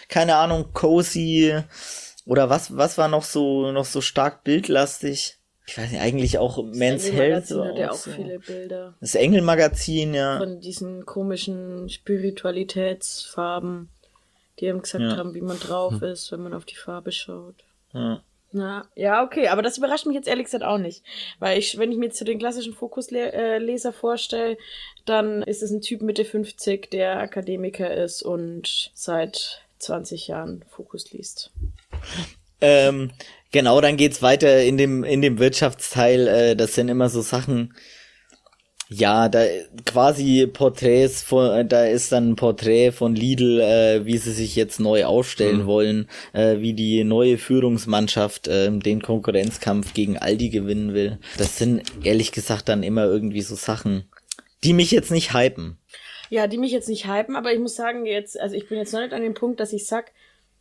keine 0.09 0.37
Ahnung, 0.37 0.73
Cozy 0.73 1.55
oder 2.27 2.51
was, 2.51 2.77
was 2.77 2.99
war 2.99 3.09
noch 3.09 3.25
so, 3.25 3.71
noch 3.73 3.85
so 3.85 4.01
stark 4.01 4.43
bildlastig? 4.45 5.40
Ich 5.67 5.79
weiß 5.79 5.91
nicht, 5.91 6.01
eigentlich 6.01 6.39
auch 6.39 6.57
das 6.57 6.77
Men's 6.77 7.13
Health. 7.13 7.47
So 7.47 7.65
hat 7.65 7.79
ja 7.79 7.91
auch 7.91 7.97
so. 7.97 8.11
viele 8.11 8.41
Bilder. 8.41 8.95
Das 9.01 9.15
Engelmagazin, 9.15 10.15
ja. 10.15 10.39
Von 10.39 10.61
diesen 10.61 11.07
komischen 11.07 11.89
Spiritualitätsfarben, 11.89 13.89
die 14.59 14.67
ihm 14.67 14.83
gesagt 14.83 15.05
ja. 15.05 15.17
haben, 15.17 15.35
wie 15.35 15.41
man 15.41 15.61
drauf 15.61 16.01
hm. 16.01 16.05
ist, 16.05 16.33
wenn 16.33 16.43
man 16.43 16.55
auf 16.55 16.65
die 16.65 16.77
Farbe 16.77 17.13
schaut. 17.13 17.55
Ja. 17.93 18.23
Na, 18.53 18.89
ja, 18.97 19.23
okay, 19.23 19.47
aber 19.47 19.63
das 19.63 19.79
überrascht 19.79 20.07
mich 20.07 20.17
jetzt 20.17 20.27
ehrlich 20.27 20.47
gesagt 20.47 20.65
auch 20.65 20.79
nicht. 20.79 21.05
Weil 21.39 21.59
ich, 21.59 21.79
wenn 21.79 21.93
ich 21.93 21.99
mir 21.99 22.07
jetzt 22.07 22.19
zu 22.19 22.25
den 22.25 22.41
klassischen 22.41 22.75
Fokusleser 22.75 23.93
vorstelle, 23.93 24.59
dann 25.05 25.43
ist 25.43 25.63
es 25.63 25.71
ein 25.71 25.83
Typ 25.83 26.03
Mitte 26.03 26.25
50, 26.25 26.91
der 26.91 27.21
Akademiker 27.21 27.95
ist 27.95 28.23
und 28.23 28.91
seit 28.93 29.63
20 29.79 30.27
Jahren 30.27 30.65
Fokus 30.69 31.13
liest. 31.13 31.53
Ähm, 32.61 33.13
Genau, 33.53 33.81
dann 33.81 33.97
geht's 33.97 34.23
weiter 34.23 34.63
in 34.63 34.77
dem 34.77 35.03
in 35.03 35.23
dem 35.23 35.39
Wirtschaftsteil. 35.39 36.29
Äh, 36.29 36.57
das 36.57 36.75
sind 36.75 36.89
immer 36.89 37.09
so 37.09 37.21
Sachen. 37.21 37.75
Ja, 38.93 39.29
da 39.29 39.45
quasi 39.87 40.49
Porträts 40.53 41.23
von, 41.23 41.51
äh, 41.51 41.65
da 41.65 41.85
ist 41.85 42.11
dann 42.11 42.31
ein 42.31 42.37
Porträt 42.37 42.91
von 42.91 43.15
Lidl, 43.15 43.61
äh, 43.61 44.05
wie 44.05 44.19
sie 44.19 44.33
sich 44.33 44.57
jetzt 44.57 44.81
neu 44.81 45.05
aufstellen 45.05 45.63
mhm. 45.63 45.67
wollen, 45.67 46.09
äh, 46.33 46.59
wie 46.59 46.73
die 46.75 47.05
neue 47.05 47.39
Führungsmannschaft 47.39 48.49
äh, 48.49 48.69
den 48.69 49.01
Konkurrenzkampf 49.01 49.95
gegen 49.95 50.19
Aldi 50.19 50.49
gewinnen 50.49 50.93
will. 50.93 51.21
Das 51.39 51.57
sind 51.57 51.85
ehrlich 52.03 52.33
gesagt 52.33 52.69
dann 52.69 52.83
immer 52.83 53.05
irgendwie 53.05 53.43
so 53.43 53.55
Sachen, 53.55 54.11
die 54.65 54.73
mich 54.73 54.91
jetzt 54.91 55.13
nicht 55.13 55.35
hypen. 55.35 55.79
Ja, 56.29 56.49
die 56.49 56.59
mich 56.59 56.73
jetzt 56.73 56.89
nicht 56.89 57.07
hypen, 57.07 57.37
aber 57.37 57.53
ich 57.53 57.61
muss 57.61 57.77
sagen, 57.77 58.07
jetzt, 58.07 58.41
also 58.41 58.57
ich 58.57 58.69
bin 58.69 58.79
jetzt 58.79 58.93
noch 58.93 59.01
nicht 59.01 59.13
an 59.13 59.23
dem 59.23 59.35
Punkt, 59.35 59.61
dass 59.61 59.73
ich 59.73 59.87
sag, 59.87 60.11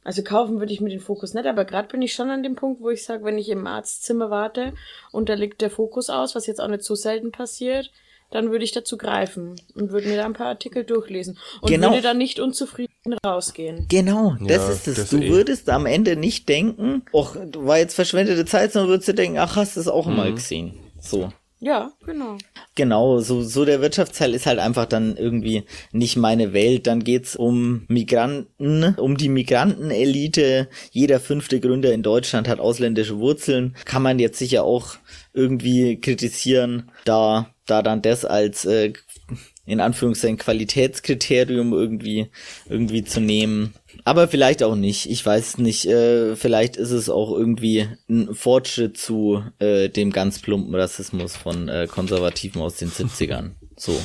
also 0.10 0.24
kaufen 0.24 0.58
würde 0.58 0.74
ich 0.74 0.82
mir 0.82 0.90
den 0.90 1.02
Fokus 1.02 1.36
nicht, 1.36 1.46
aber 1.46 1.66
gerade 1.66 1.88
bin 1.88 2.02
ich 2.02 2.14
schon 2.14 2.32
an 2.32 2.42
dem 2.42 2.56
Punkt, 2.56 2.82
wo 2.82 2.90
ich 2.90 3.04
sage, 3.04 3.24
wenn 3.26 3.38
ich 3.38 3.48
im 3.48 3.68
Arztzimmer 3.68 4.32
warte 4.32 4.74
und 5.12 5.30
da 5.30 5.36
liegt 5.36 5.62
der 5.62 5.70
Fokus 5.70 6.10
aus, 6.10 6.34
was 6.34 6.48
jetzt 6.48 6.60
auch 6.60 6.68
nicht 6.68 6.82
so 6.82 6.96
selten 6.96 7.32
passiert, 7.32 7.92
dann 8.32 8.50
würde 8.50 8.66
ich 8.66 8.72
dazu 8.72 8.98
greifen 8.98 9.62
und 9.76 9.92
würde 9.92 10.08
mir 10.08 10.18
da 10.18 10.26
ein 10.26 10.34
paar 10.34 10.48
Artikel 10.48 10.84
durchlesen 10.84 11.38
und 11.62 11.70
genau. 11.70 11.92
würde 11.92 12.02
dann 12.02 12.18
nicht 12.18 12.40
unzufrieden 12.40 12.90
rausgehen. 13.24 13.86
Genau, 13.88 14.36
das 14.40 14.50
ja, 14.50 14.70
ist 14.70 14.88
es. 14.88 14.96
Das 14.96 15.10
du 15.12 15.18
eh. 15.18 15.30
würdest 15.30 15.70
am 15.70 15.86
Ende 15.86 16.16
nicht 16.16 16.50
denken, 16.50 17.04
ach, 17.16 17.36
war 17.58 17.78
jetzt 17.78 17.94
verschwendete 17.94 18.46
Zeit, 18.46 18.72
sondern 18.72 18.90
würdest 18.90 19.10
du 19.10 19.14
denken, 19.14 19.38
ach, 19.38 19.58
hast 19.58 19.76
du 19.76 19.80
es 19.80 19.88
auch 19.88 20.08
mhm. 20.08 20.16
mal 20.16 20.34
gesehen. 20.34 20.74
So. 21.00 21.32
Ja, 21.62 21.92
genau. 22.06 22.38
Genau, 22.76 23.20
so, 23.20 23.42
so 23.42 23.66
der 23.66 23.82
Wirtschaftsteil 23.82 24.34
ist 24.34 24.46
halt 24.46 24.60
einfach 24.60 24.86
dann 24.86 25.18
irgendwie 25.18 25.66
nicht 25.92 26.16
meine 26.16 26.54
Welt. 26.54 26.88
Dann 26.88 27.04
geht's 27.04 27.36
um 27.36 27.84
Migranten, 27.90 28.96
um 28.96 29.18
die 29.18 29.28
Migrantenelite. 29.28 30.70
Jeder 30.92 31.20
fünfte 31.20 31.60
Gründer 31.60 31.92
in 31.92 32.02
Deutschland 32.02 32.48
hat 32.48 32.62
ausländische 32.62 33.18
Wurzeln. 33.18 33.76
Kann 33.84 34.04
man 34.04 34.20
jetzt 34.20 34.40
sicher 34.40 34.64
auch 34.64 34.96
irgendwie 35.34 36.00
kritisieren, 36.00 36.92
da, 37.04 37.54
da 37.66 37.82
dann 37.82 38.02
das 38.02 38.24
als 38.24 38.64
äh, 38.64 38.94
in 39.66 39.82
Anführungszeichen 39.82 40.38
Qualitätskriterium 40.38 41.74
irgendwie, 41.74 42.30
irgendwie 42.70 43.04
zu 43.04 43.20
nehmen. 43.20 43.74
Aber 44.10 44.28
vielleicht 44.28 44.64
auch 44.64 44.74
nicht. 44.74 45.08
Ich 45.08 45.24
weiß 45.24 45.60
nicht. 45.60 45.86
Äh, 45.86 46.36
vielleicht 46.36 46.78
ist 46.78 46.90
es 46.90 47.12
auch 47.12 47.32
irgendwie 47.32 47.88
ein 48.10 48.34
Fortschritt 48.34 48.98
zu 48.98 49.44
äh, 49.60 49.88
dem 49.88 50.12
ganz 50.12 50.40
plumpen 50.40 50.74
Rassismus 50.74 51.38
von 51.38 51.70
äh, 51.70 51.86
Konservativen 51.86 52.60
aus 52.60 52.78
den 52.78 52.90
70ern. 52.90 53.52
So. 53.78 54.02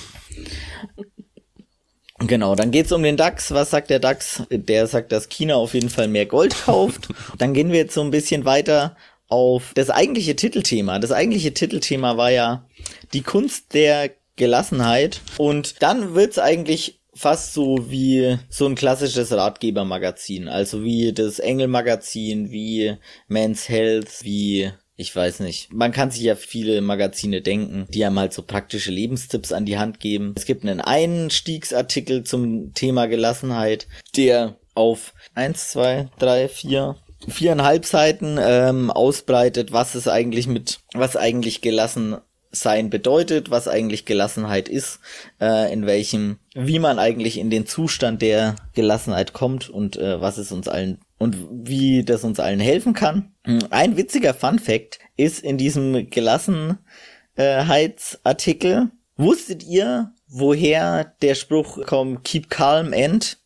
Genau, 2.19 2.55
dann 2.55 2.71
geht's 2.71 2.93
um 2.93 3.03
den 3.03 3.17
DAX. 3.17 3.53
Was 3.53 3.71
sagt 3.71 3.89
der 3.89 3.99
DAX? 3.99 4.43
Der 4.51 4.87
sagt, 4.89 5.11
dass 5.11 5.31
China 5.31 5.55
auf 5.55 5.73
jeden 5.73 5.89
Fall 5.89 6.09
mehr 6.09 6.27
Gold 6.27 6.55
kauft. 6.67 7.09
Dann 7.39 7.55
gehen 7.55 7.73
wir 7.73 7.79
jetzt 7.79 7.95
so 7.95 8.03
ein 8.03 8.11
bisschen 8.11 8.45
weiter 8.45 8.99
auf 9.29 9.73
das 9.75 9.89
eigentliche 9.89 10.37
Titelthema. 10.37 10.99
Das 10.99 11.13
eigentliche 11.13 11.55
Titelthema 11.55 12.19
war 12.19 12.31
ja 12.31 12.67
die 13.15 13.23
Kunst 13.23 13.73
der 13.73 14.11
Gelassenheit. 14.37 15.23
Und 15.39 15.83
dann 15.83 16.15
wird's 16.15 16.39
eigentlich 16.39 17.01
fast 17.15 17.55
so 17.55 17.91
wie 17.91 18.39
so 18.49 18.67
ein 18.67 18.75
klassisches 18.75 19.33
Ratgebermagazin. 19.33 20.49
Also 20.49 20.83
wie 20.83 21.12
das 21.12 21.39
Engel-Magazin, 21.39 22.51
wie 22.51 22.97
Men's 23.29 23.69
Health, 23.69 24.23
wie 24.23 24.73
ich 24.97 25.15
weiß 25.15 25.41
nicht. 25.41 25.73
Man 25.73 25.91
kann 25.91 26.12
sich 26.12 26.23
ja 26.23 26.37
viele 26.37 26.81
Magazine 26.81 27.43
denken, 27.43 27.87
die 27.91 28.05
einem 28.05 28.19
halt 28.19 28.33
so 28.33 28.43
praktische 28.43 28.93
Lebenstipps 28.93 29.53
an 29.53 29.67
die 29.67 29.79
Hand 29.79 29.99
geben. 29.99 30.35
Es 30.37 30.45
gibt 30.45 30.62
einen 30.62 30.81
Einstiegsartikel 30.81 32.23
zum 32.23 32.75
Thema 32.75 33.07
Gelassenheit, 33.07 33.89
der 34.17 34.57
auf 34.75 35.15
eins, 35.35 35.71
zwei, 35.71 36.09
drei, 36.19 36.49
vier, 36.49 36.97
viereinhalb 37.27 37.85
Seiten 37.85 38.39
ähm, 38.41 38.91
ausbreitet, 38.91 39.73
was 39.73 39.97
es 39.97 40.07
eigentlich 40.07 40.47
mit, 40.47 40.79
was 40.95 41.17
eigentlich 41.17 41.61
gelassen 41.61 42.19
sein 42.55 42.91
bedeutet, 42.91 43.51
was 43.51 43.69
eigentlich 43.69 44.05
Gelassenheit 44.05 44.69
ist, 44.69 45.01
äh, 45.41 45.73
in 45.73 45.87
welchem, 45.87 46.39
wie 46.55 46.79
man 46.79 46.99
eigentlich 46.99 47.39
in 47.39 47.51
den 47.51 47.67
Zustand 47.67 48.23
der 48.23 48.57
Gelassenheit 48.75 49.33
kommt 49.33 49.69
und 49.69 49.97
äh, 49.97 50.21
was 50.21 50.39
es 50.39 50.53
uns 50.53 50.69
allen 50.69 50.99
und 51.19 51.37
wie 51.51 52.05
das 52.05 52.25
uns 52.25 52.41
allen 52.41 52.61
helfen 52.61 52.93
kann. 52.93 53.33
Ein 53.71 53.97
witziger 53.97 54.35
Fun 54.35 54.59
Fact 54.59 54.99
ist 55.17 55.43
in 55.45 55.59
diesem 55.59 56.11
Gelassenheitsartikel, 56.11 58.91
wusstet 59.17 59.63
ihr, 59.65 60.13
woher 60.29 61.15
der 61.23 61.35
Spruch 61.35 61.85
kommt, 61.87 62.25
keep 62.25 62.51
calm 62.51 62.93
and 62.93 63.39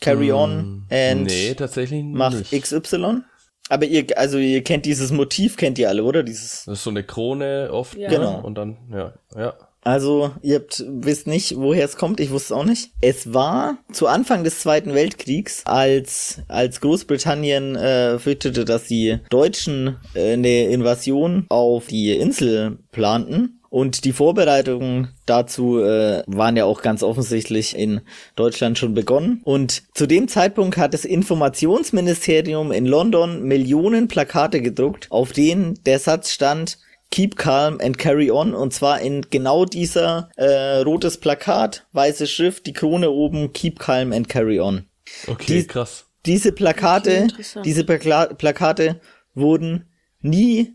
carry 0.00 0.32
on 0.32 0.86
Mm, 0.88 0.90
and 0.90 1.26
nee, 1.26 1.54
tatsächlich 1.54 2.02
mach 2.04 2.32
nicht. 2.32 2.52
XY? 2.52 3.22
Aber 3.70 3.86
ihr, 3.86 4.04
also 4.16 4.36
ihr 4.36 4.62
kennt 4.64 4.84
dieses 4.84 5.12
Motiv, 5.12 5.56
kennt 5.56 5.78
ihr 5.78 5.88
alle, 5.88 6.02
oder? 6.02 6.24
Dieses 6.24 6.64
Das 6.66 6.78
ist 6.78 6.84
so 6.84 6.90
eine 6.90 7.04
Krone 7.04 7.70
oft. 7.72 7.96
Ja. 7.96 8.10
ne? 8.10 8.16
Genau. 8.16 8.40
Und 8.42 8.56
dann, 8.56 8.76
ja, 8.92 9.14
ja. 9.36 9.54
Also, 9.82 10.32
ihr 10.42 10.56
habt, 10.56 10.84
wisst 10.86 11.26
nicht, 11.26 11.56
woher 11.56 11.84
es 11.84 11.96
kommt, 11.96 12.20
ich 12.20 12.30
wusste 12.30 12.52
es 12.52 12.58
auch 12.58 12.64
nicht. 12.64 12.90
Es 13.00 13.32
war 13.32 13.78
zu 13.92 14.08
Anfang 14.08 14.44
des 14.44 14.60
Zweiten 14.60 14.92
Weltkriegs, 14.92 15.62
als, 15.64 16.40
als 16.48 16.82
Großbritannien 16.82 17.76
äh, 17.76 18.18
fürchtete, 18.18 18.66
dass 18.66 18.88
die 18.88 19.18
Deutschen 19.30 19.96
äh, 20.14 20.34
eine 20.34 20.64
Invasion 20.64 21.46
auf 21.48 21.86
die 21.86 22.14
Insel 22.14 22.78
planten. 22.92 23.59
Und 23.70 24.04
die 24.04 24.12
Vorbereitungen 24.12 25.08
dazu 25.26 25.78
äh, 25.80 26.24
waren 26.26 26.56
ja 26.56 26.64
auch 26.64 26.82
ganz 26.82 27.04
offensichtlich 27.04 27.76
in 27.76 28.00
Deutschland 28.34 28.76
schon 28.78 28.94
begonnen. 28.94 29.40
Und 29.44 29.84
zu 29.94 30.06
dem 30.06 30.26
Zeitpunkt 30.26 30.76
hat 30.76 30.92
das 30.92 31.04
Informationsministerium 31.04 32.72
in 32.72 32.84
London 32.86 33.42
Millionen 33.44 34.08
Plakate 34.08 34.60
gedruckt, 34.60 35.06
auf 35.10 35.32
denen 35.32 35.78
der 35.86 35.98
Satz 36.00 36.32
stand, 36.32 36.78
Keep 37.12 37.36
calm 37.36 37.78
and 37.80 37.98
carry 37.98 38.30
on. 38.30 38.54
Und 38.54 38.72
zwar 38.72 39.00
in 39.00 39.26
genau 39.30 39.64
dieser 39.64 40.30
äh, 40.36 40.78
rotes 40.80 41.18
Plakat, 41.18 41.86
weiße 41.92 42.26
Schrift, 42.26 42.66
die 42.66 42.72
Krone 42.72 43.10
oben, 43.10 43.52
Keep 43.52 43.78
calm 43.78 44.12
and 44.12 44.28
carry 44.28 44.60
on. 44.60 44.86
Okay, 45.26 45.60
Die- 45.60 45.66
krass. 45.66 46.06
Diese 46.26 46.52
Plakate, 46.52 47.28
Okay, 47.32 47.62
diese 47.64 47.82
Plaka 47.84 48.26
Plakate 48.34 49.00
wurden 49.34 49.86
nie 50.20 50.74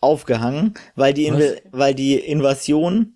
aufgehangen, 0.00 0.74
weil 0.96 1.12
die, 1.14 1.26
Inv 1.26 1.56
weil 1.72 1.94
die 1.94 2.14
Invasion 2.16 3.14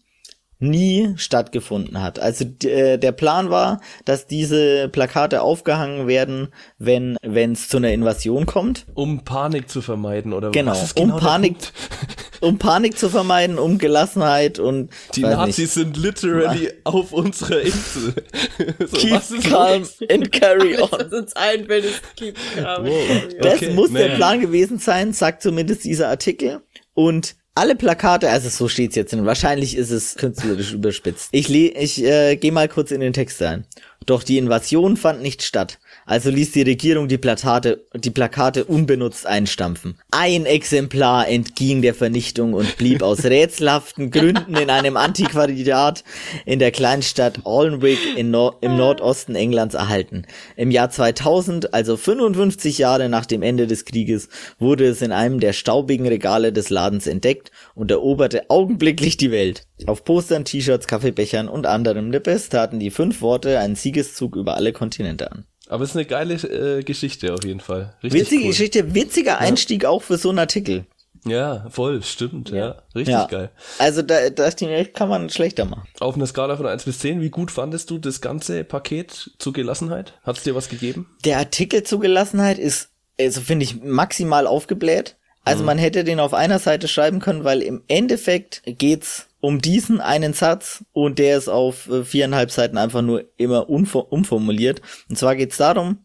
nie 0.58 1.12
stattgefunden 1.16 2.00
hat. 2.00 2.20
Also 2.20 2.44
äh, 2.64 2.96
der 2.96 3.10
Plan 3.10 3.50
war, 3.50 3.80
dass 4.04 4.28
diese 4.28 4.88
Plakate 4.88 5.42
aufgehangen 5.42 6.06
werden, 6.06 6.48
wenn 6.78 7.16
wenn 7.22 7.52
es 7.52 7.68
zu 7.68 7.78
einer 7.78 7.90
Invasion 7.92 8.46
kommt, 8.46 8.86
Um 8.94 9.24
Panik 9.24 9.68
zu 9.68 9.82
vermeiden, 9.82 10.32
oder 10.32 10.52
Genau, 10.52 10.70
was 10.70 10.84
ist 10.84 11.00
um 11.00 11.06
genau 11.08 11.18
der 11.18 11.26
Panik- 11.26 11.56
um 12.40 12.58
Panik 12.58 12.96
zu 12.96 13.08
vermeiden, 13.08 13.58
um 13.58 13.78
Gelassenheit 13.78 14.60
und 14.60 14.90
Die 15.16 15.22
Nazis 15.22 15.58
nicht, 15.58 15.72
sind 15.72 15.96
literally 15.96 16.70
auf 16.84 17.12
unserer 17.12 17.60
Insel. 17.60 18.14
so, 18.78 18.96
keep 18.96 19.10
was 19.10 19.30
ist 19.32 19.50
calm 19.50 19.82
and 20.12 20.30
carry 20.30 20.76
Alles, 20.76 20.92
on. 20.92 20.98
was 21.00 21.12
uns 21.12 21.32
ist 21.32 22.16
keep 22.16 22.36
calm. 22.54 22.86
Wow. 22.86 23.28
Das 23.40 23.54
Okay, 23.54 23.72
muss 23.72 23.92
der 23.92 24.06
naja. 24.06 24.14
Plan 24.16 24.40
gewesen 24.40 24.78
sein, 24.78 25.12
sagt 25.12 25.42
zumindest 25.42 25.82
dieser 25.84 26.08
Artikel. 26.08 26.60
Und 26.94 27.36
alle 27.54 27.76
Plakate, 27.76 28.30
also 28.30 28.48
so 28.48 28.68
steht's 28.68 28.96
jetzt 28.96 29.12
drin. 29.12 29.26
Wahrscheinlich 29.26 29.76
ist 29.76 29.90
es 29.90 30.14
künstlerisch 30.16 30.72
überspitzt. 30.72 31.28
Ich, 31.32 31.48
le 31.48 31.68
ich 31.68 32.02
äh, 32.02 32.36
gehe 32.36 32.52
mal 32.52 32.68
kurz 32.68 32.90
in 32.90 33.00
den 33.00 33.12
Text 33.12 33.42
rein. 33.42 33.66
Doch 34.06 34.22
die 34.22 34.38
Invasion 34.38 34.96
fand 34.96 35.22
nicht 35.22 35.42
statt. 35.42 35.78
Also 36.04 36.30
ließ 36.30 36.52
die 36.52 36.62
Regierung 36.62 37.08
die 37.08 37.18
Plakate, 37.18 37.84
die 37.94 38.10
Plakate 38.10 38.64
unbenutzt 38.64 39.26
einstampfen. 39.26 39.98
Ein 40.10 40.46
Exemplar 40.46 41.28
entging 41.28 41.80
der 41.82 41.94
Vernichtung 41.94 42.54
und 42.54 42.76
blieb 42.76 43.02
aus 43.02 43.24
rätselhaften 43.24 44.10
Gründen 44.10 44.56
in 44.56 44.70
einem 44.70 44.96
Antiquariat 44.96 46.02
in 46.44 46.58
der 46.58 46.72
Kleinstadt 46.72 47.40
Alnwick 47.44 47.98
Nor 48.22 48.58
im 48.62 48.76
Nordosten 48.76 49.34
Englands 49.34 49.74
erhalten. 49.74 50.26
Im 50.56 50.70
Jahr 50.70 50.90
2000, 50.90 51.74
also 51.74 51.96
55 51.96 52.78
Jahre 52.78 53.08
nach 53.08 53.26
dem 53.26 53.42
Ende 53.42 53.66
des 53.66 53.84
Krieges, 53.84 54.28
wurde 54.58 54.86
es 54.86 55.02
in 55.02 55.12
einem 55.12 55.38
der 55.38 55.52
staubigen 55.52 56.06
Regale 56.06 56.52
des 56.52 56.70
Ladens 56.70 57.06
entdeckt 57.06 57.50
und 57.74 57.90
eroberte 57.90 58.50
augenblicklich 58.50 59.16
die 59.16 59.30
Welt. 59.30 59.66
Auf 59.86 60.04
Postern, 60.04 60.44
T-Shirts, 60.44 60.86
Kaffeebechern 60.86 61.48
und 61.48 61.66
anderem 61.66 62.10
Nippes 62.10 62.48
taten 62.48 62.80
die 62.80 62.90
fünf 62.90 63.20
Worte 63.20 63.58
einen 63.58 63.76
Siegeszug 63.76 64.36
über 64.36 64.56
alle 64.56 64.72
Kontinente 64.72 65.30
an. 65.30 65.44
Aber 65.72 65.84
es 65.84 65.90
ist 65.90 65.96
eine 65.96 66.04
geile 66.04 66.34
äh, 66.34 66.82
Geschichte 66.82 67.32
auf 67.32 67.44
jeden 67.44 67.60
Fall. 67.60 67.94
Richtig 68.02 68.20
Witzige 68.22 68.42
cool. 68.42 68.48
Geschichte, 68.50 68.94
witziger 68.94 69.38
Einstieg 69.38 69.84
auch 69.86 70.02
für 70.02 70.18
so 70.18 70.28
einen 70.28 70.38
Artikel. 70.40 70.84
Ja, 71.24 71.66
voll, 71.70 72.02
stimmt, 72.02 72.50
ja. 72.50 72.82
Richtig 72.94 73.12
Ja. 73.14 73.26
geil. 73.26 73.50
Also 73.78 74.02
da, 74.02 74.28
das 74.28 74.56
kann 74.92 75.08
man 75.08 75.30
schlechter 75.30 75.64
machen. 75.64 75.88
Auf 76.00 76.16
einer 76.16 76.26
Skala 76.26 76.56
von 76.56 76.66
1 76.66 76.84
bis 76.84 76.98
10, 76.98 77.20
wie 77.20 77.30
gut 77.30 77.50
fandest 77.50 77.88
du 77.90 77.98
das 77.98 78.20
ganze 78.20 78.64
Paket 78.64 79.30
zur 79.38 79.52
Gelassenheit? 79.52 80.14
Hat 80.24 80.36
es 80.36 80.42
dir 80.42 80.54
was 80.54 80.68
gegeben? 80.68 81.08
Der 81.24 81.38
Artikel 81.38 81.84
zu 81.84 81.98
Gelassenheit 82.00 82.58
ist, 82.58 82.90
also 83.18 83.40
finde 83.40 83.64
ich, 83.64 83.82
maximal 83.82 84.46
aufgebläht. 84.46 85.16
Also 85.44 85.64
man 85.64 85.78
hätte 85.78 86.04
den 86.04 86.20
auf 86.20 86.34
einer 86.34 86.58
Seite 86.58 86.88
schreiben 86.88 87.18
können, 87.18 87.44
weil 87.44 87.62
im 87.62 87.82
Endeffekt 87.88 88.62
geht's 88.64 89.28
um 89.40 89.60
diesen 89.60 90.00
einen 90.00 90.34
Satz 90.34 90.84
und 90.92 91.18
der 91.18 91.36
ist 91.36 91.48
auf 91.48 91.88
äh, 91.90 92.04
viereinhalb 92.04 92.52
Seiten 92.52 92.78
einfach 92.78 93.02
nur 93.02 93.24
immer 93.36 93.68
umformuliert. 93.68 94.82
Und 95.08 95.18
zwar 95.18 95.34
geht's 95.34 95.56
darum, 95.56 95.98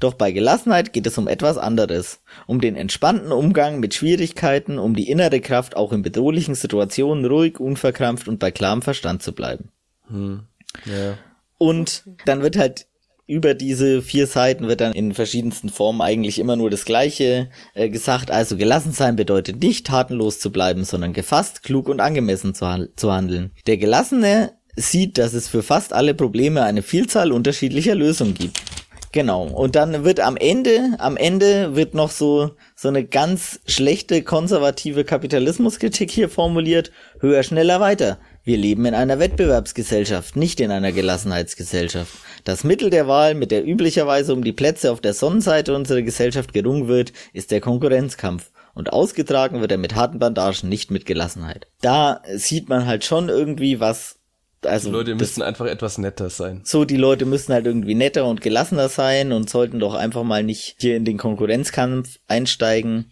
doch 0.00 0.14
bei 0.14 0.32
Gelassenheit 0.32 0.92
geht 0.92 1.06
es 1.06 1.16
um 1.16 1.28
etwas 1.28 1.56
anderes. 1.56 2.20
Um 2.48 2.60
den 2.60 2.74
entspannten 2.74 3.30
Umgang 3.30 3.78
mit 3.78 3.94
Schwierigkeiten, 3.94 4.78
um 4.78 4.96
die 4.96 5.08
innere 5.08 5.40
Kraft, 5.40 5.76
auch 5.76 5.92
in 5.92 6.02
bedrohlichen 6.02 6.56
Situationen 6.56 7.24
ruhig, 7.24 7.60
unverkrampft 7.60 8.26
und 8.26 8.40
bei 8.40 8.50
klarem 8.50 8.82
Verstand 8.82 9.22
zu 9.22 9.32
bleiben. 9.32 9.70
Ja. 10.84 11.16
Und 11.58 12.04
dann 12.24 12.42
wird 12.42 12.56
halt 12.56 12.86
über 13.30 13.54
diese 13.54 14.02
vier 14.02 14.26
Seiten 14.26 14.66
wird 14.68 14.80
dann 14.80 14.92
in 14.92 15.14
verschiedensten 15.14 15.68
Formen 15.68 16.00
eigentlich 16.00 16.38
immer 16.38 16.56
nur 16.56 16.68
das 16.68 16.84
Gleiche 16.84 17.48
äh, 17.74 17.88
gesagt. 17.88 18.30
Also 18.30 18.56
gelassen 18.56 18.92
sein 18.92 19.16
bedeutet 19.16 19.62
nicht 19.62 19.86
tatenlos 19.86 20.40
zu 20.40 20.50
bleiben, 20.50 20.84
sondern 20.84 21.12
gefasst, 21.12 21.62
klug 21.62 21.88
und 21.88 22.00
angemessen 22.00 22.54
zu, 22.54 22.66
han- 22.66 22.88
zu 22.96 23.12
handeln. 23.12 23.52
Der 23.66 23.76
Gelassene 23.76 24.52
sieht, 24.76 25.16
dass 25.16 25.32
es 25.32 25.48
für 25.48 25.62
fast 25.62 25.92
alle 25.92 26.14
Probleme 26.14 26.62
eine 26.64 26.82
Vielzahl 26.82 27.32
unterschiedlicher 27.32 27.94
Lösungen 27.94 28.34
gibt. 28.34 28.60
Genau. 29.12 29.44
Und 29.44 29.74
dann 29.74 30.04
wird 30.04 30.20
am 30.20 30.36
Ende, 30.36 30.94
am 30.98 31.16
Ende 31.16 31.74
wird 31.74 31.94
noch 31.94 32.10
so, 32.12 32.52
so 32.76 32.86
eine 32.86 33.04
ganz 33.04 33.58
schlechte 33.66 34.22
konservative 34.22 35.02
Kapitalismuskritik 35.04 36.10
hier 36.12 36.28
formuliert. 36.28 36.92
Höher, 37.20 37.42
schneller, 37.42 37.80
weiter. 37.80 38.18
Wir 38.42 38.56
leben 38.56 38.86
in 38.86 38.94
einer 38.94 39.18
Wettbewerbsgesellschaft, 39.18 40.34
nicht 40.34 40.60
in 40.60 40.70
einer 40.70 40.92
Gelassenheitsgesellschaft. 40.92 42.12
Das 42.44 42.64
Mittel 42.64 42.88
der 42.88 43.06
Wahl, 43.06 43.34
mit 43.34 43.50
der 43.50 43.66
üblicherweise 43.66 44.32
um 44.32 44.42
die 44.42 44.52
Plätze 44.52 44.90
auf 44.90 45.00
der 45.00 45.12
Sonnenseite 45.12 45.74
unserer 45.74 46.02
Gesellschaft 46.02 46.54
gerungen 46.54 46.88
wird, 46.88 47.12
ist 47.34 47.50
der 47.50 47.60
Konkurrenzkampf. 47.60 48.50
Und 48.72 48.92
ausgetragen 48.92 49.60
wird 49.60 49.72
er 49.72 49.78
mit 49.78 49.94
harten 49.94 50.18
Bandagen, 50.18 50.68
nicht 50.68 50.90
mit 50.90 51.04
Gelassenheit. 51.04 51.66
Da 51.82 52.22
sieht 52.34 52.68
man 52.68 52.86
halt 52.86 53.04
schon 53.04 53.28
irgendwie 53.28 53.78
was 53.78 54.16
also 54.62 54.90
die 54.90 54.94
Leute 54.94 55.14
müssen 55.14 55.42
einfach 55.42 55.66
etwas 55.66 55.96
netter 55.96 56.28
sein. 56.28 56.60
So, 56.64 56.84
die 56.84 56.98
Leute 56.98 57.24
müssen 57.24 57.52
halt 57.52 57.66
irgendwie 57.66 57.94
netter 57.94 58.26
und 58.26 58.42
gelassener 58.42 58.90
sein 58.90 59.32
und 59.32 59.48
sollten 59.48 59.80
doch 59.80 59.94
einfach 59.94 60.22
mal 60.22 60.42
nicht 60.42 60.76
hier 60.78 60.96
in 60.96 61.06
den 61.06 61.16
Konkurrenzkampf 61.16 62.18
einsteigen. 62.28 63.10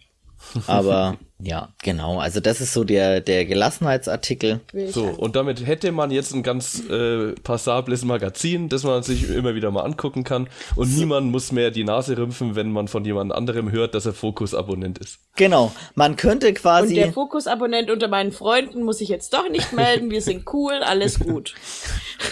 Aber 0.67 1.17
ja, 1.39 1.69
genau. 1.83 2.19
Also 2.19 2.39
das 2.39 2.61
ist 2.61 2.73
so 2.73 2.83
der, 2.83 3.21
der 3.21 3.45
Gelassenheitsartikel. 3.45 4.61
So, 4.89 5.05
und 5.05 5.35
damit 5.35 5.65
hätte 5.65 5.91
man 5.91 6.11
jetzt 6.11 6.33
ein 6.33 6.43
ganz 6.43 6.83
äh, 6.89 7.33
passables 7.43 8.03
Magazin, 8.03 8.69
das 8.69 8.83
man 8.83 9.03
sich 9.03 9.29
immer 9.29 9.55
wieder 9.55 9.71
mal 9.71 9.83
angucken 9.83 10.23
kann. 10.23 10.49
Und 10.75 10.87
so. 10.87 10.99
niemand 10.99 11.31
muss 11.31 11.51
mehr 11.51 11.71
die 11.71 11.83
Nase 11.83 12.17
rümpfen, 12.17 12.55
wenn 12.55 12.71
man 12.71 12.87
von 12.87 13.05
jemand 13.05 13.31
anderem 13.31 13.71
hört, 13.71 13.95
dass 13.95 14.05
er 14.05 14.13
Fokus-Abonnent 14.13 14.99
ist. 14.99 15.19
Genau. 15.35 15.71
Man 15.95 16.15
könnte 16.15 16.53
quasi. 16.53 16.89
Und 16.89 16.95
der 16.95 17.13
Fokus-Abonnent 17.13 17.89
unter 17.89 18.07
meinen 18.07 18.31
Freunden 18.31 18.83
muss 18.83 18.97
sich 18.97 19.09
jetzt 19.09 19.33
doch 19.33 19.49
nicht 19.49 19.73
melden. 19.73 20.11
Wir 20.11 20.21
sind 20.21 20.51
cool, 20.53 20.73
alles 20.83 21.19
gut. 21.19 21.55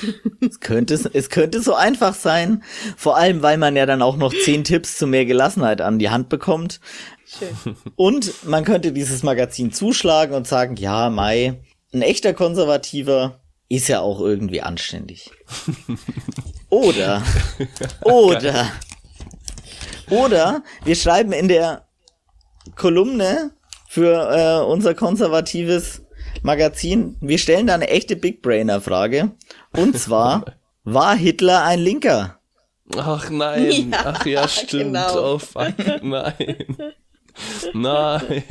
es, 0.41 0.59
könnte, 0.59 0.99
es 1.13 1.29
könnte 1.29 1.61
so 1.61 1.73
einfach 1.73 2.13
sein. 2.13 2.63
Vor 2.95 3.17
allem, 3.17 3.41
weil 3.41 3.57
man 3.57 3.75
ja 3.75 3.85
dann 3.85 4.01
auch 4.01 4.17
noch 4.17 4.33
zehn 4.33 4.63
Tipps 4.63 4.97
zu 4.97 5.07
mehr 5.07 5.25
Gelassenheit 5.25 5.81
an 5.81 5.99
die 5.99 6.09
Hand 6.09 6.29
bekommt. 6.29 6.79
Schön. 7.27 7.75
Und 7.95 8.45
man 8.45 8.63
könnte 8.63 8.91
dieses 8.91 9.23
Magazin 9.23 9.71
zuschlagen 9.71 10.33
und 10.33 10.47
sagen, 10.47 10.77
ja, 10.77 11.09
Mai, 11.09 11.61
ein 11.93 12.01
echter 12.01 12.33
Konservativer 12.33 13.41
ist 13.69 13.89
ja 13.89 13.99
auch 13.99 14.21
irgendwie 14.21 14.61
anständig. 14.61 15.31
Oder, 16.69 17.23
oder, 18.01 18.69
oder 20.09 20.63
wir 20.83 20.95
schreiben 20.97 21.31
in 21.31 21.47
der 21.47 21.87
Kolumne 22.75 23.51
für 23.87 24.11
äh, 24.29 24.65
unser 24.65 24.93
konservatives 24.93 26.01
Magazin, 26.41 27.15
wir 27.21 27.37
stellen 27.37 27.67
da 27.67 27.75
eine 27.75 27.87
echte 27.87 28.17
Big 28.17 28.41
Brainer 28.41 28.81
Frage. 28.81 29.31
Und 29.71 29.97
zwar, 29.97 30.57
war 30.83 31.15
Hitler 31.15 31.63
ein 31.63 31.79
Linker? 31.79 32.37
Ach 32.97 33.29
nein, 33.29 33.91
ja, 33.91 33.99
ach 34.03 34.25
ja, 34.25 34.45
stimmt. 34.47 34.93
Genau. 34.93 35.35
Oh 35.35 35.39
fuck, 35.39 35.73
nein. 36.03 36.65
Nein. 37.73 38.43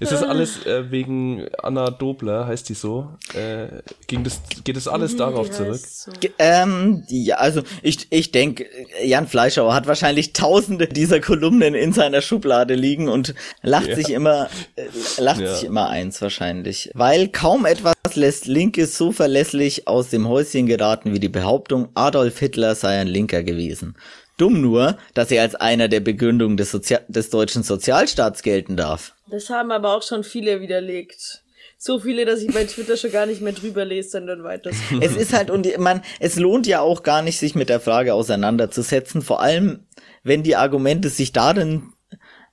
Ist 0.00 0.12
das 0.12 0.22
alles 0.22 0.64
äh, 0.66 0.90
wegen 0.90 1.46
Anna 1.62 1.90
Dobler, 1.90 2.46
heißt 2.46 2.68
die 2.68 2.74
so? 2.74 3.08
Äh, 3.34 3.82
ging 4.06 4.24
das, 4.24 4.40
geht 4.64 4.76
das 4.76 4.88
alles 4.88 5.14
mhm, 5.14 5.18
darauf 5.18 5.50
zurück? 5.50 5.80
So. 5.80 6.12
Ähm, 6.38 7.04
ja, 7.08 7.36
also 7.36 7.62
ich, 7.82 8.06
ich 8.10 8.32
denke, 8.32 8.66
Jan 9.04 9.26
Fleischauer 9.26 9.74
hat 9.74 9.86
wahrscheinlich 9.86 10.32
tausende 10.32 10.86
dieser 10.86 11.20
Kolumnen 11.20 11.74
in 11.74 11.92
seiner 11.92 12.20
Schublade 12.20 12.74
liegen 12.74 13.08
und 13.08 13.34
lacht 13.62 13.88
ja. 13.88 13.96
sich 13.96 14.10
immer, 14.10 14.48
äh, 14.76 14.84
lacht 15.18 15.40
ja. 15.40 15.54
sich 15.54 15.64
immer 15.64 15.88
eins 15.88 16.20
wahrscheinlich. 16.20 16.90
Weil 16.94 17.28
kaum 17.28 17.66
etwas 17.66 17.94
lässt 18.14 18.46
Linkes 18.46 18.96
so 18.96 19.12
verlässlich 19.12 19.88
aus 19.88 20.10
dem 20.10 20.28
Häuschen 20.28 20.66
geraten 20.66 21.12
wie 21.12 21.20
die 21.20 21.28
Behauptung, 21.28 21.88
Adolf 21.94 22.38
Hitler 22.38 22.74
sei 22.74 23.00
ein 23.00 23.08
Linker 23.08 23.42
gewesen. 23.42 23.96
Dumm 24.36 24.60
nur, 24.60 24.98
dass 25.14 25.30
er 25.30 25.42
als 25.42 25.54
einer 25.54 25.88
der 25.88 26.00
Begründungen 26.00 26.56
des, 26.56 26.70
Sozi 26.70 26.96
des 27.08 27.30
deutschen 27.30 27.62
Sozialstaats 27.62 28.42
gelten 28.42 28.76
darf. 28.76 29.14
Das 29.30 29.48
haben 29.50 29.70
aber 29.70 29.96
auch 29.96 30.02
schon 30.02 30.24
viele 30.24 30.60
widerlegt. 30.60 31.42
So 31.78 32.00
viele, 32.00 32.24
dass 32.24 32.40
ich 32.40 32.52
bei 32.52 32.64
Twitter 32.64 32.96
schon 32.96 33.12
gar 33.12 33.26
nicht 33.26 33.42
mehr 33.42 33.52
drüber 33.52 33.84
lese, 33.84 34.10
sondern 34.10 34.42
weiter. 34.44 34.70
Es 35.00 35.14
ist 35.14 35.32
halt, 35.32 35.50
und 35.50 35.66
man, 35.78 36.02
es 36.20 36.36
lohnt 36.36 36.66
ja 36.66 36.80
auch 36.80 37.02
gar 37.02 37.22
nicht, 37.22 37.38
sich 37.38 37.54
mit 37.54 37.68
der 37.68 37.80
Frage 37.80 38.14
auseinanderzusetzen, 38.14 39.20
vor 39.20 39.40
allem, 39.40 39.86
wenn 40.22 40.42
die 40.42 40.56
Argumente 40.56 41.10
sich 41.10 41.32
darin 41.32 41.92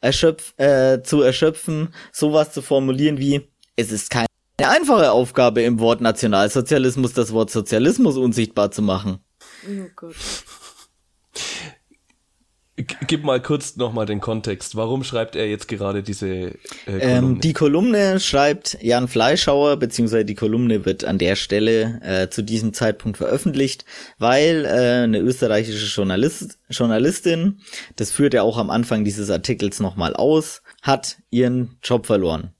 erschöpf, 0.02 0.54
äh, 0.58 1.02
zu 1.04 1.22
erschöpfen, 1.22 1.94
sowas 2.12 2.52
zu 2.52 2.62
formulieren 2.62 3.18
wie, 3.18 3.48
es 3.76 3.92
ist 3.92 4.10
keine 4.10 4.28
einfache 4.62 5.12
Aufgabe 5.12 5.64
im 5.64 5.80
Wort 5.80 6.02
Nationalsozialismus, 6.02 7.14
das 7.14 7.32
Wort 7.32 7.50
Sozialismus 7.50 8.18
unsichtbar 8.18 8.72
zu 8.72 8.82
machen. 8.82 9.20
Oh 9.66 9.88
Gott. 9.96 10.16
Gib 13.08 13.24
mal 13.24 13.42
kurz 13.42 13.76
nochmal 13.76 14.06
den 14.06 14.20
Kontext. 14.20 14.76
Warum 14.76 15.04
schreibt 15.04 15.36
er 15.36 15.48
jetzt 15.48 15.68
gerade 15.68 16.04
diese 16.04 16.28
äh, 16.28 16.54
Kolumne? 16.86 17.04
Ähm, 17.04 17.40
die 17.42 17.54
Kolumne 17.54 18.20
schreibt 18.20 18.78
Jan 18.82 19.08
Fleischhauer, 19.08 19.78
beziehungsweise 19.78 20.26
die 20.26 20.36
Kolumne 20.36 20.86
wird 20.86 21.04
an 21.04 21.18
der 21.18 21.36
Stelle 21.36 22.00
äh, 22.04 22.30
zu 22.30 22.42
diesem 22.42 22.74
Zeitpunkt 22.74 23.18
veröffentlicht, 23.18 23.86
weil 24.18 24.66
äh, 24.66 25.04
eine 25.04 25.20
österreichische 25.20 25.86
Journalist, 25.86 26.60
Journalistin, 26.70 27.60
das 27.96 28.12
führt 28.12 28.34
er 28.34 28.44
auch 28.44 28.58
am 28.58 28.70
Anfang 28.70 29.04
dieses 29.04 29.30
Artikels 29.30 29.80
nochmal 29.80 30.16
aus, 30.16 30.62
hat 30.82 31.18
ihren 31.30 31.78
Job 31.84 32.06
verloren. 32.06 32.54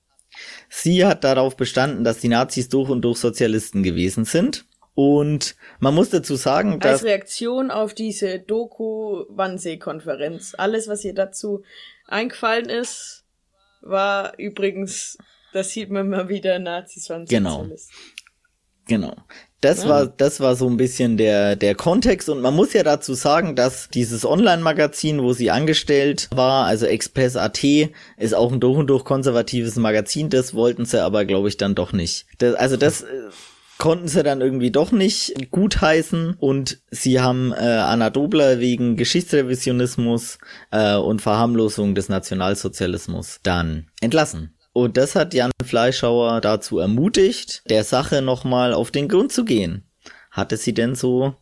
Sie 0.68 1.04
hat 1.06 1.24
darauf 1.24 1.56
bestanden, 1.56 2.04
dass 2.04 2.18
die 2.18 2.28
Nazis 2.28 2.68
durch 2.68 2.88
und 2.88 3.02
durch 3.02 3.18
Sozialisten 3.18 3.82
gewesen 3.82 4.24
sind 4.24 4.64
und 4.94 5.56
man 5.80 5.94
muss 5.94 6.10
dazu 6.10 6.36
sagen, 6.36 6.78
dass. 6.80 6.92
Als 6.92 7.04
Reaktion 7.04 7.70
auf 7.70 7.94
diese 7.94 8.38
Doku-Wannsee-Konferenz. 8.38 10.54
Alles, 10.56 10.88
was 10.88 11.04
ihr 11.04 11.14
dazu 11.14 11.62
eingefallen 12.06 12.68
ist, 12.68 13.24
war 13.80 14.38
übrigens, 14.38 15.16
das 15.52 15.70
sieht 15.70 15.90
man 15.90 16.08
mal 16.08 16.28
wieder, 16.28 16.58
Nazis 16.58 17.08
waren 17.10 17.26
Genau. 17.26 17.66
Genau. 18.86 19.14
Das 19.60 19.84
ja. 19.84 19.88
war, 19.88 20.06
das 20.06 20.40
war 20.40 20.56
so 20.56 20.68
ein 20.68 20.76
bisschen 20.76 21.16
der, 21.16 21.56
der 21.56 21.74
Kontext 21.74 22.28
und 22.28 22.42
man 22.42 22.54
muss 22.54 22.74
ja 22.74 22.82
dazu 22.82 23.14
sagen, 23.14 23.56
dass 23.56 23.88
dieses 23.88 24.26
Online-Magazin, 24.26 25.22
wo 25.22 25.32
sie 25.32 25.50
angestellt 25.50 26.28
war, 26.34 26.66
also 26.66 26.84
Express.at, 26.84 27.64
ist 28.18 28.34
auch 28.34 28.52
ein 28.52 28.60
durch 28.60 28.76
und 28.76 28.88
durch 28.88 29.04
konservatives 29.04 29.76
Magazin, 29.76 30.28
das 30.28 30.52
wollten 30.52 30.84
sie 30.84 31.02
aber, 31.02 31.24
glaube 31.24 31.48
ich, 31.48 31.56
dann 31.56 31.74
doch 31.74 31.94
nicht. 31.94 32.26
Das, 32.36 32.54
also 32.56 32.76
das, 32.76 33.06
konnten 33.84 34.08
sie 34.08 34.22
dann 34.22 34.40
irgendwie 34.40 34.70
doch 34.70 34.92
nicht 34.92 35.50
gutheißen 35.50 36.36
und 36.38 36.80
sie 36.90 37.20
haben 37.20 37.52
äh, 37.52 37.56
Anna 37.56 38.08
Dobler 38.08 38.58
wegen 38.58 38.96
Geschichtsrevisionismus 38.96 40.38
äh, 40.70 40.94
und 40.94 41.20
Verharmlosung 41.20 41.94
des 41.94 42.08
Nationalsozialismus 42.08 43.40
dann 43.42 43.90
entlassen. 44.00 44.56
Und 44.72 44.96
das 44.96 45.14
hat 45.14 45.34
Jan 45.34 45.50
Fleischhauer 45.62 46.40
dazu 46.40 46.78
ermutigt, 46.78 47.62
der 47.68 47.84
Sache 47.84 48.22
nochmal 48.22 48.72
auf 48.72 48.90
den 48.90 49.06
Grund 49.06 49.32
zu 49.32 49.44
gehen. 49.44 49.84
Hatte 50.30 50.56
sie 50.56 50.72
denn 50.72 50.94
so 50.94 51.34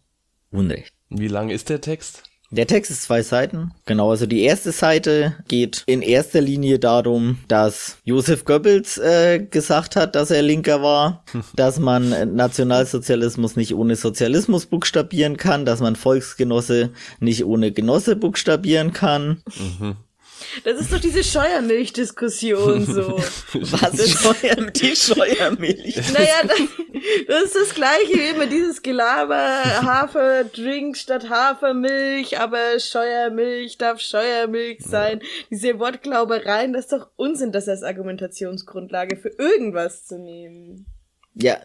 Unrecht? 0.51 0.95
Wie 1.11 1.29
lang 1.29 1.49
ist 1.49 1.69
der 1.69 1.81
Text? 1.81 2.25
Der 2.53 2.67
Text 2.67 2.91
ist 2.91 3.05
zwei 3.05 3.23
Seiten. 3.23 3.73
Genau, 3.87 4.11
also 4.11 4.27
die 4.27 4.43
erste 4.43 4.73
Seite 4.73 5.35
geht 5.49 5.85
in 5.87 6.03
erster 6.03 6.43
Linie 6.43 6.79
darum, 6.79 7.39
dass 7.49 7.97
Josef 8.05 8.45
Goebbels 8.45 8.99
äh, 8.99 9.39
gesagt 9.39 9.97
hat, 9.97 10.15
dass 10.15 10.31
er 10.31 10.43
Linker 10.43 10.83
war, 10.83 11.25
dass 11.57 11.79
man 11.79 12.37
Nationalsozialismus 12.37 13.57
nicht 13.57 13.75
ohne 13.75 13.97
Sozialismus 13.97 14.67
buchstabieren 14.67 15.39
kann, 15.39 15.65
dass 15.65 15.81
man 15.81 15.97
Volksgenosse 15.97 16.91
nicht 17.21 17.47
ohne 17.47 17.73
Genosse 17.73 18.17
buchstabieren 18.17 18.93
kann. 18.93 19.43
Mhm. 19.59 19.97
Das 20.65 20.81
ist 20.81 20.93
doch 20.93 21.01
diese 21.01 21.25
Scheuermilch-Diskussion 21.25 22.87
so. 22.87 23.17
Was 23.53 23.95
ist 23.95 24.19
Scheuer, 24.19 24.57
die 24.57 24.97
Scheuermilch? 24.97 26.13
Naja, 26.13 26.43
das, 26.43 26.59
das 27.27 27.43
ist 27.45 27.57
das 27.57 27.75
gleiche 27.75 28.15
wie 28.15 28.29
immer 28.35 28.47
dieses 28.47 28.83
Gelaber, 28.83 29.63
Haferdrink 29.83 30.97
statt 30.97 31.29
Hafermilch, 31.29 32.39
aber 32.39 32.79
Scheuermilch 32.79 33.79
darf 33.79 34.01
Scheuermilch 34.01 34.81
sein. 34.83 35.21
Ja. 35.21 35.27
Diese 35.51 35.79
Wortglaubereien, 35.79 36.73
das 36.73 36.85
ist 36.85 36.93
doch 36.93 37.09
Unsinn, 37.17 37.53
das 37.53 37.69
als 37.69 37.83
Argumentationsgrundlage 37.83 39.17
für 39.17 39.31
irgendwas 39.31 40.07
zu 40.07 40.19
nehmen. 40.19 40.87
Ja, 41.35 41.59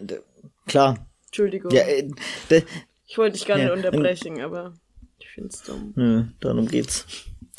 klar. 0.65 1.07
Entschuldigung. 1.27 1.71
Ja, 1.71 1.81
äh, 1.81 2.09
ich 3.05 3.17
wollte 3.17 3.37
dich 3.37 3.45
gar 3.45 3.57
nicht 3.57 3.67
ja, 3.67 3.73
unterbrechen, 3.73 4.41
aber 4.41 4.73
ich 5.19 5.27
find's 5.29 5.63
dumm. 5.63 5.93
Ja, 5.95 6.27
darum 6.39 6.67
geht's. 6.67 7.05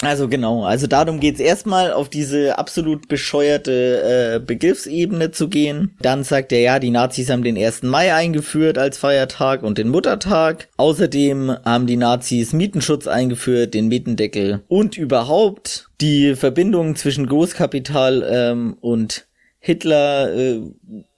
Also 0.03 0.29
genau, 0.29 0.63
also 0.63 0.87
darum 0.87 1.19
geht's 1.19 1.41
erstmal 1.41 1.93
auf 1.93 2.09
diese 2.09 2.57
absolut 2.57 3.09
bescheuerte 3.09 4.37
äh, 4.37 4.39
Begriffsebene 4.39 5.33
zu 5.33 5.49
gehen. 5.49 5.97
Dann 6.01 6.23
sagt 6.23 6.53
er, 6.53 6.61
ja, 6.61 6.79
die 6.79 6.91
Nazis 6.91 7.31
haben 7.31 7.43
den 7.43 7.59
1. 7.59 7.83
Mai 7.83 8.15
eingeführt 8.15 8.79
als 8.79 8.97
Feiertag 8.97 9.65
und 9.65 9.77
den 9.77 9.89
Muttertag. 9.89 10.69
Außerdem 10.77 11.57
haben 11.65 11.89
die 11.89 11.97
Nazis 11.97 12.53
Mietenschutz 12.53 13.09
eingeführt, 13.09 13.75
den 13.75 13.89
Mietendeckel 13.89 14.63
und 14.69 14.97
überhaupt 14.97 15.91
die 16.01 16.37
Verbindung 16.37 16.95
zwischen 16.95 17.27
Großkapital 17.27 18.25
ähm, 18.31 18.77
und 18.81 19.27
Hitler 19.59 20.33
äh, 20.33 20.61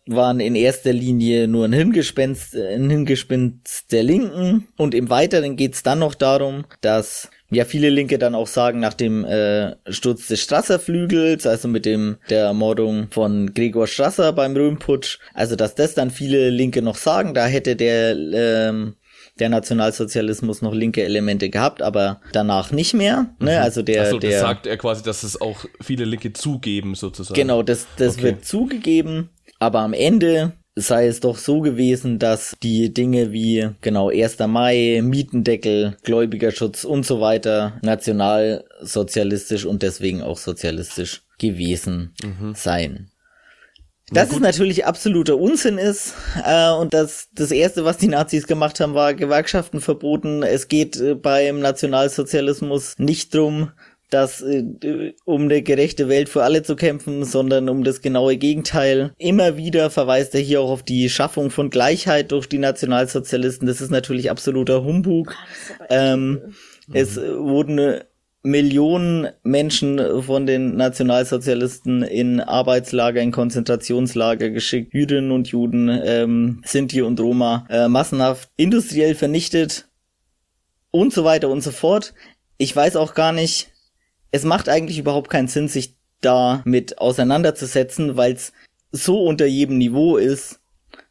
waren 0.07 0.41
in 0.41 0.55
erster 0.55 0.95
Linie 0.95 1.49
nur 1.49 1.67
ein 1.67 1.75
Hingespenst, 1.75 2.57
ein 2.57 2.89
Hingespinst 2.89 3.93
der 3.93 4.03
Linken. 4.03 4.69
Und 4.79 4.95
im 4.95 5.11
Weiteren 5.11 5.57
geht's 5.57 5.83
dann 5.83 6.01
noch 6.01 6.15
darum, 6.15 6.65
dass 6.81 7.29
ja 7.51 7.65
viele 7.65 7.91
Linke 7.91 8.19
dann 8.19 8.35
auch 8.35 8.47
sagen, 8.47 8.81
nach 8.81 8.95
dem 8.95 9.25
äh, 9.25 9.75
Sturz 9.91 10.29
des 10.29 10.41
Strasser-Flügels, 10.41 11.47
also 11.47 11.69
mit 11.69 11.85
dem 11.87 12.17
der 12.29 12.45
Ermordung 12.45 13.09
von 13.11 13.53
Gregor 13.55 13.87
Strasser 13.87 14.33
beim 14.33 14.57
Röhmputsch, 14.57 15.19
also 15.35 15.57
dass 15.57 15.75
das 15.75 15.95
dann 15.95 16.11
viele 16.11 16.51
Linke 16.51 16.83
noch 16.83 16.97
sagen, 16.97 17.35
da 17.35 17.47
hätte 17.47 17.77
der 17.77 18.17
ähm, 18.17 18.95
der 19.39 19.49
Nationalsozialismus 19.49 20.61
noch 20.61 20.75
linke 20.75 21.03
Elemente 21.03 21.49
gehabt, 21.51 21.81
aber 21.83 22.21
danach 22.33 22.73
nicht 22.73 22.95
mehr. 22.95 23.27
Ne? 23.39 23.53
Mhm. 23.57 23.63
Also 23.63 23.83
der, 23.83 24.03
Achso, 24.03 24.19
der 24.19 24.33
das 24.33 24.41
sagt 24.41 24.67
er 24.67 24.77
quasi, 24.77 25.03
dass 25.03 25.23
es 25.23 25.41
auch 25.41 25.65
viele 25.81 26.05
Linke 26.05 26.33
zugeben, 26.33 26.95
sozusagen. 26.95 27.35
Genau, 27.41 27.63
das, 27.63 27.87
das 27.97 28.15
Okay. 28.15 28.23
wird 28.25 28.45
zugegeben, 28.45 29.31
aber 29.59 29.81
am 29.81 29.95
Ende 29.95 30.53
sei 30.77 31.07
es 31.07 31.21
doch 31.21 31.37
so 31.37 31.61
gewesen, 31.61 32.19
dass 32.19 32.57
die 32.63 32.93
Dinge 32.95 33.33
wie 33.33 33.71
genau 33.81 34.11
1. 34.11 34.39
Mai, 34.47 35.01
Mietendeckel, 35.03 35.97
Gläubigerschutz 36.03 36.85
und 36.85 37.05
so 37.05 37.21
weiter 37.21 37.79
nationalsozialistisch 37.83 39.65
und 39.65 39.83
deswegen 39.83 40.23
auch 40.23 40.39
sozialistisch 40.39 41.23
gewesen 41.39 42.15
seien. 42.55 43.11
Das 44.13 44.33
ist 44.33 44.41
natürlich 44.41 44.87
absoluter 44.87 45.39
Unsinn 45.39 45.79
ist 45.79 46.15
äh, 46.45 46.71
und 46.73 46.93
das 46.93 47.29
das 47.33 47.53
erste, 47.53 47.85
was 47.85 47.97
die 47.97 48.09
Nazis 48.09 48.49
gemacht 48.49 48.81
haben, 48.81 48.95
war 48.95 49.15
Gewerkschaften 49.15 49.81
verboten. 49.81 50.43
Es 50.43 50.67
geht 50.67 50.97
äh, 50.97 51.15
beim 51.15 51.61
Nationalsozialismus 51.61 52.99
nicht 52.99 53.33
drum, 53.33 53.71
dass 54.11 54.43
äh, 54.43 55.15
um 55.25 55.43
eine 55.43 55.63
gerechte 55.63 56.09
Welt 56.09 56.29
für 56.29 56.43
alle 56.43 56.63
zu 56.63 56.77
kämpfen, 56.77 57.25
sondern 57.25 57.69
um 57.69 57.85
das 57.85 58.03
genaue 58.03 58.37
Gegenteil. 58.37 59.13
Immer 59.19 59.57
wieder 59.57 59.91
verweist 59.91 60.35
er 60.35 60.41
hier 60.41 60.61
auch 60.61 60.71
auf 60.71 60.83
die 60.83 61.09
Schaffung 61.09 61.51
von 61.51 61.71
Gleichheit 61.71 62.33
durch 62.33 62.49
die 62.49 62.59
Nationalsozialisten. 62.59 63.67
Das 63.67 63.81
ist 63.81 63.91
natürlich 63.91 64.31
absoluter 64.31 64.85
Humbug. 64.85 65.35
Ähm, 65.89 66.55
es 66.93 67.17
wurden 67.17 68.01
Millionen 68.43 69.29
Menschen 69.43 70.23
von 70.23 70.47
den 70.47 70.77
Nationalsozialisten 70.77 72.03
in 72.03 72.41
Arbeitslager, 72.41 73.21
in 73.21 73.33
Konzentrationslager 73.33 74.49
geschickt, 74.49 74.95
Jüdinnen 74.95 75.31
und 75.31 75.49
Juden, 75.49 75.89
ähm, 75.89 76.63
Sinti 76.65 77.03
und 77.03 77.21
Roma, 77.21 77.67
äh, 77.69 77.89
massenhaft 77.89 78.51
industriell 78.57 79.15
vernichtet 79.15 79.89
und 80.91 81.13
so 81.13 81.25
weiter 81.25 81.51
und 81.51 81.61
so 81.61 81.71
fort. 81.71 82.15
Ich 82.57 82.75
weiß 82.75 82.97
auch 82.97 83.13
gar 83.15 83.33
nicht, 83.33 83.70
es 84.31 84.45
macht 84.45 84.69
eigentlich 84.69 84.99
überhaupt 84.99 85.31
keinen 85.31 85.49
Sinn, 85.49 85.69
sich 85.69 85.95
damit 86.21 86.99
auseinanderzusetzen, 86.99 88.17
weil 88.17 88.33
es 88.35 88.53
so 88.93 89.25
unter 89.25 89.47
jedem 89.47 89.79
Niveau 89.79 90.17
ist, 90.17 90.61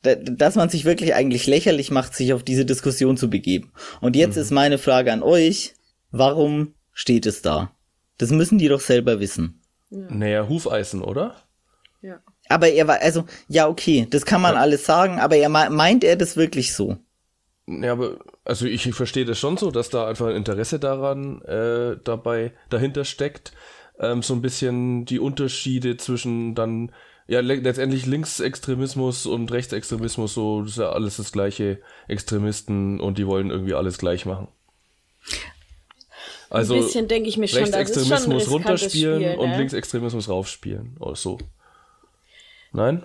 da- 0.01 0.15
dass 0.15 0.55
man 0.55 0.69
sich 0.69 0.85
wirklich 0.85 1.13
eigentlich 1.15 1.47
lächerlich 1.47 1.91
macht, 1.91 2.13
sich 2.15 2.33
auf 2.33 2.43
diese 2.43 2.65
Diskussion 2.65 3.17
zu 3.17 3.29
begeben. 3.29 3.71
Und 4.01 4.15
jetzt 4.15 4.37
ist 4.37 4.51
meine 4.51 4.77
Frage 4.77 5.11
an 5.11 5.23
euch, 5.23 5.73
warum 6.11 6.73
steht 6.93 7.25
es 7.25 7.41
da? 7.41 7.71
Das 8.17 8.31
müssen 8.31 8.57
die 8.57 8.67
doch 8.67 8.81
selber 8.81 9.19
wissen. 9.19 9.61
Naja, 9.89 10.47
Hufeisen, 10.47 11.01
oder? 11.01 11.35
Ja. 12.01 12.19
Aber 12.49 12.69
er 12.69 12.87
war, 12.87 13.01
also, 13.01 13.25
ja, 13.47 13.67
okay, 13.67 14.07
das 14.09 14.25
kann 14.25 14.41
man 14.41 14.55
Ja. 14.55 14.61
alles 14.61 14.85
sagen, 14.85 15.19
aber 15.19 15.37
er 15.37 15.49
me- 15.49 15.69
meint 15.69 16.03
er 16.03 16.15
das 16.15 16.35
wirklich 16.37 16.73
so? 16.73 16.97
Ja, 17.69 17.91
aber 17.91 18.17
also 18.45 18.65
ich 18.65 18.91
verstehe 18.93 19.25
das 19.25 19.37
schon 19.37 19.57
so, 19.57 19.69
dass 19.69 19.89
da 19.89 20.07
einfach 20.07 20.27
ein 20.27 20.35
Interesse 20.35 20.79
daran 20.79 21.41
äh, 21.43 21.97
dabei 22.03 22.51
dahinter 22.69 23.05
steckt, 23.05 23.51
ähm, 23.99 24.23
so 24.23 24.33
ein 24.33 24.41
bisschen 24.41 25.05
die 25.05 25.19
Unterschiede 25.19 25.95
zwischen 25.97 26.55
dann 26.55 26.91
ja 27.27 27.41
le 27.41 27.55
letztendlich 27.55 28.07
Linksextremismus 28.07 29.27
und 29.27 29.51
Rechtsextremismus 29.51 30.33
so 30.33 30.61
das 30.61 30.71
ist 30.71 30.77
ja 30.77 30.89
alles 30.91 31.17
das 31.17 31.31
gleiche 31.31 31.79
Extremisten 32.07 32.99
und 32.99 33.19
die 33.19 33.27
wollen 33.27 33.51
irgendwie 33.51 33.75
alles 33.75 33.99
gleich 33.99 34.25
machen. 34.25 34.47
Also 36.49 36.73
ein 36.73 36.81
bisschen 36.81 37.07
denke 37.07 37.29
ich 37.29 37.37
mir 37.37 37.47
schon, 37.47 37.65
schon 37.65 37.73
Rechtsextremismus 37.75 38.47
riskantes 38.47 38.51
runterspielen 38.51 39.21
Spiel, 39.21 39.37
und 39.37 39.49
ne? 39.49 39.57
Linksextremismus 39.57 40.27
raufspielen 40.27 40.97
oder 40.99 41.15
so. 41.15 41.37
Nein? 42.71 43.03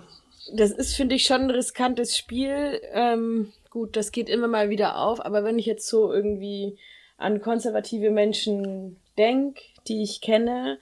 Das 0.53 0.71
ist, 0.71 0.95
finde 0.95 1.15
ich, 1.15 1.25
schon 1.25 1.41
ein 1.41 1.51
riskantes 1.51 2.17
Spiel. 2.17 2.79
Ähm, 2.93 3.51
gut, 3.75 3.97
das 3.97 4.13
geht 4.13 4.29
immer 4.29 4.47
mal 4.47 4.69
wieder 4.69 4.97
auf, 4.99 5.19
aber 5.19 5.43
wenn 5.43 5.59
ich 5.59 5.65
jetzt 5.65 5.89
so 5.89 6.13
irgendwie 6.13 6.77
an 7.17 7.41
konservative 7.41 8.09
Menschen 8.09 9.01
denk, 9.17 9.57
die 9.89 10.01
ich 10.01 10.21
kenne, 10.21 10.79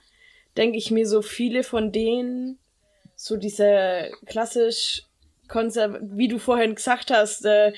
denke 0.56 0.78
ich 0.78 0.92
mir 0.92 1.04
so 1.04 1.20
viele 1.20 1.64
von 1.64 1.90
denen, 1.90 2.60
so 3.16 3.36
dieser 3.36 4.10
klassisch 4.26 5.02
konserv 5.48 5.98
wie 6.02 6.28
du 6.28 6.38
vorhin 6.38 6.76
gesagt 6.76 7.10
hast, 7.10 7.44
äh, 7.44 7.72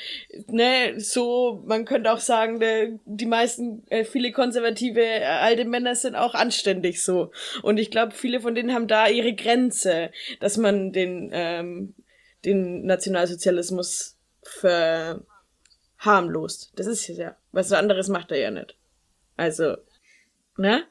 ne, 0.49 1.01
so, 1.01 1.63
man 1.65 1.87
könnte 1.87 2.13
auch 2.13 2.21
sagen, 2.21 2.59
ne, 2.59 3.01
die 3.07 3.25
meisten, 3.25 3.85
äh, 3.89 4.05
viele 4.05 4.33
konservative 4.33 5.01
äh, 5.01 5.25
alte 5.25 5.65
Männer 5.65 5.95
sind 5.95 6.15
auch 6.15 6.35
anständig 6.35 7.03
so. 7.03 7.31
Und 7.63 7.79
ich 7.79 7.91
glaube, 7.91 8.13
viele 8.13 8.41
von 8.41 8.55
denen 8.55 8.75
haben 8.75 8.87
da 8.87 9.09
ihre 9.09 9.33
Grenze, 9.33 10.11
dass 10.41 10.59
man 10.59 10.93
den, 10.93 11.31
ähm, 11.33 11.95
den 12.45 12.85
Nationalsozialismus 12.85 14.16
verharmlost. 15.99 16.73
Das 16.77 16.87
ist 16.87 17.07
ja. 17.09 17.37
Was 17.53 17.73
anderes 17.73 18.09
macht 18.09 18.31
er 18.31 18.39
ja 18.39 18.51
nicht. 18.51 18.77
Also, 19.37 19.77
ne? 20.57 20.85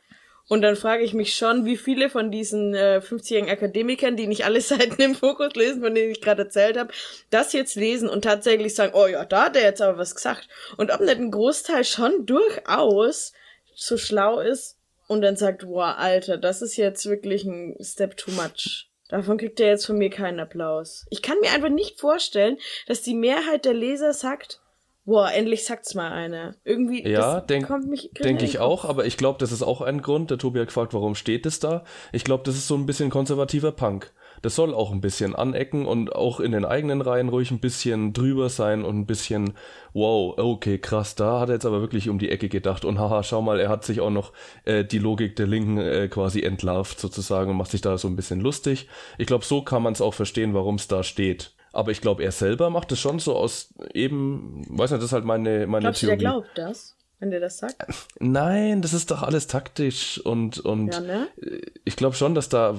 Und 0.47 0.62
dann 0.62 0.76
frage 0.76 1.03
ich 1.03 1.16
mich 1.16 1.36
schon, 1.36 1.66
wie 1.66 1.76
viele 1.76 2.08
von 2.08 2.30
diesen 2.30 2.76
äh, 2.76 3.01
50-jährigen 3.03 3.49
Akademikern, 3.49 4.16
die 4.16 4.28
nicht 4.28 4.45
alle 4.45 4.62
Seiten 4.62 5.01
im 5.01 5.16
Fokus 5.16 5.56
lesen, 5.56 5.82
von 5.82 5.95
denen 5.95 6.12
ich 6.12 6.22
gerade 6.22 6.43
erzählt 6.43 6.78
habe, 6.78 6.93
das 7.32 7.53
jetzt 7.53 7.76
lesen 7.76 8.08
und 8.08 8.24
tatsächlich 8.24 8.76
sagen, 8.76 8.93
oh 8.95 9.08
ja, 9.08 9.26
da 9.26 9.45
hat 9.45 9.56
er 9.56 9.64
jetzt 9.64 9.82
aber 9.82 9.97
was 9.97 10.14
gesagt. 10.14 10.47
Und 10.78 10.91
ob 10.91 11.01
nicht 11.01 11.18
ein 11.18 11.32
Großteil 11.32 11.84
schon 11.84 12.26
durchaus 12.26 13.34
so 13.74 13.97
schlau 13.97 14.39
ist 14.39 14.78
und 15.08 15.22
dann 15.22 15.36
sagt, 15.36 15.66
wow, 15.68 15.95
Alter, 15.97 16.38
das 16.38 16.62
ist 16.62 16.78
jetzt 16.78 17.08
wirklich 17.08 17.43
ein 17.43 17.76
Step 17.82 18.16
too 18.16 18.32
much. 18.32 18.89
Davon 19.10 19.38
kriegt 19.38 19.60
er 19.60 19.68
jetzt 19.68 19.86
von 19.86 19.97
mir 19.97 20.10
keinen 20.10 20.39
Applaus. 20.39 21.06
Ich 21.10 21.22
kann 21.22 21.38
mir 21.41 21.51
einfach 21.51 21.70
nicht 21.70 21.99
vorstellen, 21.99 22.58
dass 22.88 23.01
die 23.01 23.14
Mehrheit 23.14 23.66
der 23.66 23.74
Leser 23.74 24.14
sagt, 24.14 24.62
boah, 25.06 25.32
endlich 25.32 25.64
sagt's 25.66 25.93
mal 25.93 26.12
einer. 26.12 26.56
Irgendwie, 26.64 27.08
Ja, 27.08 27.36
das 27.36 27.45
denk, 27.45 27.68
kommt 27.68 27.88
mich 27.88 28.10
denke 28.20 28.45
ich 28.45 28.60
auch, 28.60 28.86
aber 28.86 29.06
ich 29.06 29.18
glaube, 29.18 29.38
das 29.39 29.51
ist 29.51 29.62
auch 29.62 29.82
ein 29.82 30.01
Grund. 30.01 30.32
Der 30.32 30.39
Tobi 30.39 30.60
hat 30.60 30.68
gefragt, 30.68 30.93
warum 30.93 31.16
steht 31.16 31.45
es 31.45 31.60
da? 31.60 31.84
Ich 32.12 32.24
glaube, 32.24 32.43
das 32.43 32.56
ist 32.56 32.68
so 32.68 32.76
ein 32.76 32.88
bisschen 32.88 33.10
konservativer 33.12 33.72
Punk. 33.72 34.12
Das 34.46 34.54
soll 34.54 34.76
auch 34.76 34.91
ein 34.91 35.02
bisschen 35.02 35.36
anecken 35.36 35.88
und 35.88 36.16
auch 36.16 36.39
in 36.39 36.52
den 36.52 36.66
eigenen 36.66 37.02
Reihen 37.02 37.30
ruhig 37.30 37.50
ein 37.50 37.58
bisschen 37.58 38.14
drüber 38.14 38.50
sein 38.50 38.86
und 38.86 38.96
ein 38.96 39.08
bisschen, 39.08 39.54
wow, 39.93 40.38
okay, 40.38 40.78
krass, 40.78 41.16
da 41.16 41.39
hat 41.39 41.50
er 41.50 41.56
jetzt 41.56 41.66
aber 41.66 41.82
wirklich 41.82 42.10
um 42.10 42.20
die 42.20 42.30
Ecke 42.30 42.48
gedacht 42.48 42.86
und 42.86 43.00
haha, 43.00 43.24
schau 43.24 43.41
mal, 43.41 43.60
er 43.60 43.70
hat 43.70 43.84
sich 43.84 44.02
auch 44.02 44.12
noch 44.12 44.34
äh, 44.66 44.86
die 44.86 45.00
Logik 45.00 45.36
der 45.36 45.48
Linken 45.48 45.80
äh, 45.80 46.08
quasi 46.10 46.43
entlarvt 46.43 47.00
sozusagen 47.00 47.50
und 47.50 47.58
macht 47.58 47.72
sich 47.72 47.82
da 47.82 47.98
so 47.98 48.08
ein 48.08 48.16
bisschen 48.16 48.39
lustig. 48.39 48.88
Ich 49.18 49.26
glaube, 49.26 49.43
so 49.43 49.64
kann 49.64 49.82
man 49.82 49.93
es 49.93 50.02
auch 50.02 50.14
verstehen, 50.14 50.54
warum 50.54 50.76
es 50.76 50.88
da 50.88 51.02
steht. 51.02 51.56
Aber 51.74 51.89
ich 51.89 52.02
glaube, 52.02 52.24
er 52.24 52.32
selber 52.32 52.70
macht 52.70 52.91
es 52.91 53.00
schon 53.00 53.18
so 53.18 53.36
aus 53.36 53.74
eben, 53.96 54.64
weiß 54.70 54.91
nicht, 54.91 55.00
das 55.00 55.10
ist 55.10 55.14
halt 55.14 55.26
meine, 55.26 55.66
meine 55.66 55.86
Glaubst 55.86 56.04
du, 56.04 56.06
der 56.06 56.18
glaubt 56.18 56.50
das, 56.54 56.95
wenn 57.20 57.32
der 57.32 57.39
das 57.39 57.57
sagt? 57.57 57.78
Nein, 58.20 58.82
das 58.82 58.93
ist 58.93 59.11
doch 59.11 59.24
alles 59.24 59.47
taktisch 59.47 60.20
und, 60.20 60.59
und 60.59 60.93
Ja, 60.93 60.99
ne? 60.99 61.28
ich 61.84 61.95
glaube 61.95 62.16
schon, 62.16 62.36
dass 62.36 62.49
da 62.49 62.76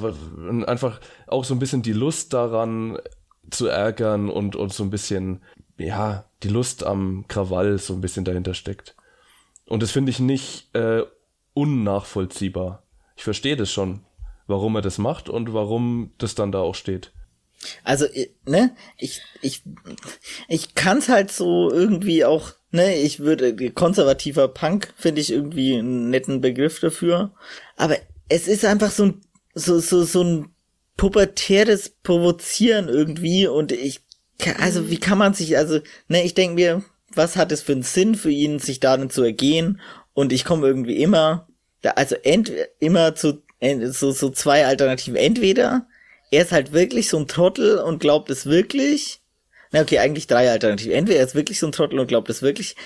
einfach 0.66 1.00
auch 1.26 1.44
so 1.44 1.54
ein 1.54 1.58
bisschen 1.58 1.82
die 1.82 1.92
Lust 1.92 2.32
daran 2.32 2.98
zu 3.50 3.66
ärgern 3.66 4.28
und, 4.28 4.56
und 4.56 4.72
so 4.72 4.82
ein 4.82 4.90
bisschen, 4.90 5.42
ja, 5.78 6.24
die 6.42 6.48
Lust 6.48 6.84
am 6.84 7.24
Krawall 7.28 7.78
so 7.78 7.94
ein 7.94 8.00
bisschen 8.00 8.24
dahinter 8.24 8.54
steckt. 8.54 8.94
Und 9.66 9.82
das 9.82 9.90
finde 9.90 10.10
ich 10.10 10.20
nicht 10.20 10.74
äh, 10.74 11.02
unnachvollziehbar. 11.54 12.82
Ich 13.16 13.24
verstehe 13.24 13.56
das 13.56 13.72
schon, 13.72 14.00
warum 14.46 14.76
er 14.76 14.82
das 14.82 14.98
macht 14.98 15.28
und 15.28 15.52
warum 15.54 16.12
das 16.18 16.34
dann 16.34 16.52
da 16.52 16.60
auch 16.60 16.74
steht. 16.74 17.12
Also, 17.84 18.06
äh, 18.06 18.28
ne, 18.46 18.74
ich, 18.98 19.22
ich, 19.42 19.62
ich 20.48 20.74
kann's 20.74 21.08
halt 21.08 21.30
so 21.30 21.70
irgendwie 21.70 22.24
auch, 22.24 22.52
ne, 22.70 22.96
ich 22.96 23.20
würde, 23.20 23.70
konservativer 23.70 24.48
Punk 24.48 24.92
finde 24.96 25.20
ich 25.20 25.32
irgendwie 25.32 25.78
einen 25.78 26.10
netten 26.10 26.40
Begriff 26.40 26.80
dafür. 26.80 27.34
Aber 27.76 27.96
es 28.28 28.48
ist 28.48 28.64
einfach 28.64 28.90
so 28.90 29.06
ein, 29.06 29.20
so, 29.54 29.78
so, 29.78 30.04
so 30.04 30.22
ein 30.22 30.48
pubertäres 30.96 31.90
Provozieren 31.90 32.88
irgendwie 32.88 33.46
und 33.46 33.72
ich, 33.72 34.00
also 34.60 34.90
wie 34.90 34.98
kann 34.98 35.18
man 35.18 35.34
sich, 35.34 35.56
also, 35.56 35.80
ne, 36.08 36.22
ich 36.24 36.34
denke 36.34 36.54
mir, 36.54 36.82
was 37.14 37.36
hat 37.36 37.52
es 37.52 37.62
für 37.62 37.72
einen 37.72 37.82
Sinn 37.82 38.14
für 38.14 38.30
ihn, 38.30 38.58
sich 38.58 38.80
darin 38.80 39.10
zu 39.10 39.22
ergehen? 39.22 39.80
Und 40.12 40.32
ich 40.32 40.44
komme 40.44 40.66
irgendwie 40.66 40.96
immer, 41.02 41.48
also 41.82 42.14
ent, 42.16 42.52
immer 42.78 43.14
zu, 43.14 43.42
so, 43.90 44.12
so 44.12 44.30
zwei 44.30 44.66
Alternativen. 44.66 45.16
Entweder 45.16 45.86
er 46.30 46.42
ist 46.42 46.52
halt 46.52 46.72
wirklich 46.72 47.08
so 47.08 47.18
ein 47.18 47.28
Trottel 47.28 47.78
und 47.78 48.00
glaubt 48.00 48.30
es 48.30 48.46
wirklich. 48.46 49.20
Na 49.72 49.82
okay, 49.82 49.98
eigentlich 49.98 50.26
drei 50.26 50.50
Alternativen. 50.50 50.92
Entweder 50.92 51.18
er 51.20 51.26
ist 51.26 51.34
wirklich 51.34 51.58
so 51.58 51.66
ein 51.66 51.72
Trottel 51.72 51.98
und 51.98 52.06
glaubt 52.06 52.30
es 52.30 52.42
wirklich. 52.42 52.76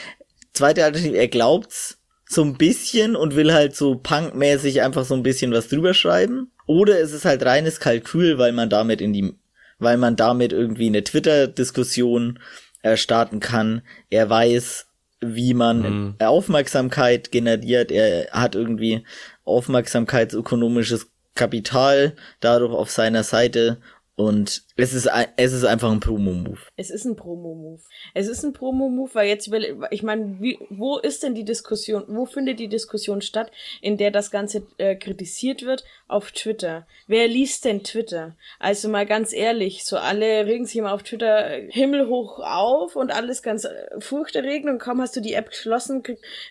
Zweite 0.52 0.84
Alternative, 0.84 1.16
er 1.16 1.28
glaubt's 1.28 1.98
so 2.28 2.42
ein 2.42 2.56
bisschen 2.56 3.16
und 3.16 3.34
will 3.34 3.52
halt 3.52 3.74
so 3.74 3.96
punkmäßig 3.96 4.82
einfach 4.82 5.04
so 5.04 5.14
ein 5.14 5.22
bisschen 5.22 5.52
was 5.52 5.68
drüber 5.68 5.94
schreiben. 5.94 6.50
Oder 6.66 7.00
es 7.00 7.12
ist 7.12 7.24
halt 7.24 7.44
reines 7.44 7.80
Kalkül, 7.80 8.38
weil 8.38 8.52
man 8.52 8.70
damit 8.70 9.00
in 9.00 9.12
die, 9.12 9.34
weil 9.78 9.96
man 9.96 10.16
damit 10.16 10.52
irgendwie 10.52 10.86
eine 10.86 11.02
Twitter-Diskussion 11.02 12.38
äh, 12.82 12.96
starten 12.96 13.40
kann. 13.40 13.82
Er 14.10 14.30
weiß, 14.30 14.86
wie 15.20 15.54
man 15.54 16.14
Aufmerksamkeit 16.18 17.30
generiert. 17.30 17.90
Er 17.90 18.30
hat 18.30 18.54
irgendwie 18.54 19.04
aufmerksamkeitsökonomisches 19.44 21.10
Kapital 21.40 22.14
dadurch 22.40 22.74
auf 22.74 22.90
seiner 22.90 23.22
Seite 23.24 23.78
Und 24.20 24.64
es 24.76 24.92
ist, 24.92 25.08
es 25.36 25.52
ist 25.54 25.64
einfach 25.64 25.90
ein 25.90 26.00
Promo-Move. 26.00 26.58
Es 26.76 26.90
ist 26.90 27.06
ein 27.06 27.16
Promo-Move. 27.16 27.80
Es 28.12 28.28
ist 28.28 28.44
ein 28.44 28.52
Promo-Move, 28.52 29.14
weil 29.14 29.28
jetzt, 29.28 29.50
ich 29.90 30.02
meine, 30.02 30.36
wie, 30.40 30.58
wo 30.68 30.98
ist 30.98 31.22
denn 31.22 31.34
die 31.34 31.46
Diskussion, 31.46 32.04
wo 32.06 32.26
findet 32.26 32.60
die 32.60 32.68
Diskussion 32.68 33.22
statt, 33.22 33.50
in 33.80 33.96
der 33.96 34.10
das 34.10 34.30
Ganze 34.30 34.66
äh, 34.76 34.94
kritisiert 34.94 35.62
wird? 35.62 35.84
Auf 36.06 36.32
Twitter. 36.32 36.86
Wer 37.06 37.28
liest 37.28 37.64
denn 37.64 37.84
Twitter? 37.84 38.36
Also 38.58 38.88
mal 38.88 39.06
ganz 39.06 39.32
ehrlich, 39.32 39.84
so 39.84 39.96
alle 39.96 40.44
regen 40.44 40.66
sich 40.66 40.76
immer 40.76 40.92
auf 40.92 41.04
Twitter 41.04 41.50
äh, 41.52 41.70
himmelhoch 41.70 42.40
auf 42.40 42.96
und 42.96 43.12
alles 43.12 43.42
ganz 43.42 43.64
äh, 43.64 43.70
furchterregend 44.00 44.68
und 44.68 44.78
kaum 44.80 45.00
hast 45.00 45.16
du 45.16 45.20
die 45.20 45.34
App 45.34 45.50
geschlossen, 45.50 46.02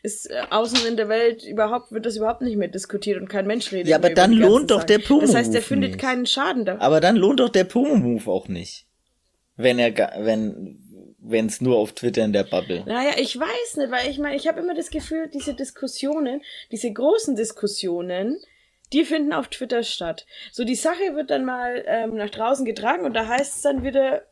ist 0.02 0.32
äh, 0.32 0.42
außen 0.50 0.88
in 0.88 0.96
der 0.96 1.10
Welt 1.10 1.44
überhaupt, 1.44 1.92
wird 1.92 2.06
das 2.06 2.16
überhaupt 2.16 2.42
nicht 2.42 2.56
mehr 2.56 2.70
diskutiert 2.70 3.22
und 3.22 3.28
kein 3.28 3.46
Mensch 3.46 3.72
redet. 3.72 3.90
Ja, 3.90 3.98
aber 3.98 4.12
dann 4.12 4.32
lohnt 4.32 4.72
doch 4.72 4.86
der 4.86 5.00
Promo-Move. 5.00 5.28
Das 5.28 5.36
heißt, 5.36 5.54
der 5.54 5.62
findet 5.62 6.00
keinen 6.00 6.26
Schaden 6.26 6.64
da. 6.64 6.78
Aber 6.80 7.02
dann 7.02 7.18
lohnt 7.18 7.42
doch 7.42 7.50
der 7.50 7.59
Promo-Move 7.64 8.30
auch 8.30 8.48
nicht. 8.48 8.86
Wenn 9.56 9.80
er, 9.80 9.94
wenn, 10.24 11.16
wenn 11.20 11.48
es 11.48 11.62
nur 11.62 11.78
auf 11.78 11.94
Twitter 11.94 12.24
in 12.24 12.34
der 12.34 12.44
Bubble. 12.44 12.84
Naja, 12.86 13.12
ich 13.18 13.38
weiß 13.38 13.78
nicht, 13.78 13.92
weil 13.92 14.10
ich 14.10 14.20
meine, 14.20 14.36
ich 14.36 14.48
habe 14.48 14.60
immer 14.60 14.74
das 14.74 14.90
Gefühl, 14.90 15.30
diese 15.30 15.54
Diskussionen, 15.54 16.42
diese 16.72 16.92
großen 16.92 17.36
Diskussionen, 17.36 18.40
die 18.94 19.06
finden 19.06 19.34
auf 19.34 19.50
Twitter 19.50 19.84
statt. 19.84 20.26
So, 20.52 20.64
die 20.64 20.76
Sache 20.76 21.16
wird 21.16 21.30
dann 21.30 21.46
mal 21.46 21.84
ähm, 21.88 22.16
nach 22.16 22.30
draußen 22.30 22.66
getragen 22.66 23.06
und 23.06 23.14
da 23.14 23.28
heißt 23.28 23.58
es 23.58 23.62
dann 23.62 23.84
wieder, 23.84 24.24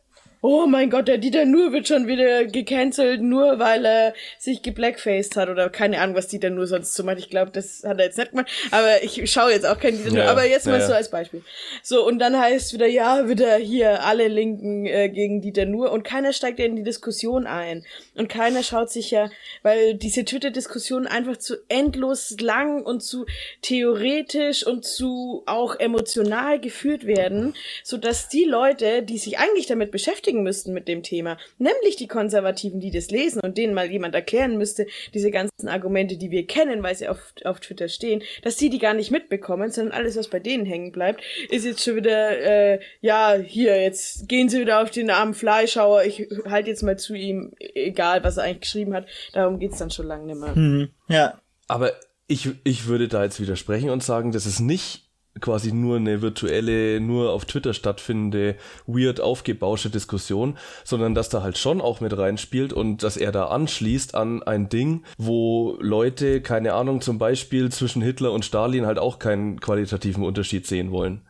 oh 0.41 0.65
mein 0.67 0.89
Gott, 0.89 1.07
der 1.07 1.17
Dieter 1.17 1.45
Nur 1.45 1.71
wird 1.73 1.87
schon 1.87 2.07
wieder 2.07 2.45
gecancelt, 2.45 3.21
nur 3.21 3.59
weil 3.59 3.85
er 3.85 4.13
sich 4.37 4.61
geblackfaced 4.61 5.35
hat 5.35 5.49
oder 5.49 5.69
keine 5.69 5.99
Ahnung, 5.99 6.15
was 6.15 6.27
Dieter 6.27 6.49
Nur 6.49 6.67
sonst 6.67 6.93
so 6.93 7.03
macht. 7.03 7.17
Ich 7.17 7.29
glaube, 7.29 7.51
das 7.51 7.83
hat 7.83 7.99
er 7.99 8.05
jetzt 8.05 8.17
nicht 8.17 8.31
gemacht, 8.31 8.49
aber 8.71 9.03
ich 9.03 9.31
schaue 9.31 9.51
jetzt 9.51 9.65
auch 9.65 9.79
keinen 9.79 9.97
Dieter 9.97 10.13
Nur, 10.13 10.25
aber 10.25 10.45
jetzt 10.45 10.67
mal 10.67 10.79
ja, 10.79 10.85
so 10.85 10.93
als 10.93 11.09
Beispiel. 11.09 11.43
So, 11.81 12.05
und 12.05 12.19
dann 12.19 12.39
heißt 12.39 12.73
wieder, 12.73 12.87
ja, 12.87 13.27
wieder 13.27 13.55
hier 13.55 14.03
alle 14.03 14.27
Linken 14.27 14.85
äh, 14.85 15.09
gegen 15.09 15.41
Dieter 15.41 15.65
Nur 15.65 15.91
und 15.91 16.03
keiner 16.03 16.33
steigt 16.33 16.59
ja 16.59 16.65
in 16.65 16.75
die 16.75 16.83
Diskussion 16.83 17.47
ein 17.47 17.83
und 18.15 18.29
keiner 18.29 18.63
schaut 18.63 18.91
sich 18.91 19.11
ja, 19.11 19.29
weil 19.63 19.95
diese 19.95 20.23
Twitter-Diskussionen 20.23 21.07
einfach 21.07 21.37
zu 21.37 21.55
endlos 21.67 22.35
lang 22.39 22.83
und 22.83 23.01
zu 23.01 23.25
theoretisch 23.61 24.65
und 24.65 24.85
zu 24.85 25.43
auch 25.45 25.79
emotional 25.79 26.59
geführt 26.59 27.05
werden, 27.05 27.55
so 27.83 27.97
dass 27.97 28.29
die 28.29 28.43
Leute, 28.43 29.03
die 29.03 29.17
sich 29.17 29.39
eigentlich 29.39 29.65
damit 29.65 29.91
beschäftigen, 29.91 30.26
beschäftigen 30.27 30.43
müssten 30.43 30.73
mit 30.73 30.87
dem 30.87 31.03
Thema, 31.03 31.37
nämlich 31.57 31.95
die 31.95 32.07
Konservativen, 32.07 32.79
die 32.79 32.91
das 32.91 33.09
lesen 33.09 33.39
und 33.41 33.57
denen 33.57 33.73
mal 33.73 33.89
jemand 33.89 34.13
erklären 34.13 34.57
müsste, 34.57 34.85
diese 35.13 35.31
ganzen 35.31 35.67
Argumente, 35.67 36.17
die 36.17 36.31
wir 36.31 36.45
kennen, 36.45 36.83
weil 36.83 36.95
sie 36.95 37.07
auf, 37.07 37.33
auf 37.45 37.59
Twitter 37.59 37.87
stehen, 37.87 38.21
dass 38.43 38.57
sie 38.57 38.69
die 38.69 38.79
gar 38.79 38.93
nicht 38.93 39.11
mitbekommen, 39.11 39.71
sondern 39.71 39.93
alles, 39.93 40.17
was 40.17 40.27
bei 40.27 40.39
denen 40.39 40.65
hängen 40.65 40.91
bleibt, 40.91 41.21
ist 41.49 41.65
jetzt 41.65 41.83
schon 41.83 41.95
wieder, 41.95 42.39
äh, 42.39 42.79
ja, 43.01 43.35
hier, 43.35 43.81
jetzt 43.81 44.27
gehen 44.27 44.49
sie 44.49 44.59
wieder 44.59 44.81
auf 44.81 44.91
den 44.91 45.09
armen 45.09 45.33
Fleischhauer, 45.33 46.03
ich 46.03 46.27
halte 46.45 46.69
jetzt 46.69 46.83
mal 46.83 46.97
zu 46.97 47.15
ihm, 47.15 47.53
egal, 47.59 48.23
was 48.23 48.37
er 48.37 48.43
eigentlich 48.43 48.61
geschrieben 48.61 48.93
hat, 48.93 49.07
darum 49.33 49.59
geht's 49.59 49.77
dann 49.77 49.91
schon 49.91 50.07
lange 50.07 50.25
nicht 50.25 50.39
mehr. 50.39 50.55
Hm, 50.55 50.89
ja. 51.07 51.39
Aber 51.67 51.93
ich, 52.27 52.49
ich 52.63 52.87
würde 52.87 53.07
da 53.07 53.23
jetzt 53.23 53.39
widersprechen 53.39 53.89
und 53.89 54.03
sagen, 54.03 54.31
das 54.31 54.45
ist 54.45 54.59
nicht 54.59 55.06
quasi 55.39 55.71
nur 55.71 55.97
eine 55.97 56.21
virtuelle, 56.21 56.99
nur 56.99 57.31
auf 57.31 57.45
Twitter 57.45 57.73
stattfindende, 57.73 58.55
weird 58.85 59.21
aufgebauschte 59.21 59.89
Diskussion, 59.89 60.57
sondern 60.83 61.15
dass 61.15 61.29
da 61.29 61.41
halt 61.41 61.57
schon 61.57 61.81
auch 61.81 62.01
mit 62.01 62.17
reinspielt 62.17 62.73
und 62.73 63.03
dass 63.03 63.17
er 63.17 63.31
da 63.31 63.47
anschließt 63.47 64.15
an 64.15 64.43
ein 64.43 64.69
Ding, 64.69 65.03
wo 65.17 65.77
Leute, 65.79 66.41
keine 66.41 66.73
Ahnung, 66.73 67.01
zum 67.01 67.17
Beispiel 67.17 67.69
zwischen 67.69 68.01
Hitler 68.01 68.31
und 68.31 68.45
Stalin 68.45 68.85
halt 68.85 68.99
auch 68.99 69.19
keinen 69.19 69.59
qualitativen 69.59 70.23
Unterschied 70.23 70.67
sehen 70.67 70.91
wollen. 70.91 71.21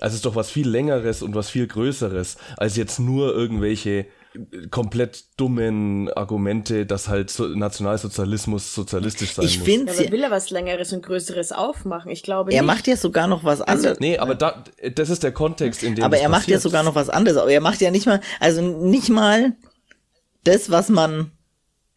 Also 0.00 0.14
es 0.14 0.16
ist 0.16 0.26
doch 0.26 0.34
was 0.34 0.50
viel 0.50 0.68
längeres 0.68 1.22
und 1.22 1.34
was 1.34 1.50
viel 1.50 1.66
größeres, 1.66 2.36
als 2.56 2.76
jetzt 2.76 2.98
nur 2.98 3.32
irgendwelche 3.34 4.06
komplett 4.70 5.24
dummen 5.36 6.10
Argumente, 6.12 6.86
dass 6.86 7.08
halt 7.08 7.30
so 7.30 7.46
Nationalsozialismus 7.46 8.74
sozialistisch 8.74 9.34
sein 9.34 9.44
ich 9.44 9.58
muss. 9.58 9.98
Ja, 9.98 10.10
will 10.10 10.22
er 10.22 10.30
was 10.30 10.50
längeres 10.50 10.92
und 10.92 11.04
größeres 11.04 11.52
aufmachen? 11.52 12.10
Ich 12.10 12.22
glaube 12.22 12.52
Er 12.52 12.62
nicht. 12.62 12.66
macht 12.66 12.86
ja 12.86 12.96
sogar 12.96 13.26
noch 13.26 13.44
was 13.44 13.60
also, 13.60 13.88
anderes. 13.88 14.00
nee, 14.00 14.18
aber 14.18 14.34
da, 14.34 14.64
das 14.94 15.10
ist 15.10 15.22
der 15.22 15.32
Kontext, 15.32 15.82
in 15.82 15.94
dem 15.94 16.04
Aber 16.04 16.16
er 16.18 16.28
macht 16.28 16.48
ja 16.48 16.58
sogar 16.58 16.82
noch 16.82 16.94
was 16.94 17.10
anderes. 17.10 17.36
Aber 17.36 17.50
er 17.50 17.60
macht 17.60 17.80
ja 17.80 17.90
nicht 17.90 18.06
mal, 18.06 18.20
also 18.40 18.62
nicht 18.62 19.08
mal 19.10 19.54
das, 20.44 20.70
was 20.70 20.88
man, 20.88 21.32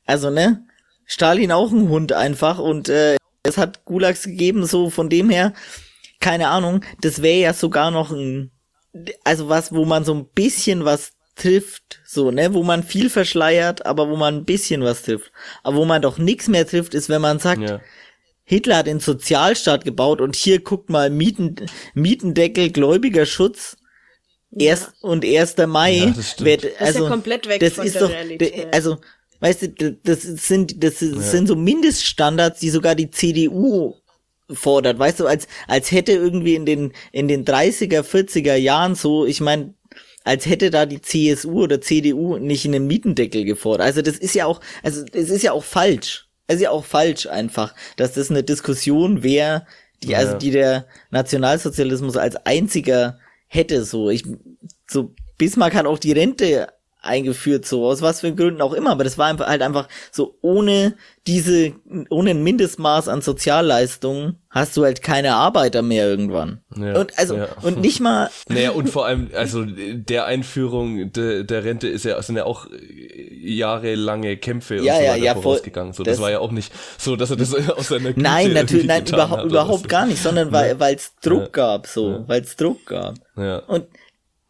also 0.06 0.30
ne, 0.30 0.66
Stalin 1.06 1.52
auch 1.52 1.72
ein 1.72 1.90
Hund 1.90 2.12
einfach 2.14 2.60
und 2.60 2.90
äh, 2.90 3.16
es 3.44 3.58
hat 3.58 3.86
Gulags 3.86 4.24
gegeben, 4.24 4.66
so 4.66 4.90
von 4.90 5.10
dem 5.10 5.30
her, 5.30 5.54
keine 6.20 6.50
Ahnung, 6.50 6.84
das 7.02 7.22
wäre 7.22 7.40
ja 7.40 7.54
sogar 7.54 7.92
noch 7.92 8.12
ein, 8.12 8.52
also 9.24 9.50
was, 9.50 9.72
wo 9.72 9.86
man 9.86 10.04
so 10.04 10.14
ein 10.14 10.28
bisschen 10.34 10.86
was 10.86 11.12
trifft, 11.36 12.02
so, 12.06 12.32
ne, 12.32 12.54
wo 12.54 12.64
man 12.64 12.84
viel 12.84 13.10
verschleiert, 13.10 13.86
aber 13.86 14.10
wo 14.10 14.16
man 14.16 14.36
ein 14.36 14.46
bisschen 14.46 14.82
was 14.82 15.04
trifft. 15.04 15.32
Aber 15.64 15.78
wo 15.78 15.86
man 15.86 16.02
doch 16.02 16.18
nichts 16.18 16.48
mehr 16.48 16.66
trifft, 16.66 16.94
ist, 16.94 17.10
wenn 17.10 17.22
man 17.22 17.40
sagt, 17.40 17.62
ja. 17.62 17.82
Hitler 18.44 18.78
hat 18.78 18.88
den 18.88 19.00
Sozialstaat 19.00 19.84
gebaut 19.84 20.22
und 20.22 20.36
hier 20.36 20.62
guckt 20.62 20.90
mal 20.90 21.10
Mieten, 21.10 21.56
Mietendeckel, 21.94 22.72
gläubiger 22.72 23.26
Schutz. 23.26 23.78
Erst 24.58 24.94
ja. 25.02 25.10
und 25.10 25.26
1. 25.26 25.58
Mai 25.68 25.94
ja, 25.98 26.14
das 26.16 26.44
wird, 26.44 26.66
also, 26.80 27.00
ist 27.00 27.04
ja 27.04 27.10
komplett 27.10 27.50
weg 27.50 27.60
das 27.60 27.74
von 27.74 27.86
ist 27.86 27.96
der 27.96 28.02
doch, 28.02 28.10
Realität. 28.10 28.74
Also, 28.74 28.98
weißt 29.42 29.62
du, 29.64 29.94
das 30.04 30.22
sind, 30.22 30.82
das 30.84 31.00
sind 31.00 31.48
so 31.48 31.56
Mindeststandards, 31.56 32.60
die 32.62 32.70
sogar 32.70 32.96
die 32.96 33.12
CDU 33.12 33.96
fordert, 34.50 35.00
weißt 35.00 35.20
du, 35.20 35.28
als, 35.28 35.48
als 35.68 35.92
hätte 35.92 36.12
irgendwie 36.12 36.56
in 36.56 36.66
den, 36.66 36.94
in 37.12 37.28
den 37.28 37.46
30er, 37.46 38.02
40er 38.02 38.56
Jahren 38.56 38.96
so, 38.96 39.26
ich 39.26 39.42
meine, 39.42 39.74
als 40.26 40.48
hätte 40.48 40.72
da 40.72 40.86
die 40.86 41.02
CSU 41.02 41.64
oder 41.64 41.80
CDU 41.80 42.38
nicht 42.38 42.66
einen 42.66 42.88
Mietendeckel 42.88 43.46
gefordert. 43.46 43.86
Also 43.86 44.02
das 44.02 44.18
ist 44.18 44.36
ja 44.36 44.46
auch, 44.46 44.60
also 44.84 45.06
es 45.14 45.30
ist 45.30 45.44
ja 45.44 45.54
auch 45.54 45.64
falsch. 45.64 46.28
Es 46.48 46.58
ist 46.58 46.64
ja 46.64 46.72
auch 46.72 46.84
falsch 46.84 47.28
einfach, 47.28 47.74
dass 47.96 48.14
das 48.14 48.30
eine 48.30 48.44
Diskussion 48.44 49.24
wäre, 49.24 49.66
die 50.04 50.10
ja. 50.10 50.18
also 50.18 50.38
die 50.38 50.52
der 50.52 50.88
Nationalsozialismus 51.12 52.18
als 52.18 52.36
einziger 52.46 53.20
hätte. 53.48 53.86
So 53.86 54.10
ich 54.10 54.26
so 54.88 55.14
Bismarck 55.38 55.76
hat 55.76 55.86
auch 55.86 56.00
die 56.00 56.12
Rente 56.12 56.68
eingeführt, 57.06 57.66
so 57.66 57.86
aus 57.86 58.02
was 58.02 58.22
für 58.22 58.34
Gründen 58.34 58.62
auch 58.62 58.74
immer, 58.74 58.92
aber 58.92 59.04
das 59.04 59.18
war 59.18 59.28
einfach 59.28 59.48
halt 59.48 59.62
einfach 59.62 59.88
so 60.12 60.38
ohne 60.42 60.96
diese, 61.28 61.74
ohne 62.10 62.32
ein 62.32 62.44
Mindestmaß 62.44 63.08
an 63.08 63.22
Sozialleistungen 63.22 64.38
hast 64.52 64.78
du 64.78 64.84
halt 64.84 65.02
keine 65.02 65.34
Arbeiter 65.34 65.82
mehr 65.82 66.08
irgendwann. 66.08 66.62
Ja, 66.78 67.00
und 67.00 67.18
also 67.18 67.36
ja. 67.36 67.48
und 67.62 67.82
nicht 67.82 68.00
mal. 68.00 68.30
Naja, 68.48 68.72
und 68.72 68.90
vor 68.90 69.06
allem, 69.06 69.30
also 69.36 69.66
der 69.66 70.26
Einführung 70.26 71.12
de, 71.12 71.44
der 71.44 71.64
Rente 71.64 71.88
ist 71.88 72.06
ja, 72.06 72.22
sind 72.22 72.38
ja 72.38 72.46
auch 72.46 72.68
jahrelange 73.42 74.38
Kämpfe 74.38 74.76
ja, 74.76 74.94
und 74.94 75.00
so 75.00 75.08
weiter 75.08 75.18
ja, 75.18 75.36
vorausgegangen. 75.36 75.94
So, 75.94 76.04
das, 76.04 76.18
das, 76.18 76.22
war 76.22 76.32
ja 76.32 76.40
auch 76.40 76.52
nicht 76.52 76.72
so, 76.98 77.16
dass 77.16 77.32
er 77.32 77.38
das 77.38 77.54
aus 77.70 77.88
seiner 77.88 78.10
Güte 78.10 78.22
Nein, 78.22 78.54
natürlich, 78.54 78.86
nein, 78.86 79.06
überhaupt, 79.06 79.46
überhaupt 79.46 79.90
gar 79.90 80.06
nicht, 80.06 80.22
sondern 80.22 80.52
weil 80.52 80.80
weil 80.80 80.96
es 80.96 81.16
Druck 81.22 81.52
gab, 81.52 81.88
so, 81.88 82.24
weil 82.28 82.42
es 82.42 82.56
Druck 82.56 82.86
gab. 82.86 83.16
Ja. 83.36 83.60
Und 83.60 83.88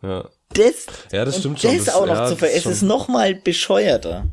ja 0.03 0.25
das, 0.57 0.87
ja, 1.11 1.25
das 1.25 1.39
stimmt 1.39 1.59
schon. 1.59 1.75
Das, 1.75 1.85
das 1.85 1.95
auch 1.95 2.05
noch 2.05 2.15
ja, 2.15 2.27
zu 2.27 2.35
ver 2.35 2.53
Es 2.53 2.65
ist 2.65 2.81
noch 2.81 3.07
mal 3.07 3.35
bescheuerter. 3.35 4.25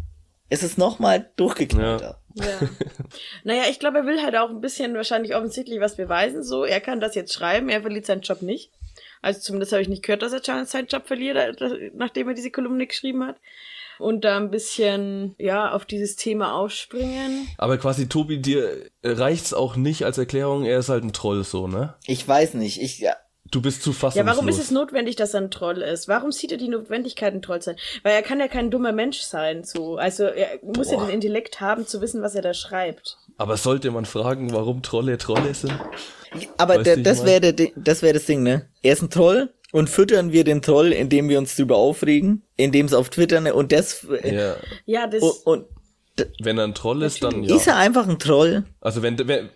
Es 0.49 0.63
ist 0.63 0.79
noch 0.79 0.99
mal 0.99 1.31
durchgeknallter. 1.37 2.21
Ja. 2.35 2.45
ja. 2.45 2.69
naja, 3.45 3.63
ich 3.71 3.79
glaube, 3.79 3.99
er 3.99 4.07
will 4.07 4.23
halt 4.23 4.37
auch 4.37 4.51
ein 4.51 4.61
bisschen 4.61 4.95
wahrscheinlich 4.95 5.35
offensichtlich 5.35 5.81
was 5.81 5.97
beweisen. 5.97 6.43
So, 6.43 6.65
er 6.65 6.81
kann 6.81 7.01
das 7.01 7.15
jetzt 7.15 7.33
schreiben, 7.33 7.69
er 7.69 7.83
verliert 7.83 8.07
seinen 8.07 8.23
Job 8.23 8.43
nicht. 8.43 8.71
Also 9.23 9.41
zumindest 9.41 9.73
habe 9.73 9.83
ich 9.83 9.89
nicht 9.89 10.03
gehört, 10.03 10.23
dass 10.23 10.33
er 10.33 10.67
seinen 10.67 10.87
Job 10.89 11.07
verliert, 11.07 11.61
nachdem 11.95 12.29
er 12.29 12.35
diese 12.35 12.51
Kolumne 12.51 12.87
geschrieben 12.87 13.25
hat. 13.25 13.37
Und 13.99 14.25
da 14.25 14.37
ein 14.37 14.51
bisschen, 14.51 15.37
ja, 15.39 15.71
auf 15.71 15.85
dieses 15.85 16.17
Thema 16.17 16.55
aufspringen. 16.55 17.47
Aber 17.57 17.79
quasi, 17.79 18.09
Tobi, 18.09 18.39
dir 18.39 18.91
reicht's 19.05 19.55
auch 19.55 19.77
nicht 19.77 20.05
als 20.05 20.19
Erklärung, 20.19 20.65
er 20.65 20.81
ist 20.81 20.89
halt 20.89 21.05
ein 21.05 21.13
Troll 21.13 21.45
so, 21.45 21.69
ne? 21.69 21.95
Ich 22.07 22.27
weiß 22.27 22.55
nicht. 22.55 22.83
Ich, 22.83 22.99
ja, 22.99 23.15
Du 23.53 23.61
bist 23.61 23.83
zu 23.83 23.93
fassungslos. 23.93 24.27
Ja, 24.27 24.27
warum 24.27 24.49
ist 24.49 24.59
es 24.59 24.71
notwendig, 24.71 25.15
dass 25.17 25.35
er 25.35 25.43
ein 25.43 25.51
Troll 25.51 25.83
ist? 25.83 26.09
Warum 26.09 26.33
sieht 26.33 26.53
er 26.53 26.59
die 26.59 26.69
Notwendigkeit, 26.69 27.35
ein 27.35 27.43
Troll 27.43 27.61
zu 27.61 27.67
sein? 27.67 27.77
Weil 28.03 28.15
er 28.15 28.23
kann 28.23 28.41
ja 28.41 28.49
kein 28.49 28.71
dummer 28.71 28.93
Mensch 28.93 29.21
sein, 29.21 29.63
so. 29.63 29.97
Also, 29.99 30.25
er 30.25 30.59
muss 30.63 30.89
Boah. 30.89 30.95
ja 30.95 31.05
den 31.05 31.15
Intellekt 31.15 31.61
haben, 31.61 31.87
zu 31.87 32.01
wissen, 32.01 32.23
was 32.23 32.35
er 32.35 32.41
da 32.41 32.55
schreibt. 32.55 33.19
Aber 33.37 33.59
sollte 33.59 33.91
man 33.91 34.07
fragen, 34.07 34.53
warum 34.55 34.83
Trolle 34.83 35.19
Trolle 35.19 35.53
sind? 35.53 35.79
Aber 36.57 36.83
der, 36.83 36.97
das 36.97 37.27
wäre 37.27 37.53
das 37.53 38.01
wäre 38.01 38.15
das 38.15 38.25
Ding, 38.25 38.43
ne? 38.43 38.71
Er 38.83 38.95
ist 38.95 39.03
ein 39.03 39.11
Troll 39.11 39.53
und 39.71 39.91
füttern 39.91 40.33
wir 40.33 40.45
den 40.45 40.63
Troll, 40.63 40.93
indem 40.93 41.29
wir 41.29 41.39
uns 41.39 41.55
drüber 41.55 41.77
aufregen, 41.77 42.43
indem 42.57 42.87
es 42.87 42.95
auf 42.95 43.11
Twitter 43.11 43.41
ne, 43.43 43.53
und 43.53 43.71
das 43.71 44.07
ja, 44.25 44.57
ja 44.87 45.07
das 45.07 45.23
und, 45.23 45.47
und 45.47 45.67
wenn 46.41 46.59
er 46.59 46.65
ein 46.65 46.75
Troll 46.75 47.03
ist, 47.03 47.23
dann 47.23 47.43
ja. 47.43 47.57
Ist 47.57 47.67
er 47.67 47.77
einfach 47.77 48.09
ein 48.09 48.19
Troll? 48.19 48.65
Also 48.81 49.03
wenn, 49.03 49.17
wenn, 49.27 49.51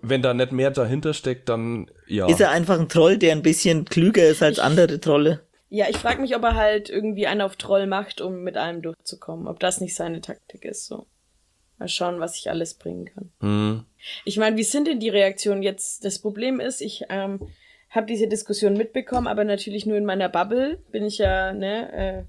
wenn 0.00 0.22
da 0.22 0.34
nicht 0.34 0.52
mehr 0.52 0.70
dahinter 0.70 1.14
steckt, 1.14 1.48
dann 1.48 1.90
ja. 2.06 2.28
Ist 2.28 2.40
er 2.40 2.50
einfach 2.50 2.78
ein 2.78 2.88
Troll, 2.88 3.18
der 3.18 3.32
ein 3.32 3.42
bisschen 3.42 3.84
klüger 3.84 4.26
ist 4.26 4.42
als 4.42 4.58
andere 4.58 5.00
Trolle? 5.00 5.40
Ja, 5.68 5.86
ich 5.88 5.96
frage 5.96 6.20
mich, 6.20 6.36
ob 6.36 6.42
er 6.42 6.54
halt 6.54 6.90
irgendwie 6.90 7.26
einen 7.26 7.40
auf 7.40 7.56
Troll 7.56 7.86
macht, 7.86 8.20
um 8.20 8.42
mit 8.42 8.56
allem 8.56 8.82
durchzukommen. 8.82 9.46
Ob 9.46 9.58
das 9.58 9.80
nicht 9.80 9.94
seine 9.94 10.20
Taktik 10.20 10.64
ist, 10.64 10.86
so. 10.86 11.06
Mal 11.78 11.88
schauen, 11.88 12.20
was 12.20 12.36
ich 12.36 12.50
alles 12.50 12.74
bringen 12.74 13.06
kann. 13.06 13.32
Hm. 13.40 13.84
Ich 14.24 14.36
meine, 14.36 14.56
wie 14.56 14.64
sind 14.64 14.86
denn 14.86 15.00
die 15.00 15.08
Reaktionen 15.08 15.62
jetzt? 15.62 16.04
Das 16.04 16.18
Problem 16.18 16.60
ist, 16.60 16.82
ich 16.82 17.04
ähm, 17.08 17.40
habe 17.88 18.06
diese 18.06 18.28
Diskussion 18.28 18.74
mitbekommen, 18.74 19.26
aber 19.26 19.44
natürlich 19.44 19.86
nur 19.86 19.96
in 19.96 20.04
meiner 20.04 20.28
Bubble. 20.28 20.78
Bin 20.90 21.06
ich 21.06 21.18
ja 21.18 21.52
ne, 21.52 21.92
äh, 21.92 22.22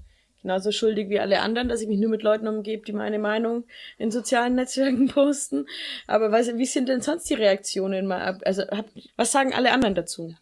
genauso 0.44 0.72
schuldig 0.72 1.08
wie 1.08 1.18
alle 1.20 1.40
anderen, 1.40 1.70
dass 1.70 1.80
ich 1.80 1.88
mich 1.88 1.98
nur 1.98 2.10
mit 2.10 2.22
Leuten 2.22 2.46
umgebe, 2.46 2.84
die 2.84 2.92
meine 2.92 3.18
Meinung 3.18 3.64
in 3.96 4.10
sozialen 4.10 4.54
Netzwerken 4.54 5.08
posten. 5.14 5.66
Aber 6.06 6.30
was, 6.32 6.54
wie 6.54 6.66
sind 6.66 6.90
denn 6.90 7.00
sonst 7.00 7.30
die 7.30 7.34
Reaktionen? 7.34 8.12
Also 8.12 8.62
hab, 8.64 8.84
was 9.16 9.32
sagen 9.32 9.54
alle 9.54 9.72
anderen 9.72 9.94
dazu? 9.94 10.34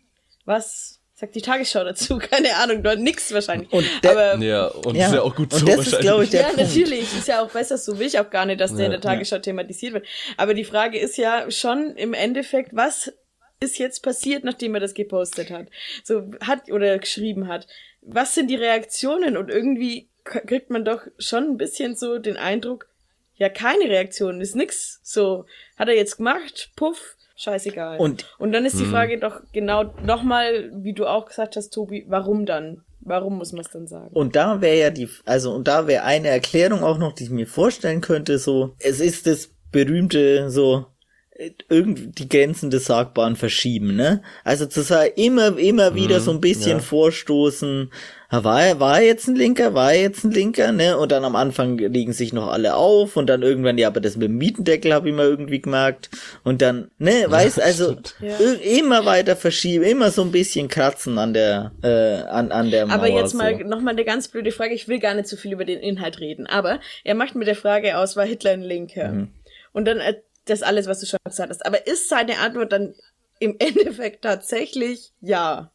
Was 0.44 0.98
sagt 1.14 1.36
die 1.36 1.40
Tagesschau 1.40 1.84
dazu? 1.84 2.18
Keine 2.30 2.56
Ahnung, 2.56 2.82
dort 2.82 2.98
nix 2.98 3.32
wahrscheinlich. 3.32 3.72
Und 3.72 3.86
der, 4.02 4.10
aber, 4.10 4.44
ja, 4.44 4.66
und 4.66 4.96
ja, 4.96 5.06
ist 5.06 5.14
ja 5.14 5.22
auch 5.22 5.36
gut 5.36 5.52
so 5.52 5.64
das 5.64 5.86
Ist, 5.86 5.92
ich, 5.92 5.98
der 6.00 6.40
ja, 6.40 6.46
Punkt. 6.48 6.56
natürlich, 6.56 7.02
ist 7.16 7.28
ja 7.28 7.40
auch 7.40 7.50
besser, 7.50 7.78
so 7.78 7.96
will 8.00 8.08
ich 8.08 8.18
auch 8.18 8.28
gar 8.28 8.44
nicht, 8.44 8.60
dass 8.60 8.74
der 8.74 8.86
in 8.86 8.92
der 8.92 9.00
Tagesschau 9.00 9.38
thematisiert 9.38 9.92
wird. 9.92 10.06
Aber 10.36 10.52
die 10.54 10.64
Frage 10.64 10.98
ist 10.98 11.16
ja 11.16 11.48
schon 11.48 11.94
im 11.94 12.12
Endeffekt, 12.12 12.74
was 12.74 13.12
ist 13.60 13.78
jetzt 13.78 14.02
passiert, 14.02 14.42
nachdem 14.42 14.74
er 14.74 14.80
das 14.80 14.94
gepostet 14.94 15.52
hat? 15.52 15.68
So 16.02 16.32
hat 16.40 16.72
oder 16.72 16.98
geschrieben 16.98 17.46
hat. 17.46 17.68
Was 18.02 18.34
sind 18.34 18.48
die 18.48 18.56
Reaktionen? 18.56 19.36
Und 19.36 19.48
irgendwie 19.48 20.08
kriegt 20.24 20.70
man 20.70 20.84
doch 20.84 21.02
schon 21.18 21.44
ein 21.44 21.56
bisschen 21.56 21.96
so 21.96 22.18
den 22.18 22.36
Eindruck, 22.36 22.88
ja, 23.36 23.48
keine 23.48 23.84
Reaktion, 23.84 24.40
ist 24.40 24.54
nix. 24.54 25.00
So, 25.02 25.46
hat 25.76 25.88
er 25.88 25.96
jetzt 25.96 26.18
gemacht, 26.18 26.70
puff, 26.76 27.16
scheißegal. 27.36 27.98
Und, 27.98 28.26
und 28.38 28.52
dann 28.52 28.64
ist 28.64 28.78
die 28.78 28.84
hm. 28.84 28.90
Frage 28.90 29.18
doch 29.18 29.40
genau 29.52 29.94
nochmal, 30.04 30.70
wie 30.74 30.92
du 30.92 31.06
auch 31.06 31.26
gesagt 31.26 31.56
hast, 31.56 31.70
Tobi, 31.70 32.04
warum 32.08 32.46
dann? 32.46 32.82
Warum 33.04 33.38
muss 33.38 33.52
man 33.52 33.62
es 33.62 33.70
dann 33.70 33.88
sagen? 33.88 34.10
Und 34.12 34.36
da 34.36 34.60
wäre 34.60 34.78
ja 34.78 34.90
die, 34.90 35.08
also 35.24 35.52
und 35.52 35.66
da 35.66 35.88
wäre 35.88 36.04
eine 36.04 36.28
Erklärung 36.28 36.84
auch 36.84 36.98
noch, 36.98 37.12
die 37.12 37.24
ich 37.24 37.30
mir 37.30 37.48
vorstellen 37.48 38.00
könnte, 38.00 38.38
so, 38.38 38.76
es 38.78 39.00
ist 39.00 39.26
das 39.26 39.50
berühmte, 39.72 40.50
so, 40.50 40.86
irgendwie 41.68 42.08
die 42.08 42.28
Grenzen 42.28 42.70
des 42.70 42.84
Sagbaren 42.84 43.36
verschieben, 43.36 43.96
ne? 43.96 44.22
Also 44.44 44.66
zu 44.66 44.82
sagen, 44.82 45.12
immer, 45.16 45.58
immer 45.58 45.94
wieder 45.94 46.18
mhm, 46.18 46.22
so 46.22 46.30
ein 46.30 46.40
bisschen 46.40 46.78
ja. 46.78 46.80
vorstoßen, 46.80 47.90
war 48.30 48.62
er, 48.62 48.80
war 48.80 49.00
er 49.00 49.06
jetzt 49.06 49.28
ein 49.28 49.36
Linker, 49.36 49.74
war 49.74 49.92
er 49.92 50.02
jetzt 50.02 50.24
ein 50.24 50.30
Linker, 50.30 50.72
ne? 50.72 50.98
Und 50.98 51.10
dann 51.10 51.24
am 51.24 51.34
Anfang 51.34 51.78
liegen 51.78 52.12
sich 52.12 52.32
noch 52.32 52.48
alle 52.48 52.74
auf 52.76 53.16
und 53.16 53.28
dann 53.28 53.42
irgendwann, 53.42 53.78
ja, 53.78 53.88
aber 53.88 54.00
das 54.00 54.16
mit 54.16 54.28
dem 54.28 54.36
Mietendeckel 54.36 54.92
habe 54.92 55.08
ich 55.08 55.14
mal 55.14 55.26
irgendwie 55.26 55.60
gemerkt. 55.60 56.10
Und 56.44 56.60
dann, 56.60 56.90
ne, 56.98 57.24
weiß, 57.28 57.58
also 57.60 57.96
ja. 58.20 58.36
immer 58.76 59.06
weiter 59.06 59.34
verschieben, 59.34 59.84
immer 59.84 60.10
so 60.10 60.22
ein 60.22 60.32
bisschen 60.32 60.68
kratzen 60.68 61.18
an 61.18 61.32
der, 61.32 61.72
äh, 61.82 62.28
an, 62.28 62.52
an 62.52 62.70
der 62.70 62.86
Mauer. 62.86 62.94
Aber 62.94 63.08
jetzt 63.08 63.34
mal 63.34 63.58
so. 63.58 63.66
noch 63.66 63.80
mal 63.80 63.90
eine 63.90 64.04
ganz 64.04 64.28
blöde 64.28 64.52
Frage, 64.52 64.74
ich 64.74 64.86
will 64.86 64.98
gar 64.98 65.14
nicht 65.14 65.28
so 65.28 65.36
viel 65.36 65.52
über 65.52 65.64
den 65.64 65.80
Inhalt 65.80 66.20
reden, 66.20 66.46
aber 66.46 66.80
er 67.04 67.14
macht 67.14 67.34
mit 67.34 67.48
der 67.48 67.56
Frage 67.56 67.96
aus, 67.96 68.16
war 68.16 68.26
Hitler 68.26 68.52
ein 68.52 68.62
Linker? 68.62 69.12
Mhm. 69.12 69.28
Und 69.72 69.86
dann 69.86 69.98
äh, 69.98 70.14
das 70.46 70.62
alles, 70.62 70.86
was 70.86 71.00
du 71.00 71.06
schon 71.06 71.20
gesagt 71.24 71.50
hast. 71.50 71.64
Aber 71.66 71.86
ist 71.86 72.08
seine 72.08 72.38
Antwort 72.38 72.72
dann 72.72 72.94
im 73.38 73.56
Endeffekt 73.58 74.22
tatsächlich 74.22 75.12
ja? 75.20 75.70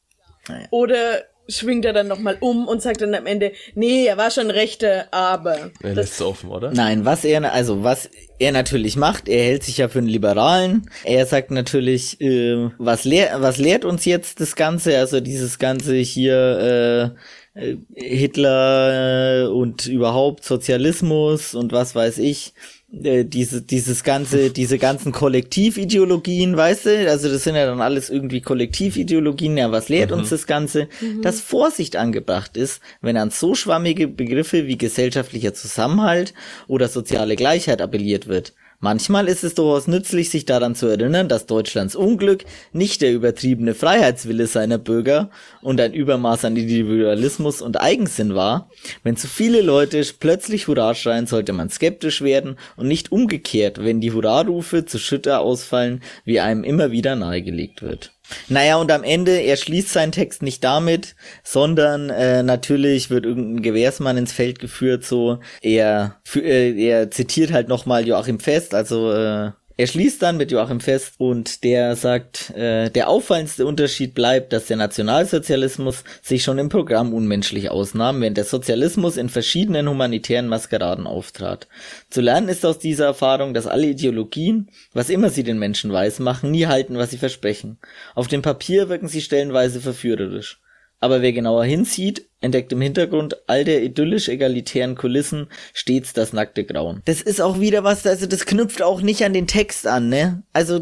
Naja. 0.48 0.68
Oder 0.72 1.24
schwingt 1.50 1.86
er 1.86 1.94
dann 1.94 2.08
nochmal 2.08 2.38
um 2.40 2.68
und 2.68 2.82
sagt 2.82 3.02
dann 3.02 3.16
am 3.16 3.26
Ende, 3.26 3.54
nee, 3.76 4.06
er 4.06 4.18
war 4.18 4.32
schon 4.32 4.50
rechter, 4.50 5.08
aber. 5.12 5.72
Er 5.82 5.96
lässt 5.96 6.14
es 6.14 6.22
offen, 6.22 6.50
oder? 6.50 6.72
Nein, 6.72 7.06
was 7.06 7.24
er, 7.24 7.54
also 7.54 7.84
was 7.84 8.10
er 8.40 8.52
natürlich 8.52 8.98
macht, 8.98 9.30
er 9.30 9.44
hält 9.44 9.64
sich 9.64 9.78
ja 9.78 9.88
für 9.88 10.00
einen 10.00 10.08
Liberalen. 10.08 10.90
Er 11.04 11.26
sagt 11.26 11.52
natürlich, 11.52 12.20
äh, 12.22 12.70
was, 12.78 13.06
lehr, 13.06 13.38
was 13.40 13.58
lehrt 13.58 13.86
uns 13.86 14.06
jetzt 14.06 14.42
das 14.42 14.56
Ganze? 14.56 14.98
Also 14.98 15.20
dieses 15.22 15.60
Ganze 15.60 15.96
hier, 15.96 17.16
äh, 17.56 17.72
äh 17.72 17.78
Hitler 17.96 19.44
äh, 19.44 19.48
und 19.48 19.88
überhaupt 19.88 20.44
Sozialismus 20.44 21.56
und 21.56 21.72
was 21.72 21.96
weiß 21.96 22.18
ich 22.20 22.54
äh, 22.92 23.26
diese, 23.26 23.62
dieses 23.62 24.04
ganze, 24.04 24.50
diese 24.50 24.78
ganzen 24.78 25.12
Kollektivideologien, 25.12 26.56
weißt 26.56 26.86
du, 26.86 27.10
also 27.10 27.30
das 27.30 27.44
sind 27.44 27.56
ja 27.56 27.66
dann 27.66 27.82
alles 27.82 28.10
irgendwie 28.10 28.42
Kollektivideologien, 28.42 29.58
ja, 29.58 29.72
was 29.72 29.90
lehrt 29.90 30.12
mhm. 30.12 30.20
uns 30.20 30.30
das 30.30 30.48
Ganze? 30.48 30.88
Mhm. 31.02 31.22
Dass 31.22 31.42
Vorsicht 31.42 31.98
angebracht 31.98 32.56
ist, 32.56 32.82
wenn 33.02 33.18
an 33.18 33.30
so 33.30 33.56
schwammige 33.56 34.08
Begriffe 34.08 34.68
wie 34.68 34.78
gesellschaftlicher 34.78 35.54
Zusammenhalt 35.54 36.34
oder 36.68 36.88
soziale 36.88 37.36
Gleichheit 37.36 37.82
appelliert 37.82 38.28
wird. 38.28 38.54
Manchmal 38.80 39.28
ist 39.28 39.44
es 39.44 39.56
durchaus 39.56 39.88
nützlich, 39.88 40.30
sich 40.30 40.46
daran 40.46 40.76
zu 40.76 40.86
erinnern, 40.86 41.28
dass 41.28 41.48
Deutschlands 41.48 41.96
Unglück 41.96 42.46
nicht 42.74 43.02
der 43.02 43.12
übertriebene 43.12 43.74
Freiheitswille 43.74 44.46
seiner 44.46 44.78
Bürger 44.78 45.32
und 45.64 45.82
ein 45.82 45.94
Übermaß 45.94 46.46
an 46.46 46.56
Individualismus 46.56 47.64
und 47.64 47.82
Eigensinn 47.82 48.36
war. 48.36 48.70
Wenn 49.02 49.18
zu 49.18 49.28
viele 49.28 49.62
Leute 49.62 50.06
plötzlich 50.20 50.68
Hurra 50.68 50.94
schreien, 50.94 51.26
sollte 51.26 51.54
man 51.54 51.72
skeptisch 51.72 52.22
werden 52.22 52.58
und 52.76 52.88
nicht 52.88 53.12
umgekehrt, 53.12 53.84
wenn 53.84 54.00
die 54.00 54.12
Hurrarufe 54.12 54.86
zu 54.86 55.00
Schütter 55.00 55.40
ausfallen, 55.40 56.04
wie 56.24 56.40
einem 56.40 56.64
immer 56.64 56.92
wieder 56.92 57.16
nahegelegt 57.16 57.82
wird. 57.82 58.12
Naja, 58.50 58.78
und 58.78 58.92
am 58.92 59.04
Ende, 59.04 59.40
er 59.40 59.58
schließt 59.58 59.90
seinen 59.90 60.12
Text 60.12 60.42
nicht 60.42 60.64
damit, 60.64 61.16
sondern 61.44 62.10
äh, 62.10 62.44
natürlich 62.44 63.10
wird 63.10 63.26
irgendein 63.26 63.62
Gewährsmann 63.62 64.18
ins 64.18 64.34
Feld 64.34 64.60
geführt, 64.60 65.04
so. 65.04 65.40
Er, 65.62 66.18
für, 66.24 66.42
äh, 66.42 66.74
er 66.74 67.12
zitiert 67.12 67.52
halt 67.52 67.68
nochmal 67.68 68.08
Joachim 68.08 68.40
Fest, 68.40 68.74
also 68.74 69.14
äh, 69.14 69.52
er 69.78 69.86
schließt 69.86 70.22
dann 70.24 70.38
mit 70.38 70.52
Joachim 70.52 70.80
Fest 70.80 71.14
und 71.20 71.64
der 71.64 71.96
sagt, 71.96 72.50
äh, 72.56 72.90
der 72.90 73.10
auffallendste 73.10 73.66
Unterschied 73.68 74.16
bleibt, 74.16 74.52
dass 74.52 74.66
der 74.66 74.78
Nationalsozialismus 74.78 76.04
sich 76.24 76.44
schon 76.44 76.58
im 76.58 76.70
Programm 76.70 77.14
unmenschlich 77.14 77.70
ausnahm, 77.70 78.20
während 78.20 78.38
der 78.38 78.46
Sozialismus 78.46 79.18
in 79.18 79.30
verschiedenen 79.30 79.88
humanitären 79.88 80.48
Maskeraden 80.48 81.06
auftrat. 81.06 81.68
Zu 82.10 82.22
lernen 82.22 82.50
ist 82.50 82.66
aus 82.66 82.80
dieser 82.80 83.06
Erfahrung, 83.06 83.54
dass 83.54 83.68
alle 83.68 83.88
Ideologien, 83.88 84.70
was 84.94 85.12
immer 85.12 85.30
sie 85.30 85.44
den 85.44 85.60
Menschen 85.60 85.94
weiß 85.94 86.20
machen, 86.20 86.50
nie 86.50 86.66
halten, 86.66 86.98
was 86.98 87.12
sie 87.12 87.18
versprechen. 87.18 87.78
Auf 88.16 88.28
dem 88.28 88.42
Papier 88.42 88.90
wirken 88.90 89.08
sie 89.08 89.22
stellenweise 89.22 89.80
verführerisch. 89.80 90.60
Aber 91.00 91.22
wer 91.22 91.32
genauer 91.32 91.66
hinsieht, 91.66 92.28
entdeckt 92.42 92.72
im 92.72 92.82
Hintergrund 92.82 93.38
all 93.48 93.64
der 93.64 93.84
idyllisch-egalitären 93.84 94.96
Kulissen 94.96 95.48
stets 95.74 96.14
das 96.14 96.34
nackte 96.34 96.64
Grauen. 96.64 97.02
Das 97.06 97.22
ist 97.22 97.42
auch 97.42 97.60
wieder 97.60 97.84
was, 97.84 98.06
also 98.06 98.26
das 98.26 98.46
knüpft 98.46 98.82
auch 98.82 99.02
nicht 99.02 99.24
an 99.24 99.34
den 99.34 99.48
Text 99.48 99.88
an, 99.88 100.10
ne? 100.10 100.44
Also 100.54 100.80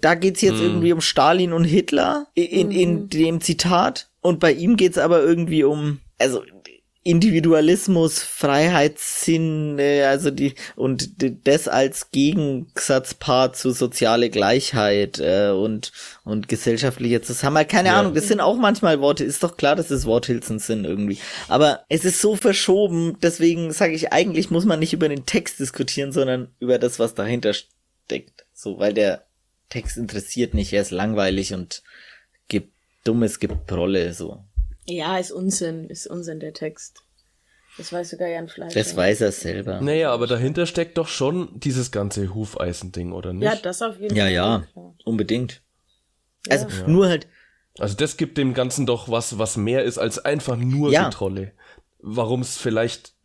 da 0.00 0.14
geht's 0.14 0.40
jetzt 0.40 0.60
mm. 0.60 0.64
irgendwie 0.64 0.92
um 0.92 1.00
Stalin 1.00 1.52
und 1.52 1.64
Hitler 1.64 2.26
in, 2.34 2.70
in 2.70 2.94
mhm. 2.94 3.08
dem 3.08 3.40
Zitat 3.40 4.08
und 4.20 4.40
bei 4.40 4.52
ihm 4.52 4.76
geht's 4.76 4.98
aber 4.98 5.22
irgendwie 5.22 5.64
um, 5.64 6.00
also 6.18 6.42
Individualismus, 7.06 8.20
Freiheitssinn, 8.20 9.78
also 9.80 10.32
die 10.32 10.54
und 10.74 11.10
das 11.46 11.68
als 11.68 12.10
Gegensatzpaar 12.10 13.52
zu 13.52 13.70
soziale 13.70 14.28
Gleichheit 14.28 15.20
äh, 15.20 15.50
und 15.50 15.92
und 16.24 16.48
gesellschaftliche 16.48 17.22
Zusammenhalt. 17.22 17.68
Keine 17.68 17.90
ja. 17.90 18.00
Ahnung, 18.00 18.14
das 18.14 18.26
sind 18.26 18.40
auch 18.40 18.56
manchmal 18.56 19.00
Worte. 19.00 19.22
Ist 19.22 19.44
doch 19.44 19.56
klar, 19.56 19.76
dass 19.76 19.90
es 19.90 20.04
Worthilfen 20.04 20.58
sind 20.58 20.84
irgendwie. 20.84 21.18
Aber 21.46 21.84
es 21.88 22.04
ist 22.04 22.20
so 22.20 22.34
verschoben. 22.34 23.16
Deswegen 23.22 23.72
sage 23.72 23.94
ich, 23.94 24.12
eigentlich 24.12 24.50
muss 24.50 24.64
man 24.64 24.80
nicht 24.80 24.92
über 24.92 25.08
den 25.08 25.26
Text 25.26 25.60
diskutieren, 25.60 26.10
sondern 26.10 26.48
über 26.58 26.80
das, 26.80 26.98
was 26.98 27.14
dahinter 27.14 27.52
steckt. 27.54 28.46
So, 28.52 28.80
weil 28.80 28.94
der 28.94 29.26
Text 29.68 29.96
interessiert 29.96 30.54
nicht. 30.54 30.72
Er 30.72 30.82
ist 30.82 30.90
langweilig 30.90 31.54
und 31.54 31.84
gibt 32.48 32.72
dummes 33.04 33.38
Geprolle 33.38 34.12
so. 34.12 34.45
Ja, 34.88 35.18
ist 35.18 35.32
Unsinn, 35.32 35.88
ist 35.88 36.06
Unsinn 36.06 36.40
der 36.40 36.52
Text. 36.52 37.02
Das 37.76 37.92
weiß 37.92 38.10
sogar 38.10 38.28
Jan 38.28 38.48
Fleisch. 38.48 38.72
Das 38.72 38.96
weiß 38.96 39.20
er 39.20 39.32
selber. 39.32 39.80
Naja, 39.80 40.10
aber 40.10 40.26
dahinter 40.26 40.66
steckt 40.66 40.96
doch 40.96 41.08
schon 41.08 41.48
dieses 41.60 41.90
ganze 41.90 42.34
Hufeisending, 42.34 43.12
oder 43.12 43.32
nicht? 43.32 43.44
Ja, 43.44 43.56
das 43.56 43.82
auf 43.82 44.00
jeden 44.00 44.16
ja, 44.16 44.24
Fall. 44.24 44.32
Ja, 44.32 44.66
ja, 44.74 44.94
unbedingt. 45.04 45.62
Also 46.48 46.68
ja. 46.68 46.88
nur 46.88 47.08
halt. 47.08 47.26
Also 47.78 47.94
das 47.94 48.16
gibt 48.16 48.38
dem 48.38 48.54
Ganzen 48.54 48.86
doch 48.86 49.10
was, 49.10 49.38
was 49.38 49.58
mehr 49.58 49.84
ist 49.84 49.98
als 49.98 50.18
einfach 50.18 50.56
nur 50.56 50.90
ja. 50.90 51.04
Getrolle. 51.04 51.52
Warum 51.98 52.40
es 52.40 52.56
vielleicht 52.56 53.15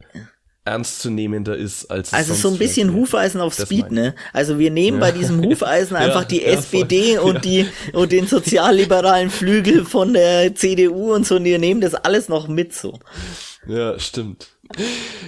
ernstzunehmender 0.64 1.57
ist 1.57 1.89
als 1.89 2.14
Also 2.14 2.36
so 2.36 2.49
ein 2.49 2.57
bisschen 2.57 2.93
Hufeisen 2.93 3.41
auf 3.41 3.55
Speed, 3.55 3.91
ne? 3.91 4.14
Also 4.32 4.59
wir 4.59 4.70
nehmen 4.70 4.99
ja. 4.99 5.07
bei 5.07 5.12
diesem 5.12 5.43
Hufeisen 5.43 5.95
einfach 5.97 6.22
ja, 6.22 6.28
die 6.28 6.41
ja, 6.41 6.49
SPD 6.49 7.18
und 7.18 7.43
die 7.45 7.66
und 7.93 8.12
den 8.12 8.28
sozialliberalen 8.28 9.32
Flügel 9.32 9.86
von 9.86 10.14
der 10.14 10.53
CDU 10.53 11.14
und 11.14 11.26
so 11.26 11.38
und 11.38 11.45
wir 11.45 11.57
nehmen 11.57 11.82
das 11.82 11.95
alles 11.95 12.30
noch 12.30 12.47
mit 12.47 12.74
so. 12.74 12.99
Ja, 13.68 13.97
stimmt. 13.99 14.49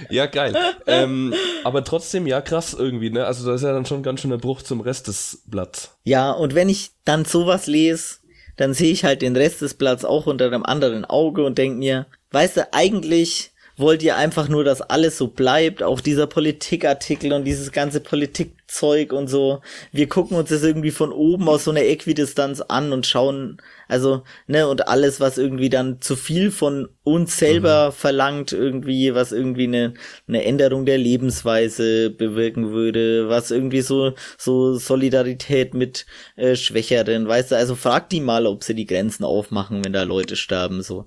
Ja, 0.08 0.26
geil. 0.26 0.54
ähm, 0.86 1.34
aber 1.64 1.84
trotzdem, 1.84 2.26
ja, 2.26 2.40
krass 2.40 2.74
irgendwie, 2.74 3.10
ne? 3.10 3.26
Also 3.26 3.46
da 3.46 3.54
ist 3.54 3.62
ja 3.62 3.72
dann 3.72 3.86
schon 3.86 4.02
ganz 4.02 4.20
schön 4.20 4.30
der 4.30 4.38
Bruch 4.38 4.62
zum 4.62 4.80
Rest 4.80 5.08
des 5.08 5.42
Blatts. 5.46 5.96
Ja, 6.04 6.30
und 6.30 6.54
wenn 6.54 6.68
ich 6.68 6.92
dann 7.04 7.24
sowas 7.24 7.66
lese, 7.66 8.16
dann 8.56 8.72
sehe 8.72 8.92
ich 8.92 9.04
halt 9.04 9.22
den 9.22 9.36
Rest 9.36 9.62
des 9.62 9.74
Blatts 9.74 10.04
auch 10.04 10.26
unter 10.26 10.46
einem 10.46 10.62
anderen 10.62 11.04
Auge 11.04 11.44
und 11.44 11.58
denk 11.58 11.78
mir, 11.78 12.06
weißt 12.30 12.56
du, 12.56 12.72
eigentlich 12.72 13.52
wollt 13.76 14.02
ihr 14.02 14.16
einfach 14.16 14.48
nur, 14.48 14.64
dass 14.64 14.80
alles 14.80 15.18
so 15.18 15.28
bleibt, 15.28 15.82
auch 15.82 16.00
dieser 16.00 16.26
Politikartikel 16.26 17.32
und 17.32 17.44
dieses 17.44 17.72
ganze 17.72 18.00
Politikzeug 18.00 19.12
und 19.12 19.28
so. 19.28 19.60
Wir 19.90 20.08
gucken 20.08 20.36
uns 20.36 20.50
das 20.50 20.62
irgendwie 20.62 20.92
von 20.92 21.12
oben 21.12 21.48
aus 21.48 21.64
so 21.64 21.70
einer 21.70 21.82
Äquidistanz 21.82 22.60
an 22.60 22.92
und 22.92 23.06
schauen, 23.06 23.58
also, 23.88 24.22
ne, 24.46 24.66
und 24.68 24.88
alles, 24.88 25.20
was 25.20 25.38
irgendwie 25.38 25.68
dann 25.68 26.00
zu 26.00 26.16
viel 26.16 26.50
von 26.50 26.88
uns 27.02 27.36
selber 27.36 27.88
mhm. 27.88 27.92
verlangt, 27.92 28.52
irgendwie, 28.52 29.14
was 29.14 29.32
irgendwie 29.32 29.64
eine, 29.64 29.94
eine 30.28 30.44
Änderung 30.44 30.86
der 30.86 30.98
Lebensweise 30.98 32.10
bewirken 32.10 32.70
würde, 32.70 33.28
was 33.28 33.50
irgendwie 33.50 33.82
so, 33.82 34.14
so 34.38 34.76
Solidarität 34.76 35.74
mit 35.74 36.06
äh, 36.36 36.56
Schwächeren, 36.56 37.28
weißt 37.28 37.52
du, 37.52 37.56
also 37.56 37.74
frag 37.74 38.08
die 38.08 38.20
mal, 38.20 38.46
ob 38.46 38.64
sie 38.64 38.74
die 38.74 38.86
Grenzen 38.86 39.24
aufmachen, 39.24 39.84
wenn 39.84 39.92
da 39.92 40.04
Leute 40.04 40.36
sterben, 40.36 40.82
so. 40.82 41.06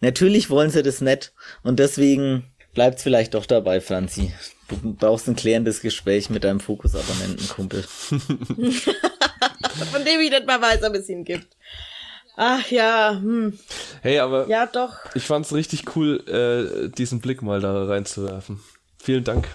Natürlich 0.00 0.50
wollen 0.50 0.70
sie 0.70 0.82
das 0.82 1.00
nicht 1.00 1.32
und 1.62 1.78
deswegen 1.78 2.44
bleibt's 2.74 3.02
vielleicht 3.02 3.34
doch 3.34 3.46
dabei, 3.46 3.80
Franzi. 3.80 4.34
Du 4.68 4.94
brauchst 4.94 5.28
ein 5.28 5.36
klärendes 5.36 5.80
Gespräch 5.80 6.28
mit 6.28 6.44
deinem 6.44 6.60
Fokusabonnentenkumpel. 6.60 7.82
Von 9.92 10.04
dem 10.04 10.20
ich 10.20 10.30
nicht 10.30 10.46
mal 10.46 10.60
weiß, 10.60 10.82
ob 10.82 10.94
es 10.94 11.08
ihn 11.08 11.24
gibt. 11.24 11.56
Ach 12.36 12.70
ja, 12.70 13.12
hm. 13.12 13.58
Hey, 14.02 14.18
aber 14.18 14.46
ja, 14.48 14.66
doch. 14.66 14.92
ich 15.14 15.24
fand's 15.24 15.54
richtig 15.54 15.96
cool, 15.96 16.22
äh, 16.28 16.90
diesen 16.90 17.20
Blick 17.20 17.40
mal 17.42 17.60
da 17.60 17.84
reinzuwerfen. 17.84 18.60
Vielen 18.98 19.24
Dank 19.24 19.48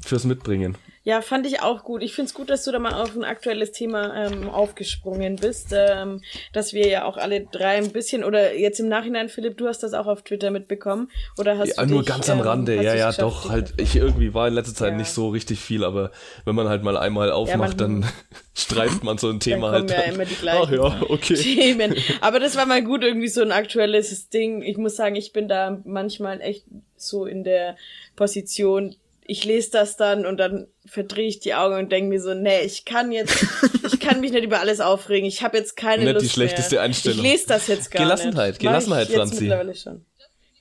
fürs 0.00 0.24
Mitbringen. 0.24 0.76
Ja, 1.08 1.22
fand 1.22 1.46
ich 1.46 1.62
auch 1.62 1.84
gut. 1.84 2.02
Ich 2.02 2.12
finde 2.14 2.28
es 2.28 2.34
gut, 2.34 2.50
dass 2.50 2.64
du 2.64 2.70
da 2.70 2.78
mal 2.78 2.92
auf 2.92 3.16
ein 3.16 3.24
aktuelles 3.24 3.72
Thema 3.72 4.14
ähm, 4.14 4.50
aufgesprungen 4.50 5.36
bist, 5.36 5.68
ähm, 5.74 6.20
dass 6.52 6.74
wir 6.74 6.86
ja 6.86 7.06
auch 7.06 7.16
alle 7.16 7.40
drei 7.50 7.76
ein 7.78 7.92
bisschen 7.92 8.24
oder 8.24 8.54
jetzt 8.54 8.78
im 8.78 8.88
Nachhinein, 8.90 9.30
Philipp, 9.30 9.56
du 9.56 9.68
hast 9.68 9.82
das 9.82 9.94
auch 9.94 10.06
auf 10.06 10.20
Twitter 10.20 10.50
mitbekommen 10.50 11.10
oder 11.38 11.56
hast 11.56 11.78
ja, 11.78 11.82
du 11.86 11.94
nur 11.94 12.02
dich, 12.02 12.10
ganz 12.10 12.28
am 12.28 12.40
ähm, 12.40 12.44
Rande, 12.44 12.74
ja, 12.82 12.94
ja, 12.94 13.10
doch, 13.12 13.48
halt. 13.48 13.72
Ich 13.78 13.96
irgendwie 13.96 14.34
war 14.34 14.48
in 14.48 14.52
letzter 14.52 14.74
Zeit 14.74 14.90
Ja. 14.92 14.98
nicht 14.98 15.08
so 15.08 15.30
richtig 15.30 15.60
viel, 15.60 15.82
aber 15.82 16.10
wenn 16.44 16.54
man 16.54 16.68
halt 16.68 16.82
mal 16.82 16.98
einmal 16.98 17.32
aufmacht, 17.32 17.80
man- 17.80 18.02
dann 18.02 18.12
streift 18.54 19.02
man 19.02 19.16
so 19.16 19.30
ein 19.30 19.40
Thema 19.40 19.72
kommen 19.72 19.90
halt. 19.90 20.06
ja 20.08 20.12
immer 20.12 20.26
die 20.26 20.34
gleichen. 20.34 20.78
Ach 20.82 21.00
ja, 21.00 21.06
okay. 21.08 21.34
Themen. 21.36 21.94
Aber 22.20 22.38
das 22.38 22.54
war 22.54 22.66
mal 22.66 22.84
gut, 22.84 23.02
irgendwie 23.02 23.28
so 23.28 23.40
ein 23.40 23.52
aktuelles 23.52 24.28
Ding. 24.28 24.60
Ich 24.60 24.76
muss 24.76 24.96
sagen, 24.96 25.16
ich 25.16 25.32
bin 25.32 25.48
da 25.48 25.80
manchmal 25.86 26.42
echt 26.42 26.66
so 26.98 27.24
in 27.24 27.44
der 27.44 27.76
Position, 28.14 28.94
ich 29.30 29.44
lese 29.44 29.70
das 29.70 29.96
dann 29.96 30.24
und 30.24 30.38
dann 30.38 30.68
verdrehe 30.86 31.28
ich 31.28 31.38
die 31.38 31.52
Augen 31.52 31.76
und 31.76 31.92
denke 31.92 32.08
mir 32.08 32.20
so, 32.20 32.32
nee, 32.32 32.62
ich 32.62 32.86
kann 32.86 33.12
jetzt, 33.12 33.44
ich 33.86 34.00
kann 34.00 34.20
mich 34.20 34.32
nicht 34.32 34.42
über 34.42 34.58
alles 34.58 34.80
aufregen. 34.80 35.28
Ich 35.28 35.42
habe 35.42 35.58
jetzt 35.58 35.76
keine 35.76 36.02
Nicht 36.04 36.16
die 36.16 36.24
Lust 36.24 36.32
schlechteste 36.32 36.76
mehr. 36.76 36.82
Einstellung. 36.82 37.18
Ich 37.24 37.30
lese 37.32 37.46
das 37.46 37.66
jetzt 37.66 37.90
gar 37.90 38.02
Gelassenheit, 38.04 38.48
nicht. 38.54 38.60
Gelassenheit, 38.60 39.08
jetzt 39.10 39.16
Franzi. 39.16 39.52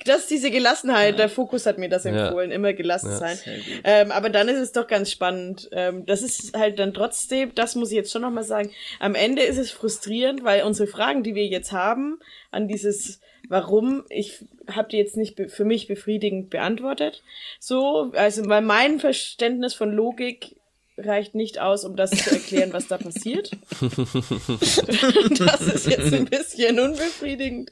Das 0.05 0.22
ist 0.22 0.30
diese 0.30 0.51
Gelassenheit, 0.51 1.18
der 1.18 1.30
Fokus 1.30 1.65
hat 1.65 1.78
mir 1.78 1.89
das 1.89 2.05
empfohlen, 2.05 2.51
immer 2.51 2.74
gelassen 2.74 3.09
Ja. 3.09 3.18
sein. 3.18 3.39
Ähm, 3.84 4.11
aber 4.11 4.30
dann 4.30 4.47
ist 4.49 4.59
es 4.59 4.72
doch 4.74 4.88
ganz 4.88 5.11
spannend. 5.11 5.70
Ähm, 5.72 6.05
das 6.05 6.22
ist 6.22 6.55
halt 6.55 6.78
dann 6.80 6.93
trotzdem, 6.93 7.55
das 7.55 7.76
muss 7.76 7.89
ich 7.91 7.95
jetzt 7.95 8.11
schon 8.11 8.22
nochmal 8.22 8.43
sagen, 8.43 8.72
am 8.99 9.15
Ende 9.15 9.43
ist 9.43 9.57
es 9.57 9.72
frustrierend, 9.72 10.43
weil 10.43 10.63
unsere 10.63 10.88
Fragen, 10.88 11.24
die 11.24 11.36
wir 11.36 11.45
jetzt 11.47 11.72
haben, 11.72 12.20
an 12.51 12.68
dieses 12.68 13.22
Warum, 13.50 14.04
ich 14.10 14.43
habe 14.70 14.89
die 14.89 14.98
jetzt 14.98 15.18
nicht 15.18 15.39
für 15.50 15.66
mich 15.66 15.88
befriedigend 15.88 16.50
beantwortet. 16.50 17.24
So, 17.60 18.12
also 18.14 18.48
weil 18.48 18.62
mein 18.62 19.00
Verständnis 19.00 19.74
von 19.74 19.91
Logik 19.91 20.58
reicht 20.98 21.36
nicht 21.36 21.60
aus, 21.60 21.86
um 21.86 21.95
das 21.95 22.10
zu 22.10 22.32
erklären, 22.32 22.74
was 22.74 22.88
da 22.88 22.98
passiert. 22.98 23.52
das 23.80 25.62
ist 25.62 25.88
jetzt 25.88 26.14
ein 26.14 26.26
bisschen 26.26 26.80
unbefriedigend, 26.80 27.72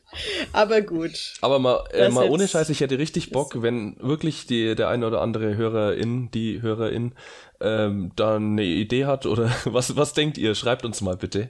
aber 0.53 0.81
gut. 0.81 1.33
Aber 1.41 1.57
mal, 1.57 1.83
äh, 1.91 2.09
mal 2.09 2.29
ohne 2.29 2.47
Scheiß, 2.47 2.69
ich 2.69 2.81
hätte 2.81 2.99
richtig 2.99 3.31
Bock, 3.31 3.61
wenn 3.63 3.97
wirklich 3.99 4.45
die, 4.45 4.75
der 4.75 4.89
eine 4.89 5.07
oder 5.07 5.21
andere 5.21 5.57
Hörerin, 5.57 6.29
die 6.31 6.61
Hörerin, 6.61 7.13
ähm, 7.61 8.11
da 8.15 8.35
eine 8.35 8.63
Idee 8.63 9.05
hat 9.05 9.25
oder 9.25 9.51
was, 9.65 9.95
was 9.95 10.13
denkt 10.13 10.37
ihr? 10.37 10.53
Schreibt 10.53 10.85
uns 10.85 11.01
mal 11.01 11.17
bitte. 11.17 11.49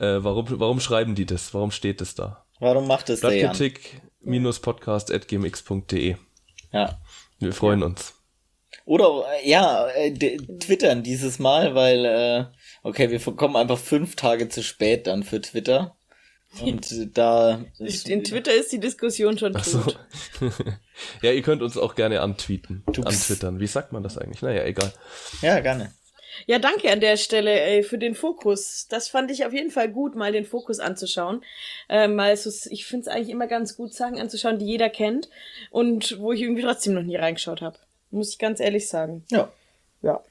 Äh, 0.00 0.18
warum, 0.24 0.46
warum 0.58 0.80
schreiben 0.80 1.14
die 1.14 1.26
das? 1.26 1.54
Warum 1.54 1.70
steht 1.70 2.00
das 2.00 2.14
da? 2.14 2.44
Warum 2.62 2.86
macht 2.86 3.10
es 3.10 3.20
der 3.20 3.34
Jan? 3.34 3.54
Blattkritik-podcast.gmx.de. 3.56 6.16
Ja. 6.72 7.00
Wir 7.40 7.52
freuen 7.52 7.82
uns. 7.82 8.14
Oder 8.84 9.24
ja, 9.44 9.88
äh, 9.88 10.12
twittern 10.12 11.02
dieses 11.02 11.40
Mal, 11.40 11.74
weil 11.74 12.04
äh, 12.04 12.44
okay, 12.84 13.10
wir 13.10 13.18
kommen 13.34 13.56
einfach 13.56 13.78
fünf 13.78 14.14
Tage 14.14 14.48
zu 14.48 14.62
spät 14.62 15.08
dann 15.08 15.24
für 15.24 15.40
Twitter. 15.40 15.96
Und 16.60 17.08
da 17.18 17.64
ist, 17.80 18.08
In 18.08 18.22
Twitter 18.22 18.54
ist 18.54 18.70
die 18.70 18.78
Diskussion 18.78 19.36
schon 19.38 19.54
tot. 19.54 19.64
So. 19.64 19.82
ja, 21.22 21.32
ihr 21.32 21.42
könnt 21.42 21.62
uns 21.62 21.76
auch 21.76 21.96
gerne 21.96 22.20
antweeten. 22.20 22.84
Antwittern. 22.86 23.58
Wie 23.58 23.66
sagt 23.66 23.90
man 23.90 24.04
das 24.04 24.18
eigentlich? 24.18 24.40
Naja, 24.40 24.62
egal. 24.62 24.92
ja 25.40 25.58
gerne. 25.58 25.92
Ja, 26.46 26.58
danke 26.58 26.90
an 26.90 27.00
der 27.00 27.16
Stelle 27.16 27.60
ey, 27.60 27.82
für 27.82 27.98
den 27.98 28.14
Fokus. 28.14 28.86
Das 28.88 29.08
fand 29.08 29.30
ich 29.30 29.44
auf 29.44 29.52
jeden 29.52 29.70
Fall 29.70 29.88
gut, 29.88 30.14
mal 30.14 30.32
den 30.32 30.44
Fokus 30.44 30.80
anzuschauen. 30.80 31.42
Ähm, 31.88 32.16
mal 32.16 32.36
so, 32.36 32.50
ich 32.70 32.86
finde 32.86 33.02
es 33.02 33.08
eigentlich 33.08 33.30
immer 33.30 33.46
ganz 33.46 33.76
gut, 33.76 33.94
Sachen 33.94 34.18
anzuschauen, 34.18 34.58
die 34.58 34.66
jeder 34.66 34.90
kennt 34.90 35.28
und 35.70 36.18
wo 36.20 36.32
ich 36.32 36.42
irgendwie 36.42 36.62
trotzdem 36.62 36.94
noch 36.94 37.02
nie 37.02 37.16
reingeschaut 37.16 37.60
habe. 37.60 37.76
Muss 38.10 38.30
ich 38.30 38.38
ganz 38.38 38.60
ehrlich 38.60 38.88
sagen. 38.88 39.24
Ja. 39.30 39.50
Ja. 40.02 40.22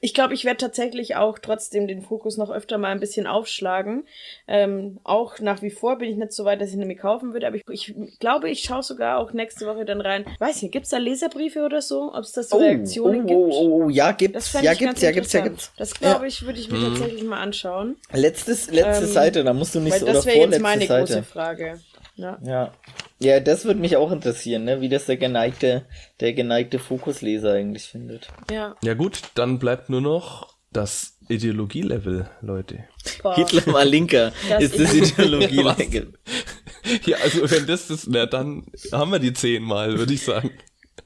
Ich 0.00 0.14
glaube, 0.14 0.32
ich 0.32 0.44
werde 0.44 0.56
tatsächlich 0.56 1.16
auch 1.16 1.38
trotzdem 1.38 1.86
den 1.86 2.00
Fokus 2.00 2.38
noch 2.38 2.50
öfter 2.50 2.78
mal 2.78 2.88
ein 2.88 3.00
bisschen 3.00 3.26
aufschlagen. 3.26 4.04
Ähm, 4.48 4.98
auch 5.04 5.38
nach 5.40 5.60
wie 5.60 5.70
vor 5.70 5.98
bin 5.98 6.08
ich 6.08 6.16
nicht 6.16 6.32
so 6.32 6.44
weit, 6.46 6.60
dass 6.60 6.70
ich 6.70 6.76
ihn 6.76 6.86
mir 6.86 6.96
kaufen 6.96 7.34
würde, 7.34 7.46
aber 7.46 7.56
ich, 7.56 7.68
ich 7.68 8.18
glaube, 8.18 8.48
ich 8.48 8.60
schaue 8.60 8.82
sogar 8.82 9.18
auch 9.18 9.32
nächste 9.32 9.66
Woche 9.66 9.84
dann 9.84 10.00
rein. 10.00 10.24
Weiß 10.38 10.62
nicht, 10.62 10.72
gibt's 10.72 10.88
da 10.88 10.96
Leserbriefe 10.96 11.64
oder 11.64 11.82
so? 11.82 12.14
Ob 12.14 12.24
es 12.24 12.32
da 12.32 12.42
so 12.42 12.56
Reaktionen 12.56 13.24
oh, 13.24 13.26
gibt? 13.26 13.38
oh, 13.38 13.84
oh, 13.84 13.88
ja, 13.90 14.12
Das 14.12 14.16
gibt's, 14.18 14.52
ja, 14.62 14.74
gibt's, 14.74 15.02
ja, 15.02 15.10
gibt's, 15.10 15.32
ja, 15.32 15.40
gibt's. 15.40 15.72
Das 15.76 15.94
glaube 15.94 16.26
ich, 16.26 16.46
würde 16.46 16.58
ich 16.58 16.70
mir 16.70 16.80
tatsächlich 16.80 17.22
mal 17.24 17.40
anschauen. 17.40 17.96
Letztes, 18.12 18.70
letzte 18.70 19.04
Ähm, 19.04 19.10
Seite, 19.12 19.44
da 19.44 19.52
musst 19.52 19.74
du 19.74 19.80
nicht 19.80 19.92
Weil 19.92 20.00
so, 20.00 20.06
das 20.06 20.16
oder 20.16 20.26
wäre 20.26 20.36
jetzt 20.36 20.44
vorletzte 20.44 20.62
meine 20.62 20.86
Seite. 20.86 21.12
große 21.12 21.22
Frage. 21.24 21.80
Ja. 22.20 22.38
Ja. 22.44 22.72
Ja, 23.18 23.40
das 23.40 23.64
würde 23.64 23.80
mich 23.80 23.96
auch 23.96 24.12
interessieren, 24.12 24.64
ne, 24.64 24.80
wie 24.80 24.88
das 24.88 25.06
der 25.06 25.16
geneigte, 25.16 25.84
der 26.20 26.32
geneigte 26.32 26.78
Fokusleser 26.78 27.52
eigentlich 27.52 27.84
findet. 27.84 28.28
ja. 28.50 28.74
Ja 28.82 28.94
gut, 28.94 29.20
dann 29.34 29.58
bleibt 29.58 29.90
nur 29.90 30.00
noch 30.00 30.54
das 30.72 31.18
Ideologielevel, 31.28 32.28
Leute. 32.42 32.84
Boah. 33.22 33.34
Hitler 33.36 33.66
war 33.72 33.84
Linker, 33.84 34.32
Das 34.48 34.62
ist 34.64 34.78
das 34.78 34.94
ist- 34.94 35.18
Ideologie. 35.18 35.64
Was? 35.64 35.76
Ja, 37.06 37.18
also 37.22 37.48
wenn 37.50 37.66
das 37.66 37.90
ist, 37.90 38.08
na 38.08 38.24
dann 38.26 38.64
haben 38.90 39.12
wir 39.12 39.18
die 39.18 39.32
zehnmal, 39.34 39.98
würde 39.98 40.14
ich 40.14 40.22
sagen. 40.22 40.50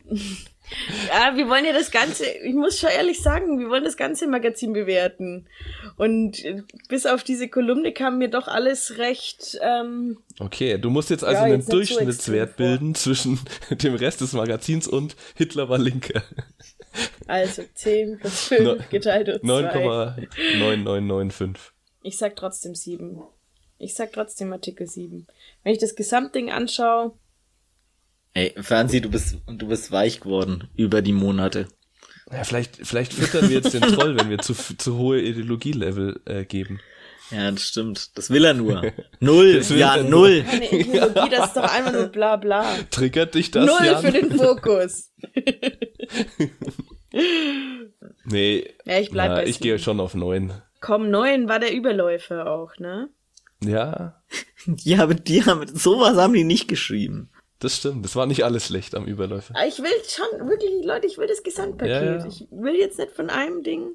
Ja, 1.16 1.36
wir 1.36 1.48
wollen 1.48 1.64
ja 1.64 1.72
das 1.72 1.90
Ganze, 1.92 2.24
ich 2.26 2.54
muss 2.54 2.80
schon 2.80 2.90
ehrlich 2.90 3.22
sagen, 3.22 3.60
wir 3.60 3.68
wollen 3.68 3.84
das 3.84 3.96
ganze 3.96 4.26
Magazin 4.26 4.72
bewerten. 4.72 5.46
Und 5.96 6.44
äh, 6.44 6.62
bis 6.88 7.06
auf 7.06 7.22
diese 7.22 7.48
Kolumne 7.48 7.92
kam 7.92 8.18
mir 8.18 8.28
doch 8.28 8.48
alles 8.48 8.98
recht, 8.98 9.56
ähm, 9.62 10.18
Okay, 10.40 10.76
du 10.78 10.90
musst 10.90 11.10
jetzt 11.10 11.22
also 11.22 11.36
Ja, 11.38 11.42
einen 11.44 11.54
jetzt 11.60 11.66
so 11.66 11.72
Durchschnittswert 11.76 12.50
vor. 12.50 12.56
bilden 12.56 12.94
zwischen 12.96 13.38
dem 13.70 13.94
Rest 13.94 14.20
des 14.22 14.32
Magazins 14.32 14.88
und 14.88 15.14
Hitler 15.36 15.68
war 15.68 15.78
Linker. 15.78 16.22
also 17.28 17.62
10 17.74 18.18
plus 18.18 18.40
5 18.48 18.60
No- 18.62 18.76
geteilt 18.90 19.28
durch 19.28 19.40
2. 19.42 20.26
9,9995. 20.56 21.56
Ich 22.02 22.18
sag 22.18 22.34
trotzdem 22.36 22.74
7. 22.74 23.22
Ich 23.78 23.94
sag 23.94 24.12
trotzdem 24.12 24.52
Artikel 24.52 24.86
7. 24.88 25.26
Wenn 25.62 25.72
ich 25.72 25.78
das 25.78 25.94
Gesamtding 25.94 26.50
anschaue, 26.50 27.12
Ey, 28.34 28.52
Franzi, 28.60 29.00
du 29.00 29.10
bist, 29.10 29.38
du 29.46 29.68
bist 29.68 29.92
weich 29.92 30.20
geworden 30.20 30.68
über 30.76 31.02
die 31.02 31.12
Monate. 31.12 31.68
Ja, 32.32 32.42
vielleicht, 32.42 32.84
vielleicht 32.84 33.12
füttern 33.12 33.48
wir 33.48 33.56
jetzt 33.56 33.72
den 33.74 33.82
Troll, 33.82 34.18
wenn 34.18 34.28
wir 34.28 34.38
zu, 34.38 34.54
zu 34.54 34.96
hohe 34.98 35.20
Ideologielevel 35.20 36.20
äh, 36.24 36.44
geben. 36.44 36.80
Ja, 37.30 37.50
das 37.50 37.62
stimmt. 37.62 38.18
Das 38.18 38.30
will 38.30 38.44
er 38.44 38.54
nur. 38.54 38.92
Null, 39.20 39.62
ja, 39.76 40.02
null. 40.02 40.44
meine 40.46 40.70
Ideologie, 40.70 41.30
das 41.30 41.48
ist 41.48 41.56
doch 41.56 41.62
einfach 41.62 41.92
nur 41.92 42.08
bla 42.08 42.36
bla. 42.36 42.66
Triggert 42.90 43.34
dich 43.34 43.50
das, 43.50 43.66
Null 43.66 43.86
Jan? 43.86 44.02
für 44.02 44.12
den 44.12 44.36
Fokus. 44.36 45.12
Nee, 48.24 48.74
Ja, 48.84 48.98
ich 48.98 49.10
bleib 49.10 49.28
na, 49.28 49.34
bei 49.36 49.46
ich 49.46 49.60
gehe 49.60 49.78
schon 49.78 50.00
auf 50.00 50.14
neun. 50.14 50.52
Komm, 50.80 51.10
9 51.10 51.48
war 51.48 51.60
der 51.60 51.72
Überläufer 51.72 52.50
auch, 52.50 52.76
ne? 52.78 53.08
Ja, 53.62 54.20
Ja, 54.82 55.02
aber 55.02 55.14
die 55.14 55.44
haben, 55.44 55.66
sowas 55.74 56.16
haben 56.16 56.32
die 56.32 56.44
nicht 56.44 56.68
geschrieben. 56.68 57.30
Das 57.58 57.76
stimmt. 57.76 58.04
Das 58.04 58.16
war 58.16 58.26
nicht 58.26 58.44
alles 58.44 58.66
schlecht 58.66 58.94
am 58.94 59.06
Überläufer. 59.06 59.54
Aber 59.56 59.66
Ich 59.66 59.78
will 59.78 59.90
schon, 60.06 60.48
wirklich, 60.48 60.84
Leute, 60.84 61.06
ich 61.06 61.18
will 61.18 61.26
das 61.26 61.42
Gesamtpaket. 61.42 62.02
Ja, 62.02 62.16
ja. 62.16 62.26
Ich 62.26 62.46
will 62.50 62.74
jetzt 62.74 62.98
nicht 62.98 63.12
von 63.12 63.30
einem 63.30 63.62
Ding. 63.62 63.92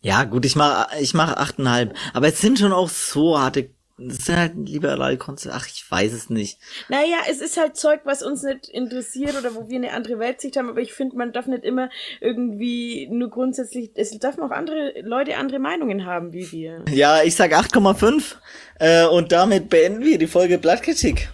Ja, 0.00 0.24
gut, 0.24 0.44
ich 0.44 0.54
mach, 0.54 0.92
ich 1.00 1.14
mach 1.14 1.36
achteinhalb. 1.36 1.94
Aber 2.12 2.28
es 2.28 2.40
sind 2.40 2.58
schon 2.58 2.72
auch 2.72 2.88
so 2.88 3.38
harte, 3.38 3.70
es 3.98 4.26
sind 4.26 4.36
halt 4.36 4.52
liberale 4.56 5.16
Konzepte. 5.16 5.56
Ach, 5.58 5.66
ich 5.66 5.84
weiß 5.90 6.12
es 6.12 6.30
nicht. 6.30 6.58
Naja, 6.88 7.16
es 7.28 7.40
ist 7.40 7.56
halt 7.56 7.76
Zeug, 7.76 8.00
was 8.04 8.22
uns 8.22 8.42
nicht 8.42 8.68
interessiert 8.68 9.36
oder 9.36 9.54
wo 9.54 9.68
wir 9.68 9.76
eine 9.76 9.92
andere 9.92 10.18
Weltsicht 10.20 10.56
haben, 10.56 10.68
aber 10.68 10.80
ich 10.80 10.92
finde, 10.92 11.16
man 11.16 11.32
darf 11.32 11.46
nicht 11.46 11.64
immer 11.64 11.90
irgendwie 12.20 13.08
nur 13.10 13.28
grundsätzlich, 13.30 13.90
es 13.94 14.10
dürfen 14.18 14.42
auch 14.42 14.52
andere 14.52 15.00
Leute 15.02 15.36
andere 15.36 15.58
Meinungen 15.58 16.06
haben 16.06 16.32
wie 16.32 16.50
wir. 16.52 16.84
Ja, 16.92 17.22
ich 17.22 17.34
sag 17.34 17.52
8,5. 17.52 18.36
Äh, 18.78 19.06
und 19.06 19.32
damit 19.32 19.68
beenden 19.68 20.04
wir 20.04 20.18
die 20.18 20.28
Folge 20.28 20.58
Blattkritik. 20.58 21.30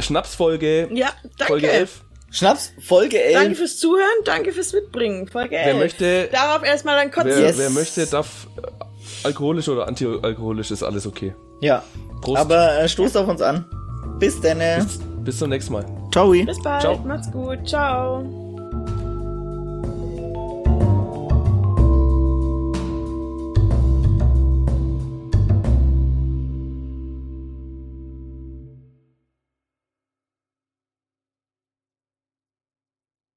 Schnapsfolge, 0.00 0.88
Ja, 0.92 1.08
danke. 1.38 1.44
Folge 1.52 1.70
11. 1.70 2.02
Schnaps, 2.30 2.72
Folge 2.84 3.22
11. 3.22 3.34
Danke 3.34 3.54
fürs 3.54 3.78
Zuhören, 3.78 4.06
danke 4.24 4.52
fürs 4.52 4.72
Mitbringen. 4.72 5.26
Folge 5.28 5.56
11. 5.56 5.66
Wer 5.66 5.74
möchte, 5.74 6.28
Darauf 6.32 6.64
erstmal 6.64 6.96
ein 6.98 7.10
Kotzen. 7.10 7.30
wer, 7.30 7.40
Yes. 7.40 7.58
wer 7.58 7.70
möchte, 7.70 8.06
darf 8.06 8.46
äh, 8.56 9.26
alkoholisch 9.26 9.68
oder 9.68 9.86
antialkoholisch 9.86 10.70
ist 10.70 10.82
alles 10.82 11.06
okay. 11.06 11.34
Ja. 11.60 11.82
Prost. 12.20 12.38
Aber 12.40 12.78
äh, 12.80 12.88
stoßt 12.88 13.16
auf 13.16 13.28
uns 13.28 13.40
an. 13.40 13.64
Bis 14.18 14.40
dann. 14.40 14.58
Bis, 14.58 14.98
bis 15.24 15.38
zum 15.38 15.50
nächsten 15.50 15.72
Mal. 15.72 15.86
Ciao. 16.12 16.30
Bis 16.32 16.60
bald, 16.62 16.82
Ciao. 16.82 16.98
macht's 16.98 17.30
gut, 17.30 17.66
ciao. 17.66 18.45